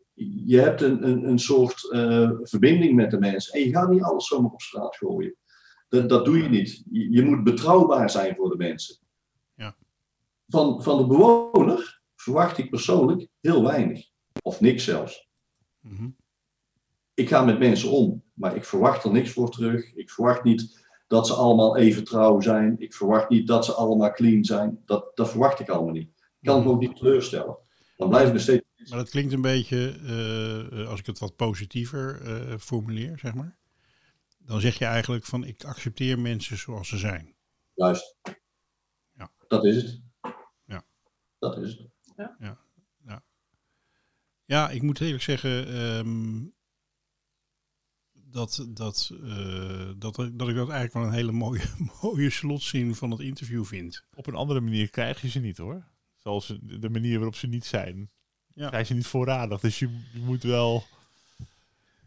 je 0.44 0.60
hebt 0.60 0.80
een, 0.80 1.08
een, 1.08 1.28
een 1.28 1.38
soort 1.38 1.90
eh, 1.90 2.30
verbinding 2.42 2.94
met 2.94 3.10
de 3.10 3.18
mensen 3.18 3.52
en 3.52 3.60
je 3.60 3.70
gaat 3.70 3.90
niet 3.90 4.02
alles 4.02 4.26
zomaar 4.26 4.50
op 4.50 4.60
straat 4.60 4.96
gooien. 4.96 5.36
Dat, 5.88 6.08
dat 6.08 6.24
doe 6.24 6.38
je 6.42 6.48
niet. 6.48 6.84
Je, 6.90 7.10
je 7.10 7.22
moet 7.22 7.44
betrouwbaar 7.44 8.10
zijn 8.10 8.34
voor 8.34 8.50
de 8.50 8.56
mensen. 8.56 8.96
Ja. 9.54 9.76
Van, 10.48 10.82
van 10.82 10.98
de 10.98 11.06
bewoner 11.06 12.02
verwacht 12.16 12.58
ik 12.58 12.70
persoonlijk 12.70 13.28
heel 13.40 13.62
weinig, 13.62 14.08
of 14.42 14.60
niks 14.60 14.84
zelfs 14.84 15.28
mhm. 15.80 16.08
ik 17.14 17.28
ga 17.28 17.44
met 17.44 17.58
mensen 17.58 17.90
om, 17.90 18.22
maar 18.34 18.56
ik 18.56 18.64
verwacht 18.64 19.04
er 19.04 19.12
niks 19.12 19.30
voor 19.30 19.50
terug. 19.50 19.94
Ik 19.94 20.10
verwacht 20.10 20.44
niet 20.44 20.86
dat 21.06 21.26
ze 21.26 21.32
allemaal 21.32 21.76
even 21.76 22.04
trouw 22.04 22.40
zijn. 22.40 22.74
Ik 22.78 22.94
verwacht 22.94 23.28
niet 23.28 23.46
dat 23.46 23.64
ze 23.64 23.72
allemaal 23.72 24.12
clean 24.12 24.44
zijn. 24.44 24.82
Dat, 24.84 25.16
dat 25.16 25.30
verwacht 25.30 25.60
ik 25.60 25.68
allemaal 25.68 25.92
niet. 25.92 26.08
Ik 26.40 26.48
kan 26.50 26.58
het 26.58 26.68
ook 26.68 26.80
niet 26.80 26.96
teleurstellen. 26.96 27.56
Dan 27.96 28.40
steeds. 28.40 28.64
Maar 28.88 28.98
dat 28.98 29.10
klinkt 29.10 29.32
een 29.32 29.40
beetje, 29.40 29.98
eh, 30.02 30.80
eh, 30.80 30.88
als 30.88 31.00
ik 31.00 31.06
het 31.06 31.18
wat 31.18 31.36
positiever 31.36 32.20
eh, 32.22 32.58
formuleer, 32.58 33.18
zeg 33.18 33.34
maar. 33.34 33.58
Dan 34.38 34.60
zeg 34.60 34.78
je 34.78 34.84
eigenlijk 34.84 35.24
van 35.24 35.44
ik 35.44 35.64
accepteer 35.64 36.18
mensen 36.18 36.58
zoals 36.58 36.88
ze 36.88 36.98
zijn. 36.98 37.34
Juist. 37.74 38.16
Ja. 39.12 39.30
Dat 39.48 39.64
is 39.64 39.76
het. 39.76 40.00
Ja. 40.66 40.84
Dat 41.38 41.58
is 41.58 41.78
het. 41.78 41.92
Ja, 44.46 44.70
ik 44.70 44.82
moet 44.82 45.00
eerlijk 45.00 45.22
zeggen 45.22 45.66
ehm, 45.66 46.46
dat, 48.12 48.66
dat, 48.68 49.10
eh, 49.22 49.90
dat, 49.96 50.14
dat 50.14 50.48
ik 50.48 50.54
dat 50.54 50.68
eigenlijk 50.68 50.92
wel 50.92 51.02
een 51.02 51.12
hele 51.12 51.32
mooie, 51.32 51.64
mooie 52.02 52.30
slotzin 52.30 52.94
van 52.94 53.10
het 53.10 53.20
interview 53.20 53.64
vind. 53.64 54.04
Op 54.14 54.26
een 54.26 54.34
andere 54.34 54.60
manier 54.60 54.90
krijg 54.90 55.20
je 55.20 55.28
ze 55.28 55.40
niet 55.40 55.56
hoor. 55.56 55.92
Zoals 56.24 56.52
de 56.62 56.88
manier 56.90 57.14
waarop 57.14 57.34
ze 57.34 57.46
niet 57.46 57.64
zijn. 57.64 58.10
Ja. 58.54 58.68
Krijg 58.68 58.88
je 58.88 58.94
niet 58.94 59.06
voorradig. 59.06 59.60
Dus 59.60 59.78
je, 59.78 59.88
je 60.12 60.20
moet 60.20 60.42
wel 60.42 60.84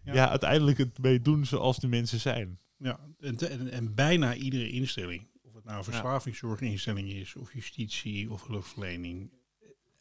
Ja. 0.03 0.13
ja. 0.13 0.30
uiteindelijk 0.30 0.78
het 0.78 0.99
mee 0.99 1.22
doen 1.22 1.45
zoals 1.45 1.80
de 1.80 1.88
mensen 1.88 2.20
zijn. 2.20 2.59
Ja, 2.78 2.99
en, 3.20 3.36
te- 3.36 3.47
en, 3.47 3.70
en 3.72 3.95
bijna 3.95 4.36
iedere 4.36 4.70
instelling, 4.70 5.28
of 5.41 5.53
het 5.53 5.63
nou 5.63 5.78
een 5.78 5.84
verslavingszorginstelling 5.84 7.09
is, 7.09 7.36
of 7.36 7.53
justitie, 7.53 8.32
of 8.32 8.47
hulpverlening. 8.47 9.32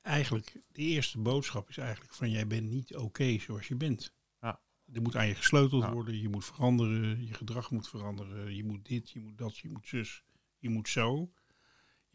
Eigenlijk, 0.03 0.53
de 0.73 0.83
eerste 0.83 1.19
boodschap 1.19 1.69
is 1.69 1.77
eigenlijk 1.79 2.15
van 2.15 2.31
jij 2.31 2.47
bent 2.47 2.71
niet 2.71 2.97
oké 2.97 3.39
zoals 3.39 3.69
je 3.69 3.75
bent. 3.75 4.15
Ja. 4.41 4.61
Er 4.93 5.03
moet 5.03 5.17
aan 5.17 5.27
je 5.27 5.35
gesleuteld 5.35 5.83
Ja. 5.83 5.93
worden, 5.93 6.21
je 6.21 6.29
moet 6.29 6.45
veranderen, 6.45 7.27
je 7.27 7.35
gedrag 7.35 7.71
moet 7.71 7.89
veranderen, 7.89 8.55
je 8.57 8.65
moet 8.65 8.85
dit, 8.87 9.11
je 9.11 9.21
moet 9.21 9.39
dat, 9.39 9.57
je 9.59 9.69
moet 9.69 9.89
zus, 9.89 10.23
je 10.59 10.69
moet 10.69 10.89
zo. 10.89 11.33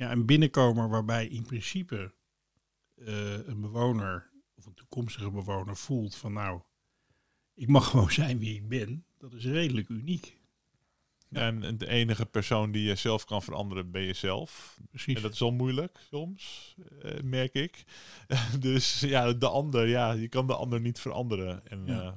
Ja, 0.02 0.12
een 0.12 0.26
binnenkomer 0.26 0.90
waarbij 0.90 1.28
in 1.28 1.46
principe 1.46 2.14
eh, 2.96 3.48
een 3.48 3.62
bewoner 3.62 4.32
of 4.56 4.66
een 4.66 4.74
toekomstige 4.74 5.32
bewoner 5.32 5.78
voelt 5.78 6.16
van 6.16 6.34
nou, 6.34 6.62
ik 7.54 7.68
mag 7.68 7.88
gewoon 7.90 8.12
zijn 8.12 8.40
wie 8.40 8.56
ik 8.56 8.68
ben, 8.68 9.06
dat 9.18 9.34
is 9.34 9.46
redelijk 9.46 9.90
uniek. 9.90 10.40
En 11.30 11.78
de 11.78 11.88
enige 11.88 12.26
persoon 12.26 12.72
die 12.72 12.84
je 12.84 12.96
zelf 12.96 13.26
kan 13.26 13.42
veranderen, 13.44 13.92
ben 13.92 14.06
jezelf. 14.06 14.80
Precies. 14.90 15.16
En 15.16 15.22
dat 15.22 15.34
is 15.34 15.42
al 15.42 15.52
moeilijk 15.52 16.00
soms, 16.10 16.76
eh, 17.02 17.22
merk 17.24 17.54
ik. 17.54 17.84
dus 18.60 19.00
ja, 19.00 19.34
de 19.34 19.48
ander, 19.48 19.88
ja, 19.88 20.12
je 20.12 20.28
kan 20.28 20.48
de 20.48 20.56
ander 20.56 20.82
niet 20.82 21.00
veranderen. 21.00 21.68
En 21.68 21.86
Ja. 21.86 22.02
eh, 22.02 22.14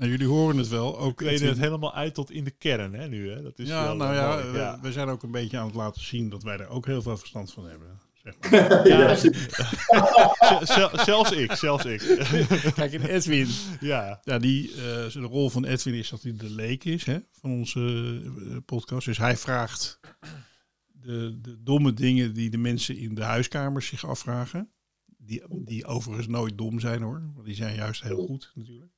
Nou, 0.00 0.12
jullie 0.12 0.26
horen 0.26 0.56
het 0.56 0.68
wel. 0.68 0.98
Ook 0.98 1.18
we 1.18 1.24
kleden 1.24 1.48
het 1.48 1.58
helemaal 1.58 1.94
uit 1.94 2.14
tot 2.14 2.30
in 2.30 2.44
de 2.44 2.50
kern, 2.50 2.94
hè, 2.94 3.08
nu. 3.08 3.30
Hè? 3.30 3.42
Dat 3.42 3.58
is 3.58 3.68
ja, 3.68 3.82
wel, 3.82 3.96
nou 3.96 4.10
eh, 4.12 4.18
ja, 4.20 4.34
mooi, 4.34 4.50
we, 4.50 4.58
ja. 4.58 4.78
we 4.82 4.92
zijn 4.92 5.08
ook 5.08 5.22
een 5.22 5.30
beetje 5.30 5.58
aan 5.58 5.66
het 5.66 5.74
laten 5.74 6.02
zien 6.04 6.28
dat 6.28 6.42
wij 6.42 6.58
er 6.58 6.68
ook 6.68 6.86
heel 6.86 7.02
veel 7.02 7.16
verstand 7.16 7.52
van 7.52 7.68
hebben. 7.68 8.00
Zeg 8.14 8.34
maar. 8.40 8.50
Ja. 8.88 9.08
Ja. 9.08 9.14
Zel- 10.50 10.66
zel- 10.66 10.98
zelfs 11.04 11.30
ik, 11.30 11.52
zelfs 11.52 11.84
ik. 11.84 12.00
Kijk, 12.74 12.92
en 12.92 13.04
Edwin, 13.04 13.48
ja, 13.80 14.20
ja, 14.24 14.38
die, 14.38 14.70
eh, 14.70 14.76
de 15.12 15.20
rol 15.20 15.50
van 15.50 15.64
Edwin 15.64 15.94
is 15.94 16.08
dat 16.08 16.22
hij 16.22 16.36
de 16.36 16.50
leek 16.50 16.84
is 16.84 17.04
hè, 17.04 17.18
van 17.32 17.50
onze 17.50 17.80
eh, 18.50 18.56
podcast. 18.64 19.06
Dus 19.06 19.18
hij 19.18 19.36
vraagt 19.36 20.00
de, 20.86 21.38
de 21.40 21.62
domme 21.62 21.92
dingen 21.92 22.34
die 22.34 22.50
de 22.50 22.58
mensen 22.58 22.96
in 22.96 23.14
de 23.14 23.24
huiskamers 23.24 23.86
zich 23.86 24.06
afvragen. 24.06 24.70
Die, 25.16 25.42
die 25.48 25.84
overigens 25.86 26.26
nooit 26.28 26.58
dom 26.58 26.80
zijn 26.80 27.02
hoor, 27.02 27.30
want 27.34 27.46
die 27.46 27.54
zijn 27.54 27.74
juist 27.74 28.02
heel 28.02 28.26
goed 28.26 28.52
natuurlijk. 28.54 28.92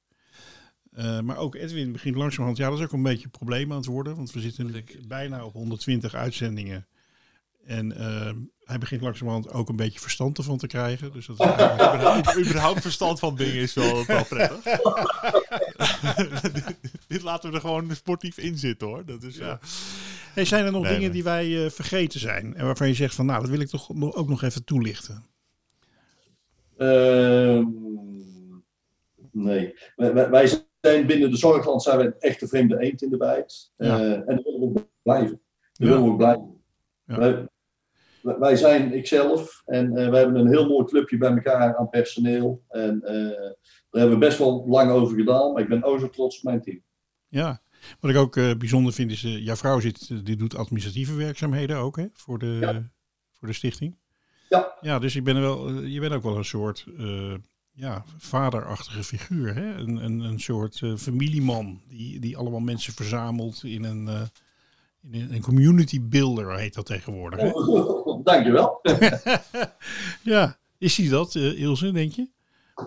Eh, 0.92 1.20
maar 1.20 1.36
ook 1.36 1.54
Edwin 1.54 1.92
begint 1.92 2.16
langzamerhand, 2.16 2.56
ja 2.58 2.68
dat 2.70 2.78
is 2.78 2.84
ook 2.84 2.92
een 2.92 3.02
beetje 3.02 3.24
een 3.24 3.30
probleem 3.30 3.70
aan 3.70 3.76
het 3.76 3.86
worden. 3.86 4.16
Want 4.16 4.32
we 4.32 4.40
zitten 4.40 4.64
natuurlijk 4.66 5.08
bijna 5.08 5.44
op 5.44 5.52
120 5.52 6.14
uitzendingen. 6.14 6.86
En 7.66 7.92
eh, 7.96 8.32
hij 8.64 8.78
begint 8.78 9.00
langzamerhand 9.02 9.50
ook 9.52 9.68
een 9.68 9.76
beetje 9.76 10.00
verstand 10.00 10.38
ervan 10.38 10.58
te 10.58 10.66
krijgen. 10.66 11.12
Dus 11.12 11.26
dat 11.26 11.40
is 11.40 11.46
überhaupt, 11.54 12.38
überhaupt 12.38 12.80
verstand 12.80 13.18
van 13.18 13.36
dingen 13.36 13.54
is 13.54 13.74
wel, 13.74 14.06
wel 14.06 14.24
prettig. 14.24 14.64
Dit 17.08 17.22
laten 17.22 17.48
we 17.50 17.54
er 17.54 17.60
gewoon 17.60 17.94
sportief 17.94 18.38
in 18.38 18.58
zitten, 18.58 18.88
hoor. 18.88 19.04
Dat 19.04 19.22
is, 19.22 19.36
ja. 19.36 19.58
Hey, 20.34 20.44
zijn 20.44 20.64
er 20.64 20.72
nog 20.72 20.82
Nee, 20.82 20.90
dingen 20.90 21.04
nee. 21.04 21.12
die 21.14 21.22
wij 21.24 21.64
eh, 21.64 21.70
vergeten 21.70 22.20
zijn? 22.20 22.54
En 22.54 22.64
waarvan 22.64 22.88
je 22.88 22.94
zegt 22.94 23.14
van 23.14 23.26
nou, 23.26 23.40
dat 23.40 23.50
wil 23.50 23.60
ik 23.60 23.68
toch 23.68 23.94
nog- 23.94 24.14
ook 24.14 24.28
nog 24.28 24.42
even 24.42 24.64
toelichten. 24.64 25.24
Ehm, 26.78 27.64
nee. 29.32 29.74
Wij, 29.96 30.12
wij- 30.14 30.30
wij 30.30 30.64
zijn 30.90 31.06
binnen 31.06 31.30
de 31.30 31.36
zorgland 31.36 31.82
zijn 31.82 31.96
wij 31.96 32.06
een 32.06 32.18
echte 32.18 32.48
vreemde 32.48 32.80
eend 32.80 33.02
in 33.02 33.10
de 33.10 33.16
bijt. 33.16 33.72
Ja. 33.76 34.00
Eh, 34.00 34.12
en 34.12 34.36
dat 34.36 34.44
willen 34.44 34.60
we 34.60 34.66
ook 34.66 34.86
blijven. 35.02 35.40
Dat 35.72 35.72
Ja. 35.72 35.86
willen 35.86 36.02
we 36.04 36.10
ook 36.10 36.16
blijven. 36.16 36.60
Ja. 37.04 37.18
Wij, 37.18 38.38
wij- 38.38 38.56
zijn 38.56 38.92
ikzelf 38.92 39.62
en 39.66 39.96
eh, 39.96 40.10
we 40.10 40.16
hebben 40.16 40.36
een 40.40 40.48
heel 40.48 40.68
mooi 40.68 40.84
clubje 40.84 41.16
bij 41.18 41.30
elkaar 41.30 41.76
aan 41.76 41.88
personeel. 41.88 42.62
En 42.68 43.02
eh, 43.02 43.14
daar 43.14 44.00
hebben 44.02 44.18
we 44.18 44.26
best 44.26 44.38
wel 44.38 44.64
lang 44.68 44.90
over 44.90 45.16
gedaan, 45.16 45.52
maar 45.52 45.62
ik 45.62 45.68
ben 45.68 45.82
o 45.82 45.98
zo 45.98 46.10
trots 46.10 46.36
op 46.36 46.42
mijn 46.42 46.62
team. 46.62 46.82
Ja. 47.28 47.60
Wat 48.00 48.10
ik 48.10 48.16
ook 48.16 48.34
bijzonder 48.58 48.92
vind 48.92 49.10
is, 49.10 49.24
eh, 49.24 49.44
jouw 49.44 49.56
vrouw 49.56 49.80
zit, 49.80 50.26
die 50.26 50.36
doet 50.36 50.56
administratieve 50.56 51.14
werkzaamheden 51.14 51.76
ook 51.76 51.96
hè, 51.96 52.06
voor, 52.12 52.38
de, 52.38 52.46
Ja. 52.60 52.90
voor 53.38 53.48
de 53.48 53.54
stichting. 53.54 53.96
Ja. 54.48 54.76
Ja, 54.80 54.98
dus 54.98 55.16
ik 55.16 55.24
ben 55.24 55.36
er 55.36 55.42
wel, 55.42 55.72
je 55.82 56.00
bent 56.00 56.12
ook 56.12 56.22
wel 56.22 56.36
een 56.36 56.44
soort 56.44 56.86
ja, 57.74 58.04
vaderachtige 58.18 59.04
figuur. 59.04 59.54
Hè? 59.54 59.74
Een, 59.74 60.04
een, 60.04 60.20
een 60.20 60.40
soort 60.40 60.80
eh, 60.82 60.96
familieman 60.96 61.80
die, 61.88 62.20
die 62.20 62.36
allemaal 62.36 62.60
mensen 62.60 62.92
verzamelt 62.92 63.64
in 63.64 63.84
een, 63.84 64.08
eh, 64.08 64.20
in 65.12 65.20
een, 65.20 65.34
een 65.34 65.42
community 65.42 66.00
builder 66.00 66.56
heet 66.56 66.74
dat 66.74 66.86
tegenwoordig. 66.86 67.40
Hè? 67.40 67.52
Dankjewel. 68.32 68.80
ja, 70.22 70.56
is 70.78 70.96
hij 70.96 71.08
dat, 71.08 71.34
eh, 71.34 71.60
Ilse, 71.60 71.92
denk 71.92 72.12
je? 72.12 72.28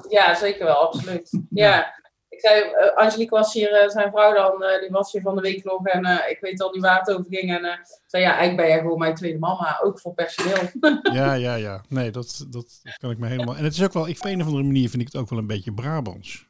Ja, 0.10 0.36
zeker 0.36 0.66
wel, 0.66 0.76
absoluut. 0.76 1.42
Ja. 1.50 2.04
Ik 2.36 2.42
zei, 2.42 2.62
eh, 2.62 2.96
Angelique 2.96 3.38
was 3.38 3.54
hier, 3.54 3.72
eh, 3.72 3.90
zijn 3.90 4.12
vrouw 4.12 4.34
dan, 4.34 4.64
eh, 4.64 4.80
die 4.80 4.90
was 4.90 5.12
hier 5.12 5.22
van 5.22 5.36
de 5.36 5.42
week 5.42 5.64
nog 5.64 5.88
en 5.88 6.30
ik 6.30 6.38
weet 6.42 6.62
al 6.62 6.72
niet 6.72 6.82
waar 6.82 7.00
het 7.00 7.12
over 7.12 7.26
ging. 7.30 7.58
En 7.58 7.80
zei, 8.06 8.24
ja, 8.24 8.30
eigenlijk 8.30 8.58
ben 8.58 8.68
jij 8.68 8.80
gewoon 8.80 8.98
mijn 8.98 9.16
tweede 9.16 9.40
mama, 9.40 9.80
ook 9.84 10.00
voor 10.00 10.14
personeel. 10.14 10.70
Ja, 11.14 11.34
ja, 11.34 11.56
ja. 11.56 11.84
Nee, 11.90 12.12
dat, 12.12 12.46
dat, 12.50 12.80
dat 12.84 12.98
kan 12.98 13.12
ik 13.12 13.18
me 13.18 13.28
helemaal. 13.28 13.56
En 13.56 13.64
het 13.64 13.74
is 13.74 13.84
ook 13.84 13.94
wel, 13.94 14.08
ik, 14.08 14.18
op 14.18 14.26
een 14.26 14.42
of 14.42 14.48
andere 14.48 14.64
manier 14.64 14.90
vind 14.90 15.02
ik 15.02 15.08
het 15.12 15.22
ook 15.22 15.30
wel 15.30 15.40
een 15.40 15.48
beetje 15.48 15.74
Brabants. 15.74 16.48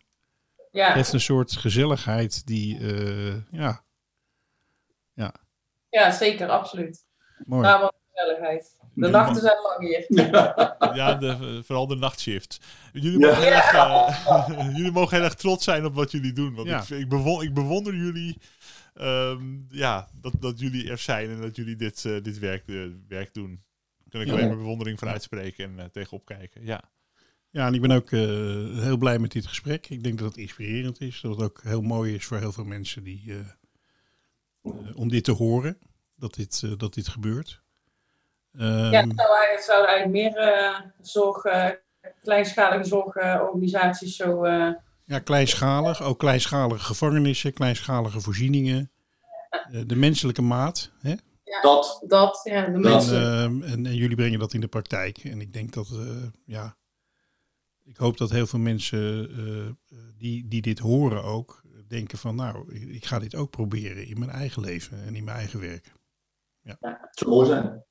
ja, 0.72 0.86
Het 0.86 0.96
heeft 0.96 1.14
een 1.14 1.20
soort 1.20 1.52
gezelligheid 1.52 2.48
die, 2.48 2.80
eh, 2.80 3.36
ja, 3.52 3.84
ja, 5.96 6.12
zeker, 6.12 6.50
absoluut. 6.50 7.06
mooi. 7.46 7.68
Wat 7.68 7.94
gezelligheid. 8.12 8.78
De 8.96 9.08
nachten 9.10 9.42
zijn 9.42 9.58
lang 9.64 9.80
hier. 9.88 10.06
Ja, 10.96 11.14
de, 11.24 11.62
vooral 11.66 11.88
de 11.88 11.96
nachtshift. 11.96 12.60
Jullie 12.94 13.20
Ja. 13.20 13.28
mogen, 13.28 13.42
heel 13.44 13.52
erg, 13.52 13.74
eh, 13.74 14.76
jullie 14.78 14.92
mogen 14.92 15.16
heel 15.16 15.26
erg 15.26 15.36
trots 15.36 15.64
zijn 15.64 15.86
op 15.86 15.94
wat 15.94 16.12
jullie 16.12 16.34
doen. 16.34 16.54
Want 16.56 16.68
Ja. 16.68 16.82
ik, 16.82 16.90
ik, 16.90 17.10
bewon- 17.10 17.42
ik 17.44 17.54
bewonder 17.54 17.96
jullie 17.96 18.38
ehm, 18.94 19.44
ja, 19.70 20.10
dat, 20.22 20.34
dat 20.40 20.60
jullie 20.60 20.90
er 20.90 20.98
zijn 20.98 21.30
en 21.30 21.42
dat 21.42 21.56
jullie 21.56 21.76
dit, 21.76 22.06
eh, 22.06 22.22
dit 22.24 22.40
werk, 22.40 22.68
eh, 22.68 22.76
werk 23.08 23.34
doen. 23.34 23.64
Daar 23.98 24.10
kan 24.10 24.22
ik 24.22 24.28
Ja. 24.28 24.34
alleen 24.34 24.48
maar 24.48 24.58
bewondering 24.58 25.00
voor 25.00 25.08
uitspreken 25.08 25.80
en 25.80 25.92
tegenop 25.92 26.26
kijken. 26.26 26.66
Ja. 26.66 26.84
Ja, 27.50 27.68
en 27.68 27.74
ik 27.74 27.82
ben 27.82 27.92
ook 27.92 28.12
eh, 28.12 28.20
heel 28.82 28.98
blij 28.98 29.20
met 29.20 29.32
dit 29.32 29.48
gesprek. 29.48 29.90
Ik 29.90 30.04
denk 30.04 30.18
dat 30.20 30.28
het 30.28 30.38
inspirerend 30.38 31.02
is. 31.02 31.22
Dat 31.22 31.32
het 31.36 31.44
ook 31.46 31.62
heel 31.64 31.82
mooi 31.82 32.14
is 32.16 32.26
voor 32.26 32.38
heel 32.38 32.52
veel 32.52 32.64
mensen 32.66 33.04
die, 33.04 33.34
om 34.96 35.10
dit 35.10 35.24
te 35.24 35.32
horen. 35.32 35.78
Dat 36.16 36.34
dit, 36.34 36.62
eh, 36.66 36.72
dat 36.78 36.94
dit 36.94 37.08
gebeurt. 37.08 37.64
Ehm, 38.58 38.92
Ja, 38.92 39.02
het 39.02 39.14
zou 39.16 39.30
eigenlijk, 39.38 39.62
zouden 39.64 39.90
eigenlijk 39.90 40.36
meer 40.36 40.38
eh, 40.54 40.80
zorg, 41.02 41.44
eh, 41.46 41.70
kleinschalige 42.24 42.84
zorgorganisaties 42.84 44.16
zo. 44.16 44.44
eh, 44.44 44.70
Ja, 45.04 45.20
kleinschalig. 45.20 46.02
Ook 46.04 46.20
kleinschalige 46.20 46.84
gevangenissen, 46.86 47.54
kleinschalige 47.54 48.20
voorzieningen. 48.22 48.92
Eh, 49.50 49.82
de 49.86 49.96
menselijke 49.96 50.42
maat. 50.42 50.92
Hè? 51.02 51.14
Dat, 51.62 52.04
dat, 52.08 52.42
ja, 52.44 52.62
de 52.66 52.72
En, 52.72 52.82
mensen. 52.82 53.22
ehm, 53.22 53.62
en, 53.64 53.86
en 53.86 53.96
jullie 53.96 54.16
brengen 54.16 54.40
dat 54.40 54.54
in 54.54 54.62
de 54.62 54.68
praktijk. 54.68 55.18
En 55.18 55.42
ik 55.42 55.54
denk 55.54 55.74
dat, 55.74 55.88
eh, 55.92 56.24
ja, 56.46 56.76
ik 57.84 57.98
hoop 57.98 58.18
dat 58.18 58.30
heel 58.30 58.48
veel 58.48 58.60
mensen 58.60 59.30
die, 60.18 60.48
die 60.48 60.62
dit 60.62 60.80
horen 60.80 61.24
ook 61.24 61.62
denken 61.88 62.18
van, 62.18 62.36
nou, 62.36 62.74
ik- 62.74 63.06
ga 63.06 63.20
dit 63.20 63.36
ook 63.36 63.50
proberen 63.50 64.08
in 64.08 64.20
mijn 64.20 64.32
eigen 64.32 64.62
leven 64.62 65.04
en 65.04 65.16
in 65.16 65.24
mijn 65.24 65.38
eigen 65.38 65.60
werk. 65.60 65.92
zou 67.12 67.32
mooi 67.32 67.48
zijn. 67.48 67.84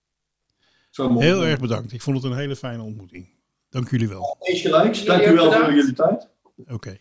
Mooi 0.96 1.24
Heel 1.24 1.44
erg 1.44 1.60
bedankt. 1.60 1.92
Ik 1.92 2.02
vond 2.02 2.22
het 2.22 2.32
een 2.32 2.38
hele 2.38 2.56
fijne 2.56 2.82
ontmoeting. 2.82 3.28
Dank 3.68 3.90
jullie 3.90 4.08
wel. 4.08 4.36
Eens 4.40 4.60
gelijks. 4.60 5.02
Jullie 5.02 5.18
Dank 5.18 5.30
u 5.30 5.34
wel 5.34 5.52
voor 5.52 5.74
jullie 5.74 5.92
tijd. 5.92 6.28
Oké. 6.68 6.96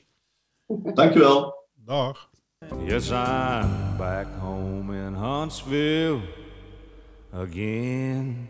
Dank 0.93 1.15
u 1.15 1.19
wel. 1.19 1.55
Dag. 1.75 2.29
Yes, 2.85 3.09
I'm 3.09 3.97
back 3.97 4.27
home 4.39 4.95
in 4.95 5.13
Huntsville 5.13 6.19
again. 7.31 8.49